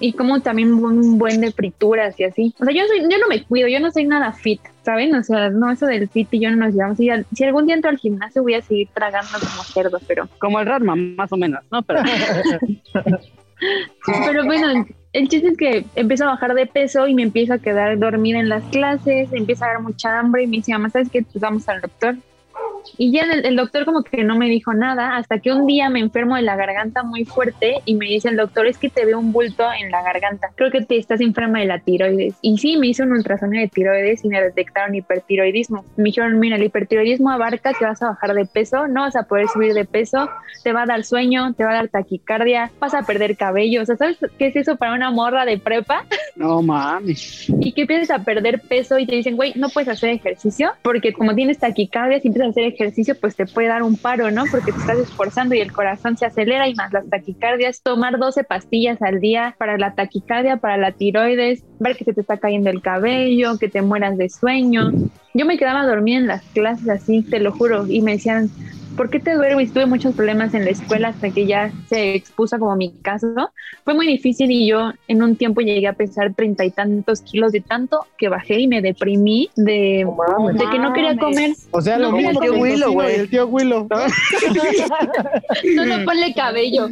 y 0.00 0.14
como 0.14 0.40
también 0.40 0.72
un 0.72 1.18
buen 1.18 1.40
de 1.40 1.52
frituras 1.52 2.18
y 2.18 2.24
así. 2.24 2.54
O 2.58 2.64
sea, 2.64 2.74
yo 2.74 2.86
soy, 2.86 3.02
yo 3.02 3.18
no 3.18 3.28
me 3.28 3.42
cuido, 3.44 3.68
yo 3.68 3.78
no 3.80 3.90
soy 3.92 4.06
nada 4.06 4.32
fit, 4.32 4.60
¿saben? 4.82 5.14
O 5.14 5.22
sea, 5.22 5.50
no, 5.50 5.70
eso 5.70 5.86
del 5.86 6.08
fit 6.08 6.28
y 6.32 6.40
yo 6.40 6.50
no 6.50 6.56
nos 6.56 6.74
llevamos. 6.74 6.98
Si, 6.98 7.08
si 7.32 7.44
algún 7.44 7.66
día 7.66 7.74
entro 7.74 7.90
al 7.90 7.98
gimnasio 7.98 8.42
voy 8.42 8.54
a 8.54 8.62
seguir 8.62 8.88
tragando 8.94 9.38
como 9.38 9.62
cerdo, 9.62 9.98
pero 10.08 10.28
como 10.38 10.58
el 10.60 10.66
Ratma, 10.66 10.96
más 10.96 11.32
o 11.32 11.36
menos, 11.36 11.62
¿no? 11.70 11.82
Pero 11.82 12.00
Pero 14.26 14.44
bueno, 14.44 14.86
el 15.12 15.28
chiste 15.28 15.48
es 15.48 15.56
que 15.56 15.84
empiezo 15.94 16.24
a 16.24 16.28
bajar 16.28 16.54
de 16.54 16.66
peso 16.66 17.06
y 17.06 17.14
me 17.14 17.22
empiezo 17.22 17.54
a 17.54 17.58
quedar 17.58 17.98
dormida 17.98 18.38
en 18.38 18.48
las 18.48 18.64
clases, 18.64 19.32
empieza 19.32 19.66
a 19.66 19.68
dar 19.68 19.82
mucha 19.82 20.18
hambre 20.18 20.44
y 20.44 20.46
me 20.46 20.56
dice, 20.58 20.72
mamá, 20.72 20.90
¿sabes 20.90 21.10
qué? 21.10 21.22
Pues 21.22 21.40
vamos 21.40 21.68
al 21.68 21.80
doctor. 21.80 22.16
Y 22.98 23.12
ya 23.12 23.22
el, 23.22 23.44
el 23.44 23.56
doctor 23.56 23.84
como 23.84 24.02
que 24.02 24.24
no 24.24 24.36
me 24.36 24.48
dijo 24.48 24.74
nada 24.74 25.16
hasta 25.16 25.38
que 25.38 25.52
un 25.52 25.66
día 25.66 25.88
me 25.90 26.00
enfermo 26.00 26.36
de 26.36 26.42
la 26.42 26.56
garganta 26.56 27.02
muy 27.02 27.24
fuerte 27.24 27.76
y 27.84 27.94
me 27.94 28.06
dice 28.06 28.28
el 28.28 28.36
doctor, 28.36 28.66
es 28.66 28.78
que 28.78 28.88
te 28.88 29.04
veo 29.04 29.18
un 29.18 29.32
bulto 29.32 29.64
en 29.72 29.90
la 29.90 30.02
garganta. 30.02 30.50
Creo 30.54 30.70
que 30.70 30.82
te 30.82 30.96
estás 30.96 31.20
enferma 31.20 31.60
de 31.60 31.66
la 31.66 31.78
tiroides. 31.78 32.34
Y 32.42 32.58
sí, 32.58 32.76
me 32.76 32.88
hizo 32.88 33.02
un 33.02 33.12
ultrasonido 33.12 33.62
de 33.62 33.68
tiroides 33.68 34.24
y 34.24 34.28
me 34.28 34.40
detectaron 34.40 34.94
hipertiroidismo. 34.94 35.84
Me 35.96 36.04
dijeron, 36.04 36.38
mira, 36.38 36.56
el 36.56 36.64
hipertiroidismo 36.64 37.30
abarca 37.30 37.72
que 37.72 37.84
vas 37.84 38.02
a 38.02 38.08
bajar 38.08 38.34
de 38.34 38.44
peso, 38.46 38.88
no 38.88 39.02
vas 39.02 39.16
a 39.16 39.24
poder 39.24 39.48
subir 39.48 39.74
de 39.74 39.84
peso, 39.84 40.28
te 40.62 40.72
va 40.72 40.82
a 40.82 40.86
dar 40.86 41.04
sueño, 41.04 41.54
te 41.54 41.64
va 41.64 41.70
a 41.70 41.74
dar 41.74 41.88
taquicardia, 41.88 42.70
vas 42.78 42.94
a 42.94 43.02
perder 43.02 43.36
cabello. 43.36 43.82
O 43.82 43.84
sea, 43.84 43.96
¿sabes 43.96 44.18
qué 44.38 44.48
es 44.48 44.56
eso 44.56 44.76
para 44.76 44.94
una 44.94 45.10
morra 45.10 45.44
de 45.44 45.58
prepa? 45.58 46.04
no 46.36 46.62
mames. 46.62 47.48
Y 47.60 47.72
que 47.72 47.82
empiezas 47.82 48.10
a 48.10 48.24
perder 48.24 48.60
peso 48.60 48.98
y 48.98 49.06
te 49.06 49.16
dicen, 49.16 49.36
güey, 49.36 49.52
no 49.56 49.68
puedes 49.68 49.88
hacer 49.88 50.10
ejercicio 50.10 50.72
porque 50.82 51.12
como 51.12 51.34
tienes 51.34 51.58
taquicardia, 51.58 52.20
si 52.20 52.28
empiezas 52.28 52.48
a 52.48 52.50
hacer 52.50 52.64
ejercicio, 52.70 53.14
pues 53.20 53.36
te 53.36 53.46
puede 53.46 53.68
dar 53.68 53.82
un 53.82 53.96
paro, 53.96 54.30
¿no? 54.30 54.44
Porque 54.50 54.72
te 54.72 54.78
estás 54.78 54.98
esforzando 54.98 55.54
y 55.54 55.60
el 55.60 55.72
corazón 55.72 56.16
se 56.16 56.26
acelera 56.26 56.68
y 56.68 56.74
más 56.74 56.92
las 56.92 57.08
taquicardias. 57.08 57.82
Tomar 57.82 58.18
12 58.18 58.44
pastillas 58.44 59.00
al 59.02 59.20
día 59.20 59.54
para 59.58 59.78
la 59.78 59.94
taquicardia, 59.94 60.56
para 60.56 60.76
la 60.76 60.92
tiroides, 60.92 61.64
ver 61.78 61.96
que 61.96 62.04
se 62.04 62.12
te 62.12 62.20
está 62.20 62.38
cayendo 62.38 62.70
el 62.70 62.82
cabello, 62.82 63.58
que 63.58 63.68
te 63.68 63.82
mueras 63.82 64.16
de 64.16 64.28
sueño. 64.28 64.90
Yo 65.34 65.46
me 65.46 65.58
quedaba 65.58 65.86
dormida 65.86 66.18
en 66.18 66.26
las 66.26 66.42
clases 66.46 66.88
así, 66.88 67.22
te 67.22 67.38
lo 67.38 67.52
juro, 67.52 67.86
y 67.86 68.00
me 68.00 68.12
decían, 68.12 68.50
¿por 68.96 69.10
qué 69.10 69.20
te 69.20 69.34
duermes? 69.34 69.72
Tuve 69.72 69.86
muchos 69.86 70.14
problemas 70.14 70.52
en 70.54 70.64
la 70.64 70.70
escuela 70.70 71.08
hasta 71.08 71.30
que 71.30 71.46
ya 71.46 71.70
se 71.88 72.14
expuso 72.14 72.58
como 72.58 72.76
mi 72.76 72.92
caso. 73.02 73.28
Fue 73.84 73.94
muy 73.94 74.06
difícil 74.06 74.50
y 74.50 74.66
yo 74.68 74.92
en 75.08 75.22
un 75.22 75.36
tiempo 75.36 75.60
llegué 75.60 75.86
a 75.88 75.92
pesar 75.94 76.34
treinta 76.34 76.64
y 76.64 76.70
tantos 76.70 77.22
kilos 77.22 77.52
de 77.52 77.60
tanto 77.60 78.06
que 78.18 78.28
bajé 78.28 78.60
y 78.60 78.66
me 78.68 78.82
deprimí 78.82 79.50
de, 79.56 80.04
No 80.04 80.16
mames. 80.16 80.56
de 80.58 80.68
que 80.70 80.78
no 80.78 80.92
quería 80.92 81.16
comer. 81.16 81.52
O 81.70 81.80
sea, 81.80 81.96
No, 81.98 82.10
lo 82.10 82.16
mismo 82.16 82.40
que 82.40 82.46
el 82.46 82.52
el 82.54 82.58
tío 82.58 82.62
Willow, 82.62 82.92
güey. 82.92 83.14
el 83.14 83.30
tío 83.30 83.46
Willow. 83.46 83.88
Solo 85.76 86.04
ponle 86.04 86.34
cabello. 86.34 86.88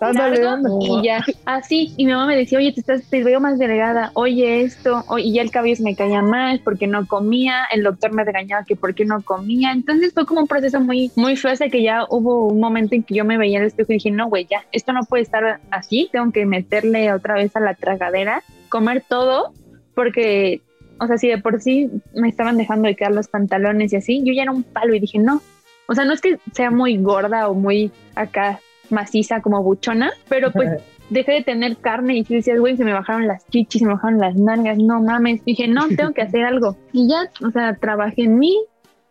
Ándale, 0.00 0.40
y 0.80 1.02
ya, 1.04 1.24
así. 1.44 1.92
Y 1.96 2.06
mi 2.06 2.12
mamá 2.12 2.26
me 2.26 2.36
decía, 2.36 2.58
oye, 2.58 2.72
te, 2.72 2.80
estás, 2.80 3.02
te 3.08 3.22
veo 3.24 3.40
más 3.40 3.58
delgada, 3.58 4.10
oye 4.14 4.62
esto, 4.62 5.04
o- 5.08 5.18
y 5.18 5.32
ya 5.32 5.42
el 5.42 5.50
cabello 5.50 5.76
se 5.76 5.82
me 5.82 5.94
caía 5.96 6.22
más 6.22 6.58
porque 6.60 6.86
no 6.86 7.06
comía, 7.06 7.64
el 7.72 7.82
doctor 7.82 8.12
me 8.12 8.24
regañaba 8.24 8.64
que 8.64 8.76
por 8.76 8.94
qué 8.94 9.04
no 9.04 9.22
comía. 9.22 9.72
Entonces 9.72 10.12
fue 10.12 10.26
como 10.26 10.40
un 10.42 10.46
proceso 10.46 10.80
muy, 10.80 11.05
muy 11.16 11.36
feo 11.36 11.52
hasta 11.52 11.68
que 11.68 11.82
ya 11.82 12.06
hubo 12.08 12.46
un 12.46 12.60
momento 12.60 12.94
en 12.94 13.02
que 13.02 13.14
yo 13.14 13.24
me 13.24 13.38
veía 13.38 13.58
en 13.58 13.62
el 13.62 13.68
espejo 13.68 13.92
y 13.92 13.96
dije, 13.96 14.10
no, 14.10 14.28
güey, 14.28 14.46
ya, 14.50 14.64
esto 14.72 14.92
no 14.92 15.02
puede 15.04 15.22
estar 15.22 15.60
así, 15.70 16.08
tengo 16.12 16.32
que 16.32 16.46
meterle 16.46 17.12
otra 17.12 17.34
vez 17.34 17.54
a 17.56 17.60
la 17.60 17.74
tragadera, 17.74 18.42
comer 18.68 19.04
todo, 19.08 19.52
porque, 19.94 20.62
o 20.98 21.06
sea, 21.06 21.18
si 21.18 21.28
de 21.28 21.38
por 21.38 21.60
sí 21.60 21.90
me 22.14 22.28
estaban 22.28 22.56
dejando 22.56 22.88
de 22.88 22.96
quedar 22.96 23.12
los 23.12 23.28
pantalones 23.28 23.92
y 23.92 23.96
así, 23.96 24.22
yo 24.24 24.32
ya 24.32 24.42
era 24.42 24.52
un 24.52 24.62
palo 24.62 24.94
y 24.94 25.00
dije, 25.00 25.18
no. 25.18 25.42
O 25.88 25.94
sea, 25.94 26.04
no 26.04 26.12
es 26.12 26.20
que 26.20 26.38
sea 26.52 26.70
muy 26.70 26.96
gorda 26.96 27.48
o 27.48 27.54
muy 27.54 27.92
acá 28.14 28.60
maciza 28.90 29.40
como 29.40 29.62
buchona, 29.62 30.10
pero 30.28 30.50
pues 30.50 30.82
dejé 31.10 31.32
de 31.32 31.42
tener 31.42 31.76
carne 31.76 32.18
y 32.18 32.24
si 32.24 32.34
decías, 32.34 32.58
güey, 32.58 32.76
se 32.76 32.84
me 32.84 32.92
bajaron 32.92 33.26
las 33.26 33.46
chichis, 33.48 33.80
se 33.80 33.86
me 33.86 33.94
bajaron 33.94 34.18
las 34.18 34.36
nalgas, 34.36 34.78
no 34.78 35.00
mames. 35.00 35.44
Dije, 35.44 35.68
no, 35.68 35.88
tengo 35.88 36.12
que 36.12 36.22
hacer 36.22 36.44
algo. 36.44 36.76
Y 36.92 37.08
ya, 37.08 37.30
o 37.46 37.50
sea, 37.50 37.74
trabajé 37.74 38.24
en 38.24 38.38
mí, 38.38 38.56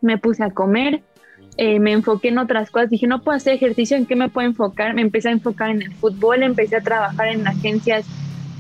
me 0.02 0.18
puse 0.18 0.44
a 0.44 0.52
comer, 0.52 1.02
eh, 1.58 1.80
me 1.80 1.92
enfoqué 1.94 2.30
en 2.30 2.38
otras 2.38 2.72
cosas. 2.72 2.90
Dije, 2.90 3.08
no 3.08 3.24
puedo 3.24 3.38
hacer 3.38 3.54
ejercicio, 3.54 3.98
¿en 3.98 4.06
qué 4.06 4.16
me 4.16 4.30
puedo 4.30 4.48
enfocar? 4.48 4.94
Me 4.94 5.02
empecé 5.02 5.30
a 5.30 5.34
enfocar 5.34 5.70
en 5.70 5.82
el 5.82 5.94
fútbol, 5.96 6.44
empecé 6.44 6.78
a 6.78 6.82
trabajar 6.82 7.28
en 7.28 7.48
agencias 7.48 8.10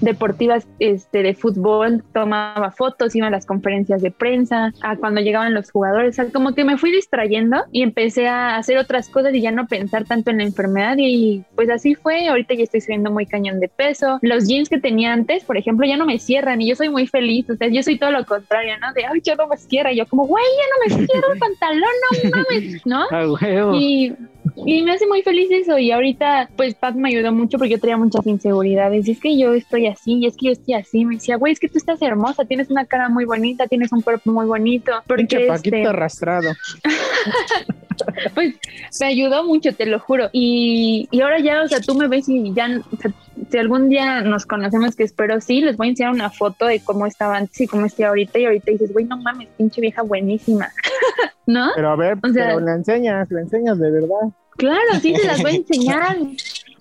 deportivas 0.05 0.67
este, 0.79 1.23
de 1.23 1.33
fútbol, 1.33 2.03
tomaba 2.13 2.71
fotos, 2.71 3.15
iba 3.15 3.27
a 3.27 3.31
las 3.31 3.45
conferencias 3.45 4.01
de 4.01 4.11
prensa, 4.11 4.71
a 4.81 4.95
cuando 4.95 5.19
llegaban 5.21 5.53
los 5.53 5.71
jugadores, 5.71 6.17
o 6.17 6.23
sea, 6.23 6.31
como 6.31 6.53
que 6.53 6.63
me 6.63 6.77
fui 6.77 6.91
distrayendo 6.91 7.63
y 7.71 7.81
empecé 7.81 8.27
a 8.27 8.55
hacer 8.55 8.77
otras 8.77 9.09
cosas 9.09 9.33
y 9.33 9.41
ya 9.41 9.51
no 9.51 9.67
pensar 9.67 10.05
tanto 10.05 10.31
en 10.31 10.37
la 10.37 10.43
enfermedad 10.43 10.95
y 10.97 11.43
pues 11.55 11.69
así 11.69 11.95
fue, 11.95 12.27
ahorita 12.27 12.53
ya 12.53 12.63
estoy 12.63 12.81
subiendo 12.81 13.11
muy 13.11 13.25
cañón 13.25 13.59
de 13.59 13.67
peso, 13.67 14.19
los 14.21 14.47
jeans 14.47 14.69
que 14.69 14.79
tenía 14.79 15.11
antes, 15.11 15.43
por 15.43 15.57
ejemplo, 15.57 15.85
ya 15.85 15.97
no 15.97 16.05
me 16.05 16.19
cierran 16.19 16.61
y 16.61 16.69
yo 16.69 16.75
soy 16.75 16.89
muy 16.89 17.07
feliz, 17.07 17.49
o 17.49 17.55
sea, 17.55 17.67
yo 17.67 17.83
soy 17.83 17.97
todo 17.97 18.11
lo 18.11 18.25
contrario, 18.25 18.73
¿no? 18.79 18.93
De, 18.93 19.05
ay, 19.05 19.19
ya 19.21 19.35
no 19.35 19.47
me 19.47 19.57
cierra, 19.57 19.91
yo 19.91 20.05
como, 20.07 20.25
güey, 20.25 20.43
ya 20.57 20.93
no 20.93 20.95
me 20.95 21.07
cierra 21.07 21.27
el 21.33 21.39
pantalón, 21.39 21.89
no 22.23 22.29
mames, 22.29 22.85
¿no? 22.85 23.05
Ah. 23.15 23.71
Y, 23.75 24.13
Y 24.55 24.83
me 24.83 24.91
hace 24.93 25.07
muy 25.07 25.21
feliz 25.21 25.49
eso. 25.51 25.77
Y 25.77 25.91
ahorita, 25.91 26.49
pues 26.55 26.75
Pac 26.75 26.95
me 26.95 27.09
ayudó 27.09 27.31
mucho 27.31 27.57
porque 27.57 27.71
yo 27.71 27.79
tenía 27.79 27.97
muchas 27.97 28.25
inseguridades. 28.25 29.07
Y 29.07 29.11
es 29.11 29.19
que 29.19 29.37
yo 29.37 29.53
estoy 29.53 29.87
así, 29.87 30.19
y 30.19 30.25
es 30.27 30.37
que 30.37 30.47
yo 30.47 30.51
estoy 30.53 30.73
así. 30.75 31.05
Me 31.05 31.15
decía, 31.15 31.35
güey, 31.37 31.53
es 31.53 31.59
que 31.59 31.67
tú 31.67 31.77
estás 31.77 32.01
hermosa, 32.01 32.45
tienes 32.45 32.69
una 32.69 32.85
cara 32.85 33.09
muy 33.09 33.25
bonita, 33.25 33.67
tienes 33.67 33.91
un 33.91 34.01
cuerpo 34.01 34.31
muy 34.31 34.45
bonito. 34.45 34.91
Porque 35.07 35.47
Paquito 35.47 35.75
este, 35.75 35.87
arrastrado. 35.87 36.51
pues 38.33 38.55
me 38.99 39.07
ayudó 39.07 39.43
mucho, 39.43 39.73
te 39.73 39.85
lo 39.85 39.99
juro. 39.99 40.29
Y, 40.31 41.07
y 41.11 41.21
ahora 41.21 41.39
ya, 41.39 41.63
o 41.63 41.67
sea, 41.67 41.79
tú 41.81 41.95
me 41.95 42.07
ves 42.07 42.29
y 42.29 42.53
ya, 42.53 42.81
o 42.91 42.97
sea, 42.97 43.11
si 43.49 43.57
algún 43.57 43.89
día 43.89 44.21
nos 44.21 44.45
conocemos, 44.45 44.95
que 44.95 45.03
espero 45.03 45.39
sí, 45.41 45.61
les 45.61 45.77
voy 45.77 45.87
a 45.87 45.89
enseñar 45.91 46.11
una 46.13 46.29
foto 46.29 46.65
de 46.65 46.79
cómo 46.83 47.05
estaba 47.05 47.37
antes 47.37 47.59
y 47.61 47.67
cómo 47.67 47.85
estoy 47.85 48.05
ahorita. 48.05 48.39
Y 48.39 48.45
ahorita 48.45 48.71
dices, 48.71 48.91
güey, 48.93 49.05
no 49.05 49.17
mames, 49.17 49.47
pinche 49.57 49.81
vieja 49.81 50.01
buenísima. 50.01 50.69
¿No? 51.45 51.69
Pero 51.75 51.89
a 51.89 51.95
ver, 51.95 52.17
O 52.23 52.29
sea- 52.29 52.47
pero 52.47 52.59
le 52.59 52.71
enseñas, 52.71 53.29
le 53.31 53.41
enseñas 53.41 53.77
de 53.79 53.91
verdad. 53.91 54.29
Claro, 54.57 54.79
sí, 55.01 55.15
se 55.15 55.27
las 55.27 55.41
voy 55.41 55.51
a 55.51 55.55
enseñar. 55.55 56.17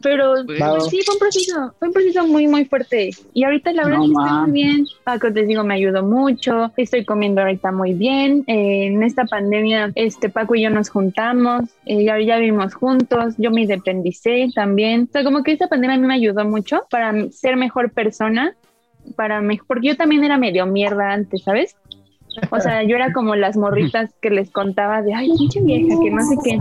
Pero 0.05 0.35
Pues, 0.45 0.61
pues, 0.61 0.87
sí, 0.89 1.01
fue 1.03 1.15
un 1.15 1.19
proceso, 1.19 1.75
fue 1.79 1.89
un 1.89 1.95
proceso 1.95 2.27
muy, 2.27 2.47
muy 2.47 2.67
fuerte. 2.67 3.11
Y 3.33 3.43
ahorita 3.45 3.73
la 3.73 3.85
verdad 3.85 3.99
No 4.01 4.05
es 4.05 4.11
que 4.11 4.23
estoy 4.23 4.39
muy 4.39 4.51
bien. 4.53 4.87
Paco, 5.03 5.29
les 5.31 5.49
digo, 5.49 5.65
me 5.65 5.75
ayudó 5.75 6.03
mucho. 6.03 6.71
Estoy 6.77 7.07
comiendo 7.07 7.41
ahorita 7.41 7.73
muy 7.73 7.95
bien. 7.95 8.45
Eh, 8.47 8.87
en 8.89 9.03
esta 9.03 9.25
pandemia, 9.25 9.93
este 9.95 10.29
Paco 10.29 10.55
y 10.55 10.63
yo 10.63 10.69
nos 10.69 10.91
juntamos. 10.91 11.63
Eh, 11.87 12.05
ya, 12.05 12.21
ya 12.21 12.37
vivimos 12.37 12.75
juntos. 12.75 13.35
Yo 13.39 13.51
me 13.51 13.63
independicé 13.63 14.49
también. 14.55 15.09
O 15.09 15.13
sea, 15.13 15.25
como 15.25 15.43
que 15.43 15.53
esta 15.53 15.69
pandemia 15.69 15.97
a 15.97 15.99
mí 15.99 16.07
me 16.07 16.15
ayudó 16.15 16.45
mucho 16.45 16.83
para 16.91 17.31
ser 17.31 17.57
mejor 17.57 17.91
persona. 17.91 18.55
Para 19.17 19.41
mejor, 19.41 19.67
porque 19.67 19.89
yo 19.89 19.97
también 19.97 20.23
era 20.23 20.37
medio 20.37 20.67
mierda 20.67 21.13
antes, 21.13 21.43
¿sabes? 21.43 21.77
O 22.51 22.61
sea, 22.61 22.83
yo 22.83 22.97
era 22.97 23.13
como 23.13 23.35
las 23.35 23.57
morritas 23.57 24.11
que 24.21 24.31
les 24.31 24.51
contaba 24.51 25.03
de, 25.03 25.15
ay, 25.15 25.31
pinche 25.37 25.61
vieja, 25.61 25.95
que 26.03 26.11
no 26.11 26.23
sé 26.23 26.37
qué. 26.45 26.59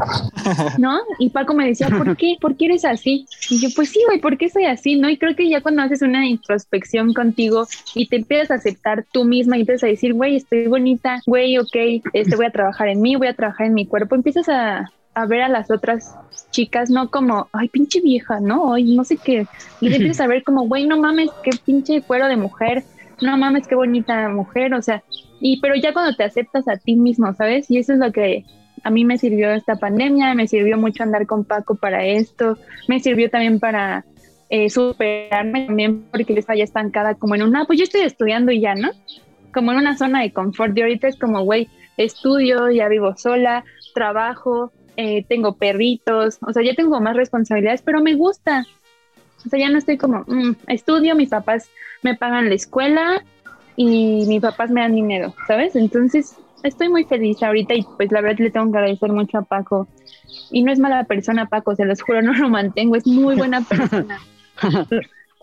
¿no? 0.77 0.99
Y 1.19 1.29
Paco 1.29 1.53
me 1.53 1.67
decía, 1.67 1.89
¿por 1.89 2.15
qué? 2.17 2.37
¿Por 2.39 2.55
qué 2.55 2.65
eres 2.65 2.85
así? 2.85 3.25
Y 3.49 3.59
yo, 3.61 3.69
pues 3.75 3.89
sí, 3.89 3.99
güey, 4.07 4.19
¿por 4.19 4.37
qué 4.37 4.49
soy 4.49 4.65
así? 4.65 4.95
¿No? 4.97 5.09
Y 5.09 5.17
creo 5.17 5.35
que 5.35 5.49
ya 5.49 5.61
cuando 5.61 5.81
haces 5.81 6.01
una 6.01 6.25
introspección 6.25 7.13
contigo 7.13 7.67
y 7.95 8.07
te 8.07 8.17
empiezas 8.17 8.51
a 8.51 8.55
aceptar 8.55 9.05
tú 9.11 9.25
misma 9.25 9.57
y 9.57 9.61
empiezas 9.61 9.83
a 9.83 9.87
decir, 9.87 10.13
güey, 10.13 10.35
estoy 10.35 10.67
bonita, 10.67 11.21
güey, 11.25 11.57
ok, 11.57 11.75
este, 12.13 12.35
voy 12.35 12.45
a 12.45 12.51
trabajar 12.51 12.87
en 12.87 13.01
mí, 13.01 13.15
voy 13.15 13.27
a 13.27 13.33
trabajar 13.33 13.67
en 13.67 13.73
mi 13.73 13.85
cuerpo, 13.85 14.15
empiezas 14.15 14.49
a, 14.49 14.91
a 15.15 15.25
ver 15.25 15.41
a 15.41 15.49
las 15.49 15.69
otras 15.71 16.15
chicas, 16.51 16.89
no 16.89 17.09
como, 17.09 17.47
ay, 17.51 17.69
pinche 17.69 18.01
vieja, 18.01 18.39
¿no? 18.39 18.73
Ay, 18.73 18.95
no 18.95 19.03
sé 19.03 19.17
qué. 19.17 19.47
Y 19.81 19.89
te 19.89 19.95
empiezas 19.95 20.21
a 20.21 20.27
ver 20.27 20.43
como, 20.43 20.67
güey, 20.67 20.87
no 20.87 20.97
mames, 20.99 21.29
qué 21.43 21.51
pinche 21.65 22.01
cuero 22.01 22.27
de 22.27 22.37
mujer, 22.37 22.83
no 23.21 23.37
mames, 23.37 23.67
qué 23.67 23.75
bonita 23.75 24.29
mujer, 24.29 24.73
o 24.73 24.81
sea, 24.81 25.03
y 25.45 25.59
pero 25.59 25.75
ya 25.75 25.91
cuando 25.91 26.15
te 26.15 26.23
aceptas 26.23 26.69
a 26.69 26.77
ti 26.77 26.95
mismo, 26.95 27.33
¿sabes? 27.33 27.69
Y 27.69 27.77
eso 27.77 27.91
es 27.91 27.99
lo 27.99 28.13
que 28.13 28.45
a 28.81 28.89
mí 28.89 29.03
me 29.03 29.17
sirvió 29.17 29.51
esta 29.51 29.75
pandemia, 29.75 30.33
me 30.35 30.47
sirvió 30.47 30.77
mucho 30.77 31.03
andar 31.03 31.27
con 31.27 31.43
Paco 31.43 31.75
para 31.75 32.05
esto, 32.05 32.57
me 32.87 33.01
sirvió 33.01 33.29
también 33.29 33.59
para 33.59 34.05
eh, 34.49 34.69
superarme 34.69 35.65
también 35.65 36.05
porque 36.11 36.33
yo 36.33 36.39
estaba 36.39 36.57
estancada 36.57 37.15
como 37.15 37.35
en 37.35 37.43
una, 37.43 37.65
pues 37.65 37.77
yo 37.77 37.83
estoy 37.83 38.01
estudiando 38.01 38.53
y 38.53 38.61
ya, 38.61 38.73
¿no? 38.73 38.91
Como 39.53 39.73
en 39.73 39.79
una 39.79 39.97
zona 39.97 40.21
de 40.21 40.31
confort 40.31 40.77
y 40.77 40.81
ahorita 40.81 41.09
es 41.09 41.19
como, 41.19 41.41
güey, 41.41 41.67
estudio, 41.97 42.71
ya 42.71 42.87
vivo 42.87 43.17
sola, 43.17 43.65
trabajo, 43.93 44.71
eh, 44.95 45.25
tengo 45.27 45.57
perritos, 45.57 46.37
o 46.47 46.53
sea, 46.53 46.63
ya 46.63 46.73
tengo 46.73 47.01
más 47.01 47.17
responsabilidades, 47.17 47.81
pero 47.81 48.01
me 48.01 48.15
gusta. 48.15 48.65
O 49.45 49.49
sea, 49.49 49.59
ya 49.59 49.69
no 49.69 49.77
estoy 49.77 49.97
como, 49.97 50.23
mm, 50.25 50.55
estudio, 50.67 51.15
mis 51.15 51.31
papás 51.31 51.69
me 52.01 52.15
pagan 52.15 52.47
la 52.47 52.55
escuela 52.55 53.25
y 53.75 54.25
mis 54.27 54.41
papás 54.41 54.69
me 54.69 54.81
dan 54.81 54.95
dinero, 54.95 55.33
¿sabes? 55.47 55.75
Entonces, 55.75 56.35
estoy 56.63 56.89
muy 56.89 57.03
feliz 57.05 57.41
ahorita 57.43 57.73
y 57.75 57.87
pues 57.97 58.11
la 58.11 58.21
verdad 58.21 58.39
le 58.39 58.51
tengo 58.51 58.71
que 58.71 58.77
agradecer 58.77 59.11
mucho 59.11 59.37
a 59.39 59.41
Paco. 59.43 59.87
Y 60.51 60.63
no 60.63 60.71
es 60.71 60.79
mala 60.79 61.03
persona, 61.05 61.47
Paco, 61.47 61.75
se 61.75 61.85
los 61.85 62.01
juro, 62.01 62.21
no 62.23 62.33
lo 62.33 62.49
mantengo, 62.49 62.95
es 62.95 63.05
muy 63.07 63.35
buena 63.35 63.61
persona. 63.61 64.19
Ah, 64.61 64.85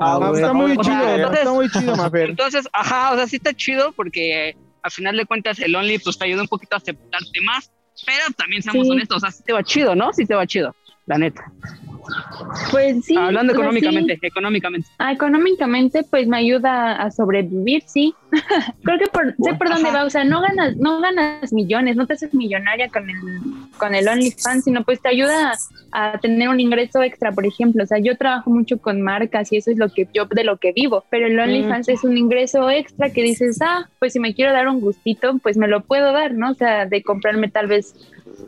Ah, 0.03 0.17
bueno. 0.19 0.35
está 0.37 0.53
muy 0.55 0.77
O 0.79 0.83
sea, 0.83 0.95
chido, 1.01 1.15
entonces- 1.15 1.39
está 1.41 1.53
muy 1.53 1.69
chido, 1.71 1.97
Mafer. 1.97 2.31
Entonces, 2.31 2.69
ajá, 2.73 3.13
o 3.13 3.17
sea, 3.17 3.27
sí 3.27 3.37
está 3.37 3.53
chido 3.53 3.93
porque 3.93 4.49
eh, 4.51 4.57
al 4.83 4.91
final 4.91 5.17
de 5.17 5.27
cuentas 5.27 5.59
el 5.59 5.75
Only 5.77 5.99
pues 5.99 6.17
te 6.17 6.25
ayuda 6.25 6.41
un 6.43 6.49
poquito 6.49 6.75
a 6.75 6.79
aceptarte 6.79 7.41
más, 7.45 7.71
pero 8.07 8.25
también 8.37 8.63
seamos 8.63 8.87
Sí. 8.87 8.93
honestos, 8.93 9.19
o 9.19 9.21
sea, 9.21 9.31
sí 9.31 9.43
te 9.45 9.53
va 9.53 9.63
chido, 9.63 9.95
¿no? 9.95 10.11
Sí 10.15 10.25
te 10.25 10.35
va 10.35 10.47
chido, 10.47 10.75
la 11.11 11.19
neta. 11.19 11.45
Pues 12.71 13.05
sí. 13.05 13.17
Hablando 13.17 13.53
económicamente, 13.53 14.17
sí. 14.21 14.27
económicamente. 14.27 14.89
Ah, 14.99 15.13
económicamente, 15.13 16.03
pues 16.09 16.27
me 16.27 16.39
ayuda 16.39 16.93
a 16.95 17.11
sobrevivir, 17.11 17.83
sí. 17.87 18.15
Creo 18.83 18.99
que 18.99 19.07
por, 19.07 19.35
sé 19.37 19.55
por 19.55 19.69
dónde 19.69 19.91
va, 19.91 20.05
o 20.05 20.11
sea, 20.11 20.25
no 20.25 20.41
ganas, 20.41 20.77
no 20.77 21.01
ganas 21.01 21.53
millones, 21.53 21.97
no 21.97 22.07
te 22.07 22.15
haces 22.15 22.33
millonaria 22.33 22.89
con 22.89 23.09
el, 23.09 23.17
con 23.77 23.95
el 23.95 24.09
OnlyFans, 24.09 24.65
sino 24.65 24.85
pues 24.85 25.01
te 25.01 25.09
ayuda 25.09 25.53
a, 25.93 26.13
a 26.13 26.19
tener 26.19 26.49
un 26.49 26.61
ingreso 26.61 27.03
extra, 27.03 27.33
por 27.33 27.47
ejemplo. 27.47 27.85
O 27.85 27.87
sea, 27.87 27.99
yo 27.99 28.17
trabajo 28.17 28.51
mucho 28.51 28.79
con 28.79 29.03
marcas 29.03 29.53
y 29.53 29.57
eso 29.57 29.71
es 29.71 29.79
lo 29.79 29.89
que 29.89 30.09
yo 30.13 30.27
de 30.27 30.45
lo 30.45 30.57
que 30.59 30.73
vivo, 30.73 31.05
pero 31.11 31.27
el 31.27 31.39
OnlyFans 31.39 31.89
es 31.89 32.05
un 32.05 32.17
ingreso 32.17 32.71
extra 32.71 33.11
que 33.11 33.23
dices, 33.23 33.59
ah, 33.63 33.89
pues 33.99 34.13
si 34.13 34.21
me 34.21 34.35
quiero 34.35 34.53
dar 34.53 34.69
un 34.69 34.81
gustito, 34.81 35.39
pues 35.39 35.57
me 35.57 35.69
lo 35.69 35.83
puedo 35.83 36.13
dar, 36.13 36.35
¿no? 36.35 36.53
O 36.53 36.55
sea, 36.55 36.87
de 36.87 37.03
comprarme 37.03 37.49
tal 37.49 37.67
vez 37.67 37.95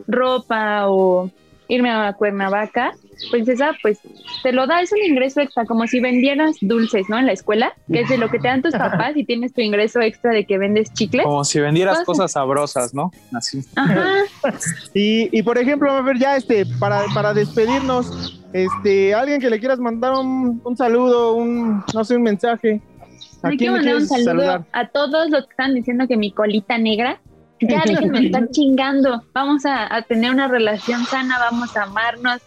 ropa 0.07 0.87
o 0.87 1.29
irme 1.73 1.89
a 1.91 2.13
Cuernavaca, 2.13 2.93
pues 3.29 3.47
esa, 3.47 3.71
pues 3.81 3.99
te 4.41 4.51
lo 4.51 4.67
da, 4.67 4.81
es 4.81 4.91
un 4.91 4.99
ingreso 4.99 5.41
extra, 5.41 5.65
como 5.65 5.87
si 5.87 5.99
vendieras 5.99 6.57
dulces, 6.61 7.09
¿no? 7.09 7.17
En 7.17 7.25
la 7.25 7.31
escuela, 7.31 7.73
que 7.91 8.01
es 8.01 8.09
de 8.09 8.17
lo 8.17 8.29
que 8.29 8.39
te 8.39 8.47
dan 8.47 8.61
tus 8.61 8.73
papás 8.77 9.15
y 9.15 9.23
tienes 9.23 9.53
tu 9.53 9.61
ingreso 9.61 10.01
extra 10.01 10.31
de 10.31 10.45
que 10.45 10.57
vendes 10.57 10.93
chicles. 10.93 11.23
Como 11.23 11.43
si 11.43 11.59
vendieras 11.59 11.99
Cosas. 11.99 12.05
cosas 12.05 12.31
sabrosas, 12.31 12.93
¿no? 12.93 13.11
Así. 13.33 13.61
Ajá. 13.75 14.23
Y, 14.93 15.29
y 15.37 15.43
por 15.43 15.57
ejemplo, 15.57 15.91
Mafer, 15.91 16.17
ya 16.17 16.35
este, 16.35 16.65
para, 16.79 17.03
para 17.13 17.33
despedirnos, 17.33 18.41
este, 18.53 19.13
alguien 19.13 19.41
que 19.41 19.49
le 19.49 19.59
quieras 19.59 19.79
mandar 19.79 20.13
un, 20.13 20.61
un 20.63 20.77
saludo, 20.77 21.33
un, 21.33 21.83
no 21.93 22.03
sé, 22.03 22.15
un 22.15 22.23
mensaje. 22.23 22.81
¿A 23.41 23.49
quién 23.49 23.57
quiero 23.57 23.73
mandar 23.73 23.95
un 23.95 24.07
quieres 24.07 24.25
saludo 24.25 24.45
saludar? 24.45 24.65
a 24.71 24.87
todos 24.87 25.29
los 25.29 25.45
que 25.45 25.51
están 25.51 25.73
diciendo 25.73 26.07
que 26.07 26.17
mi 26.17 26.31
colita 26.31 26.77
negra. 26.77 27.19
Ya 27.67 27.83
déjenme 27.85 28.19
estar 28.25 28.49
chingando. 28.49 29.23
Vamos 29.33 29.65
a, 29.65 29.93
a 29.93 30.01
tener 30.03 30.31
una 30.31 30.47
relación 30.47 31.05
sana, 31.05 31.37
vamos 31.39 31.75
a 31.75 31.83
amarnos. 31.83 32.41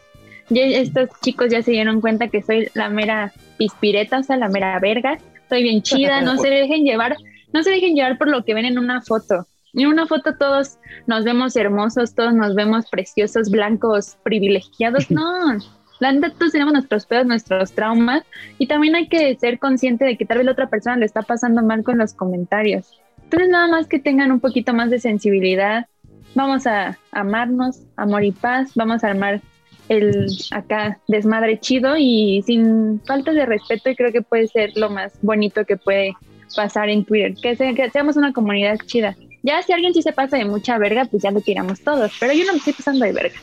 Ya 0.48 0.62
estos 0.62 1.08
chicos 1.22 1.50
ya 1.50 1.62
se 1.62 1.72
dieron 1.72 2.00
cuenta 2.00 2.28
que 2.28 2.42
soy 2.42 2.68
la 2.74 2.88
mera 2.88 3.32
pispireta, 3.58 4.18
o 4.18 4.22
sea, 4.22 4.36
la 4.36 4.48
mera 4.48 4.78
verga. 4.78 5.18
Soy 5.48 5.62
bien 5.62 5.82
chida, 5.82 6.20
no 6.22 6.36
se 6.36 6.48
dejen 6.48 6.84
llevar, 6.84 7.16
no 7.52 7.62
se 7.62 7.70
dejen 7.70 7.94
llevar 7.94 8.18
por 8.18 8.28
lo 8.28 8.44
que 8.44 8.54
ven 8.54 8.64
en 8.64 8.78
una 8.78 9.02
foto. 9.02 9.46
En 9.74 9.88
una 9.88 10.06
foto 10.06 10.34
todos 10.38 10.78
nos 11.06 11.24
vemos 11.24 11.54
hermosos, 11.56 12.14
todos 12.14 12.32
nos 12.32 12.54
vemos 12.54 12.88
preciosos, 12.88 13.50
blancos, 13.50 14.16
privilegiados. 14.22 15.10
No, 15.16 15.58
la 15.98 16.12
neta 16.12 16.30
todos 16.30 16.52
tenemos 16.52 16.74
nuestros 16.74 17.06
pedos, 17.06 17.26
nuestros 17.26 17.72
traumas 17.72 18.22
y 18.58 18.66
también 18.66 18.94
hay 18.96 19.08
que 19.08 19.34
ser 19.36 19.58
consciente 19.58 20.04
de 20.04 20.16
que 20.16 20.26
tal 20.26 20.38
vez 20.38 20.46
la 20.46 20.52
otra 20.52 20.68
persona 20.68 20.96
le 20.96 21.06
está 21.06 21.22
pasando 21.22 21.62
mal 21.62 21.82
con 21.84 21.98
los 21.98 22.14
comentarios. 22.14 23.00
Entonces 23.26 23.48
nada 23.48 23.66
más 23.68 23.86
que 23.88 23.98
tengan 23.98 24.32
un 24.32 24.40
poquito 24.40 24.72
más 24.72 24.90
de 24.90 24.98
sensibilidad. 25.00 25.86
Vamos 26.34 26.66
a 26.66 26.98
amarnos, 27.12 27.80
amor 27.96 28.24
y 28.24 28.32
paz. 28.32 28.70
Vamos 28.74 29.02
a 29.04 29.08
armar 29.08 29.40
el 29.88 30.36
acá 30.50 30.98
desmadre 31.08 31.58
chido 31.60 31.96
y 31.96 32.42
sin 32.46 33.00
falta 33.06 33.32
de 33.32 33.46
respeto 33.46 33.88
y 33.90 33.96
creo 33.96 34.12
que 34.12 34.22
puede 34.22 34.48
ser 34.48 34.72
lo 34.76 34.90
más 34.90 35.12
bonito 35.22 35.64
que 35.64 35.76
puede 35.76 36.14
pasar 36.54 36.88
en 36.88 37.04
Twitter. 37.04 37.34
Que, 37.40 37.56
se- 37.56 37.74
que 37.74 37.90
seamos 37.90 38.16
una 38.16 38.32
comunidad 38.32 38.78
chida. 38.86 39.16
Ya 39.42 39.62
si 39.62 39.72
alguien 39.72 39.94
sí 39.94 40.02
se 40.02 40.12
pasa 40.12 40.36
de 40.36 40.44
mucha 40.44 40.76
verga, 40.78 41.04
pues 41.04 41.22
ya 41.22 41.30
lo 41.30 41.40
tiramos 41.40 41.80
todos. 41.80 42.12
Pero 42.18 42.32
yo 42.32 42.44
no 42.46 42.52
me 42.52 42.58
estoy 42.58 42.72
pasando 42.72 43.04
de 43.04 43.12
verga. 43.12 43.38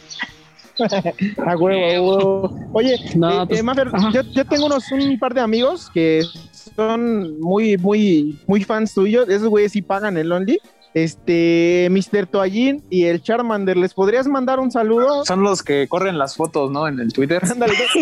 A 1.45 1.55
huevo, 1.55 1.85
a 1.85 2.01
huevo. 2.01 2.59
Oye, 2.73 2.99
No, 3.15 3.43
eh, 3.43 3.45
pues, 3.47 3.59
eh, 3.59 3.63
Mafer, 3.63 3.87
yo, 4.11 4.21
yo 4.33 4.43
tengo 4.45 4.65
unos 4.65 4.91
un 4.91 5.19
par 5.19 5.33
de 5.33 5.41
amigos 5.41 5.89
que 5.93 6.23
son 6.75 7.39
muy, 7.39 7.77
muy, 7.77 8.39
muy 8.47 8.63
fans 8.63 8.93
tuyos. 8.93 9.29
Esos 9.29 9.47
güeyes 9.47 9.71
sí 9.71 9.81
pagan 9.81 10.17
el 10.17 10.31
Only. 10.31 10.59
Este, 10.93 11.89
Mr. 11.89 12.27
Toallín 12.27 12.83
y 12.91 13.05
el 13.05 13.23
Charmander, 13.23 13.75
¿les 13.77 13.95
podrías 13.95 14.27
mandar 14.27 14.59
un 14.59 14.71
saludo? 14.71 15.25
Son 15.25 15.41
los 15.41 15.63
que 15.63 15.87
corren 15.87 16.19
las 16.19 16.35
fotos, 16.35 16.69
¿no? 16.69 16.87
En 16.87 16.99
el 16.99 17.11
Twitter. 17.11 17.41
Ándale. 17.49 17.73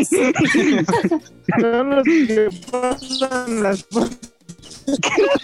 Son 1.59 1.89
los 1.89 2.03
que 2.03 2.49
pasan 2.69 3.63
las 3.63 3.87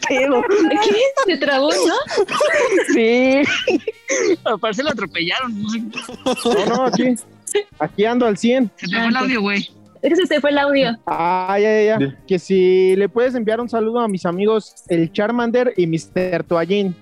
Pedo. 0.09 0.41
¿Qué? 0.83 1.01
Se 1.25 1.37
trabó, 1.37 1.69
¿no? 1.69 1.95
Sí. 2.93 3.41
Al 4.43 4.59
parecer 4.59 4.85
lo 4.85 4.91
atropellaron. 4.91 5.61
No, 5.61 6.65
no, 6.65 6.85
aquí. 6.85 7.15
Aquí 7.79 8.05
ando 8.05 8.25
al 8.25 8.37
100. 8.37 8.71
Se 8.75 8.87
te 8.87 8.95
fue 8.95 9.07
el 9.07 9.15
audio, 9.15 9.41
güey. 9.41 9.69
Ese 10.01 10.25
se 10.25 10.41
fue 10.41 10.51
el 10.51 10.57
audio. 10.57 10.97
Ah, 11.05 11.57
ya, 11.59 11.81
ya, 11.81 11.99
ya. 11.99 12.17
Que 12.27 12.39
si 12.39 12.95
le 12.95 13.09
puedes 13.09 13.35
enviar 13.35 13.59
un 13.59 13.69
saludo 13.69 13.99
a 13.99 14.07
mis 14.07 14.25
amigos, 14.25 14.83
el 14.89 15.11
Charmander 15.11 15.73
y 15.77 15.87
Mr. 15.87 16.43
Toallín. 16.43 16.95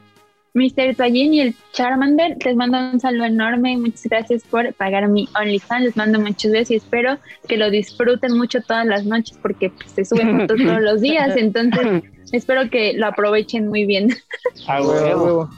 Mr. 0.53 0.95
Toallín 0.95 1.33
y 1.33 1.41
el 1.41 1.55
Charmander, 1.73 2.37
les 2.43 2.55
mando 2.55 2.77
un 2.77 2.99
saludo 2.99 3.25
enorme. 3.25 3.77
Muchas 3.77 4.03
gracias 4.05 4.43
por 4.43 4.73
pagar 4.75 5.07
mi 5.09 5.27
OnlyFans. 5.37 5.83
Les 5.83 5.97
mando 5.97 6.19
muchos 6.19 6.51
besos 6.51 6.71
y 6.71 6.75
espero 6.75 7.19
que 7.47 7.57
lo 7.57 7.69
disfruten 7.69 8.37
mucho 8.37 8.61
todas 8.61 8.85
las 8.85 9.05
noches 9.05 9.37
porque 9.41 9.69
pues, 9.69 9.91
se 9.91 10.05
suben 10.05 10.39
fotos 10.39 10.57
todos 10.63 10.81
los 10.81 11.01
días. 11.01 11.35
Entonces, 11.37 12.03
espero 12.31 12.69
que 12.69 12.93
lo 12.93 13.07
aprovechen 13.07 13.67
muy 13.67 13.85
bien. 13.85 14.15
A 14.67 14.81
Huevo. 14.81 15.49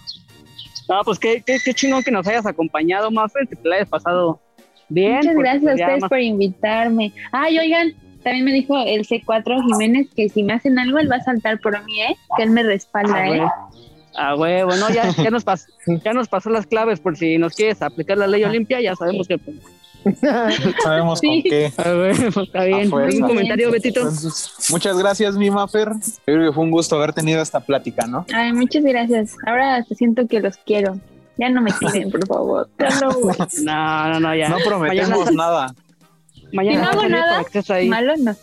Ah, 0.90 1.02
pues 1.04 1.20
qué, 1.20 1.44
qué, 1.46 1.58
qué 1.64 1.74
chingón 1.74 2.02
que 2.02 2.12
nos 2.12 2.26
hayas 2.28 2.46
acompañado, 2.46 3.12
Mafer, 3.12 3.48
que 3.48 3.56
te 3.56 3.68
la 3.68 3.76
hayas 3.76 3.90
pasado 3.90 4.42
Bien. 4.90 5.18
Muchas 5.18 5.36
gracias 5.36 5.62
a 5.64 5.76
pues, 5.76 5.82
ustedes 5.82 6.04
por 6.10 6.20
invitarme. 6.20 7.14
Ay, 7.32 7.60
oigan, 7.60 7.94
también 8.24 8.46
me 8.46 8.52
dijo 8.54 8.78
el 8.86 9.06
C4 9.08 9.64
Jiménez 9.66 10.08
que 10.16 10.30
si 10.30 10.44
me 10.44 10.54
hacen 10.54 10.78
algo, 10.80 10.98
él 11.00 11.12
va 11.12 11.18
a 11.18 11.24
saltar 11.24 11.60
por 11.60 11.84
mí, 11.86 12.02
¿eh? 12.02 12.16
Que 12.38 12.44
él 12.44 12.52
me 12.52 12.64
respalda, 12.64 13.16
Ah, 13.16 13.30
¿eh? 13.36 13.42
Ah, 14.20 14.34
güey, 14.34 14.64
bueno, 14.64 14.90
ya, 14.90 15.10
ya, 15.12 15.30
nos 15.30 15.46
pas- 15.46 15.68
ya 16.04 16.12
nos 16.14 16.28
pasó 16.28 16.50
las 16.50 16.66
claves 16.66 17.00
por 17.00 17.16
si 17.18 17.38
nos 17.38 17.54
quieres 17.54 17.82
aplicar 17.82 18.18
la 18.18 18.26
ley 18.28 18.44
Olimpia, 18.44 18.82
ya 18.82 18.96
sabemos 18.96 19.28
que. 19.28 19.40
Sabemos 20.84 21.20
Sí. 21.20 21.28
con 21.28 21.42
qué. 21.44 21.72
Pues, 21.76 22.20
está 22.48 22.64
bien. 22.64 22.94
¿Un 22.94 23.20
comentario, 23.22 23.70
Betito? 23.72 24.00
Entonces, 24.02 24.70
muchas 24.72 24.98
gracias, 24.98 25.36
mi 25.36 25.50
Mafer. 25.52 25.90
Yo 25.90 26.00
creo 26.24 26.50
que 26.50 26.54
fue 26.56 26.64
un 26.64 26.72
gusto 26.72 26.96
haber 26.96 27.12
tenido 27.14 27.42
esta 27.42 27.60
plática, 27.60 28.08
¿no? 28.08 28.26
Ay, 28.34 28.54
muchas 28.54 28.84
gracias. 28.84 29.36
Ahora 29.46 29.84
siento 29.96 30.26
que 30.28 30.40
los 30.40 30.56
quiero. 30.58 30.98
Ya 31.38 31.50
no 31.50 31.62
me 31.62 31.72
quieren, 31.80 32.12
por 32.12 32.26
favor. 32.28 32.70
Ya 32.80 32.90
no. 33.00 33.10
No, 33.64 34.10
no, 34.14 34.20
no, 34.20 34.36
ya. 34.36 34.50
No 34.50 34.58
prometemos 34.66 35.10
Mañana- 35.20 35.32
nada. 35.36 35.76
Mañana 36.54 36.78
Si 36.78 36.82
no 36.84 36.90
hago 37.02 37.10
nada, 37.10 37.32
para 37.38 37.44
que 37.44 37.60
estés 37.60 37.70
ahí. 37.72 37.88
Malo 37.90 38.14
no. 38.18 38.36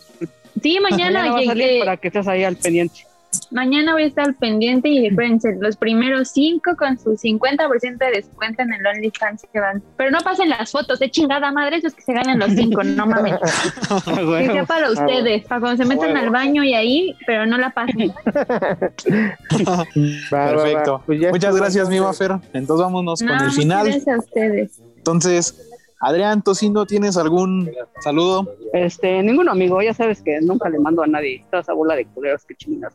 Sí, 0.61 0.79
mañana, 0.81 1.19
Mañana 1.21 1.33
va 1.33 1.39
a 1.39 1.45
salir 1.45 1.79
para 1.79 1.97
que 1.97 2.07
estés 2.07 2.27
ahí 2.27 2.43
al 2.43 2.55
pendiente. 2.55 3.05
Mañana 3.51 3.93
voy 3.93 4.03
a 4.03 4.07
estar 4.07 4.25
al 4.25 4.35
pendiente 4.35 4.89
y 4.89 5.09
recuérdense, 5.09 5.55
los 5.59 5.77
primeros 5.77 6.29
cinco 6.29 6.75
con 6.77 6.97
su 6.97 7.11
50% 7.11 7.97
de 7.97 8.11
descuento 8.11 8.61
en 8.63 8.73
el 8.73 8.85
OnlyFans 8.85 9.45
que 9.51 9.59
van. 9.59 9.81
Pero 9.97 10.11
no 10.11 10.19
pasen 10.19 10.49
las 10.49 10.71
fotos, 10.71 10.99
de 10.99 11.09
chingada 11.11 11.51
madre, 11.51 11.77
esos 11.77 11.93
que 11.93 12.01
se 12.01 12.13
ganan 12.13 12.39
los 12.39 12.51
cinco, 12.51 12.83
no 12.83 13.05
mames. 13.07 13.35
Que 13.39 14.51
sea 14.51 14.65
para 14.65 14.91
ustedes, 14.91 15.45
para 15.45 15.61
cuando 15.61 15.83
se 15.83 15.89
metan 15.89 16.15
al 16.17 16.29
baño 16.29 16.63
y 16.63 16.73
ahí, 16.73 17.15
pero 17.25 17.45
no 17.45 17.57
la 17.57 17.69
pasen. 17.71 18.13
Perfecto. 20.29 21.01
Pues 21.05 21.31
Muchas 21.31 21.55
gracias, 21.55 21.89
mi. 21.89 21.99
Mafer. 21.99 22.31
Entonces 22.53 22.83
vámonos 22.83 23.21
No, 23.21 23.35
con 23.35 23.45
el 23.45 23.51
final. 23.51 23.85
gracias 23.85 24.07
a 24.07 24.19
ustedes. 24.19 24.81
Entonces, 24.97 25.69
Adrián 26.01 26.41
Tocino, 26.41 26.85
¿tienes 26.85 27.17
algún 27.17 27.71
saludo? 28.01 28.47
Este, 28.73 29.23
ninguno 29.23 29.51
amigo, 29.51 29.81
ya 29.81 29.93
sabes 29.93 30.21
que 30.21 30.39
nunca 30.41 30.69
le 30.69 30.79
mando 30.79 31.01
a 31.03 31.07
nadie 31.07 31.45
toda 31.49 31.61
esa 31.61 31.73
bola 31.73 31.95
de 31.95 32.05
culeros 32.05 32.43
que 32.45 32.55
chingas. 32.55 32.93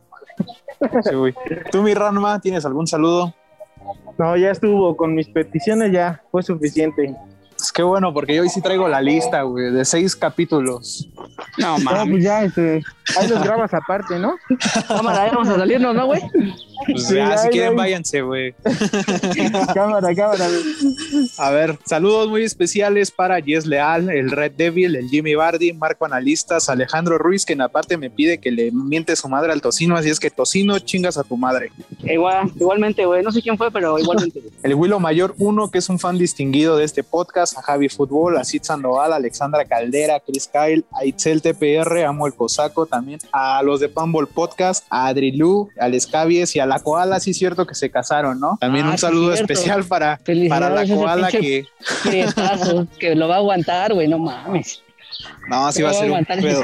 Sí, 1.05 1.15
güey. 1.15 1.35
¿Tú, 1.73 1.83
mi 1.83 1.95
Ranma, 1.95 2.41
tienes 2.41 2.65
algún 2.65 2.87
saludo? 2.87 3.35
No, 4.19 4.37
ya 4.37 4.51
estuvo. 4.51 4.97
Con 4.97 5.15
mis 5.15 5.29
peticiones 5.29 5.93
ya 5.93 6.23
fue 6.31 6.43
suficiente. 6.43 7.15
Pues 7.57 7.73
qué 7.73 7.83
bueno, 7.83 8.15
porque 8.15 8.35
yo 8.37 8.43
hoy 8.43 8.49
sí 8.49 8.63
traigo 8.63 8.89
la 8.89 9.03
lista, 9.03 9.43
güey, 9.43 9.71
de 9.71 9.85
seis 9.85 10.17
capítulos. 10.17 11.09
No, 11.59 11.77
No, 11.79 11.85
mames. 11.85 12.09
pues 12.11 12.25
ya, 12.25 12.45
este, 12.45 12.83
ahí 13.19 13.29
los 13.29 13.43
grabas 13.43 13.75
aparte, 13.75 14.19
¿no? 14.19 14.35
Cámara, 14.89 15.31
vamos 15.33 15.49
a 15.49 15.57
salirnos, 15.59 15.95
¿no, 15.95 16.07
güey? 16.07 16.23
Pues 16.87 17.09
Sí, 17.09 17.15
ya, 17.15 17.37
si 17.37 17.49
quieren, 17.49 17.77
váyanse, 17.77 18.23
güey. 18.23 18.55
cámara, 19.75 20.15
cámara. 20.15 20.47
A 21.39 21.51
ver, 21.51 21.79
saludos 21.85 22.29
muy 22.29 22.43
especiales 22.43 23.11
para 23.11 23.41
Jess 23.41 23.67
Leal, 23.67 24.11
el 24.11 24.31
Red 24.31 24.53
Devil, 24.53 24.97
el 24.97 25.09
Jimmy 25.09 25.35
Bardi, 25.35 25.73
Marco 25.73 26.05
Analistas, 26.05 26.69
Alejandro 26.69 27.19
Ruiz, 27.19 27.45
que 27.45 27.53
en 27.53 27.63
aparte 27.63 27.97
me 27.97 28.11
pide 28.11 28.39
que 28.39 28.51
le 28.51 28.71
miente 28.71 29.17
su 29.17 29.29
madre 29.29 29.53
al 29.53 29.61
tocino, 29.61 29.97
así 29.97 30.11
es 30.11 30.21
que 30.21 30.31
tocino, 30.31 30.79
chingas 30.79 31.19
a 31.19 31.25
tu 31.25 31.37
madre. 31.37 31.73
Igual, 32.03 32.51
igualmente, 32.57 33.05
güey. 33.05 33.23
No 33.23 33.33
sé 33.33 33.43
quién 33.43 33.59
fue, 33.59 33.71
pero 33.71 33.99
igualmente. 33.99 34.43
El 34.63 34.75
Willow 34.75 35.01
Mayor 35.01 35.35
1, 35.39 35.71
que 35.71 35.79
es 35.79 35.89
un 35.89 35.99
fan 35.99 36.19
distinguido 36.19 36.77
de 36.77 36.85
este 36.85 37.03
podcast, 37.03 37.57
a 37.59 37.63
Javi 37.63 37.89
Fútbol, 37.89 38.37
a 38.39 38.45
Sid 38.45 38.63
Sandoval, 38.63 39.13
a 39.13 39.17
Alexandra 39.17 39.65
Caldera, 39.65 40.17
a 40.17 40.21
Chris 40.21 40.49
Kyle, 40.49 40.85
a 40.93 41.05
Itzel 41.05 41.43
TPR, 41.43 42.05
a 42.05 42.11
el 42.27 42.35
Cosaco, 42.35 42.87
también 42.87 43.21
a 43.33 43.63
los 43.63 43.81
de 43.81 43.89
Pambol 43.89 44.29
Podcast, 44.29 44.87
a 44.91 45.09
Adri 45.09 45.33
Lu, 45.33 45.69
al 45.79 45.95
Escabies 45.95 46.55
y 46.57 46.61
a 46.61 46.67
la 46.71 46.79
Koala, 46.81 47.21
sí 47.21 47.33
es 47.33 47.37
cierto 47.39 47.67
que 47.67 47.75
se 47.75 47.91
casaron, 47.91 48.41
¿no? 48.41 48.57
También 48.61 48.87
Ah, 48.87 48.91
un 48.93 48.97
sí, 48.97 49.03
saludo 49.03 49.33
especial 49.35 49.85
para, 49.85 50.19
para 50.49 50.71
la 50.71 50.87
Koala 50.87 51.29
que... 51.29 51.65
prietazo, 52.05 52.87
que 52.99 53.15
lo 53.15 53.29
va 53.29 53.35
a 53.35 53.39
aguantar, 53.39 53.93
güey, 53.93 54.09
no 54.09 54.19
mames. 54.19 54.83
No, 55.49 55.67
así 55.67 55.83
va 55.83 55.91
a 55.91 55.95
ser 55.95 56.11
un 56.11 56.25
pedo. 56.25 56.63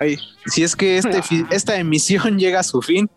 Ay, 0.00 0.16
si 0.46 0.64
es 0.64 0.74
que 0.74 0.98
este, 0.98 1.22
fi- 1.28 1.44
esta 1.50 1.76
emisión 1.76 2.38
llega 2.38 2.60
a 2.60 2.64
su 2.64 2.82
fin 2.82 3.08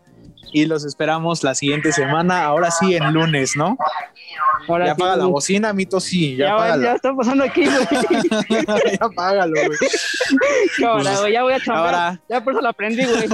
y 0.54 0.66
los 0.66 0.84
esperamos 0.84 1.42
la 1.42 1.56
siguiente 1.56 1.90
semana, 1.90 2.44
ahora 2.44 2.70
sí 2.70 2.94
en 2.94 3.12
lunes, 3.12 3.56
¿no? 3.56 3.76
Ahora 4.68 4.86
ya 4.86 4.94
sí, 4.94 5.02
apaga 5.02 5.16
la 5.16 5.26
bocina, 5.26 5.72
Mito, 5.72 5.98
sí, 5.98 6.36
ya, 6.36 6.56
Ya, 6.76 6.76
ya 6.80 6.92
está 6.94 7.12
pasando 7.14 7.42
aquí, 7.42 7.64
güey. 7.66 7.78
ya 8.98 9.04
apágalo, 9.04 9.52
güey. 9.52 9.78
Cámara, 10.78 11.18
güey, 11.18 11.32
ya 11.32 11.42
voy 11.42 11.52
a 11.54 11.58
chambear. 11.60 11.86
Ahora- 11.86 12.20
Ya 12.28 12.44
por 12.44 12.52
eso 12.52 12.62
la 12.62 12.68
aprendí, 12.70 13.04
güey. 13.04 13.28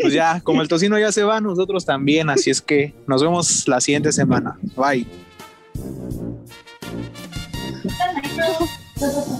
Pues 0.00 0.12
ya, 0.12 0.40
como 0.42 0.62
el 0.62 0.68
tocino 0.68 0.96
ya 0.96 1.10
se 1.10 1.24
va, 1.24 1.40
nosotros 1.40 1.84
también, 1.84 2.30
así 2.30 2.50
es 2.50 2.62
que 2.62 2.94
nos 3.08 3.20
vemos 3.20 3.66
la 3.66 3.80
siguiente 3.80 4.12
semana. 4.12 4.56
Bye. 4.76 5.04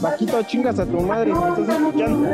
Vaquito, 0.00 0.42
chingas 0.42 0.80
a 0.80 0.84
tu 0.84 1.00
madre, 1.00 1.32
¿me 1.32 1.48
estás 1.48 1.76
escuchando? 1.78 2.28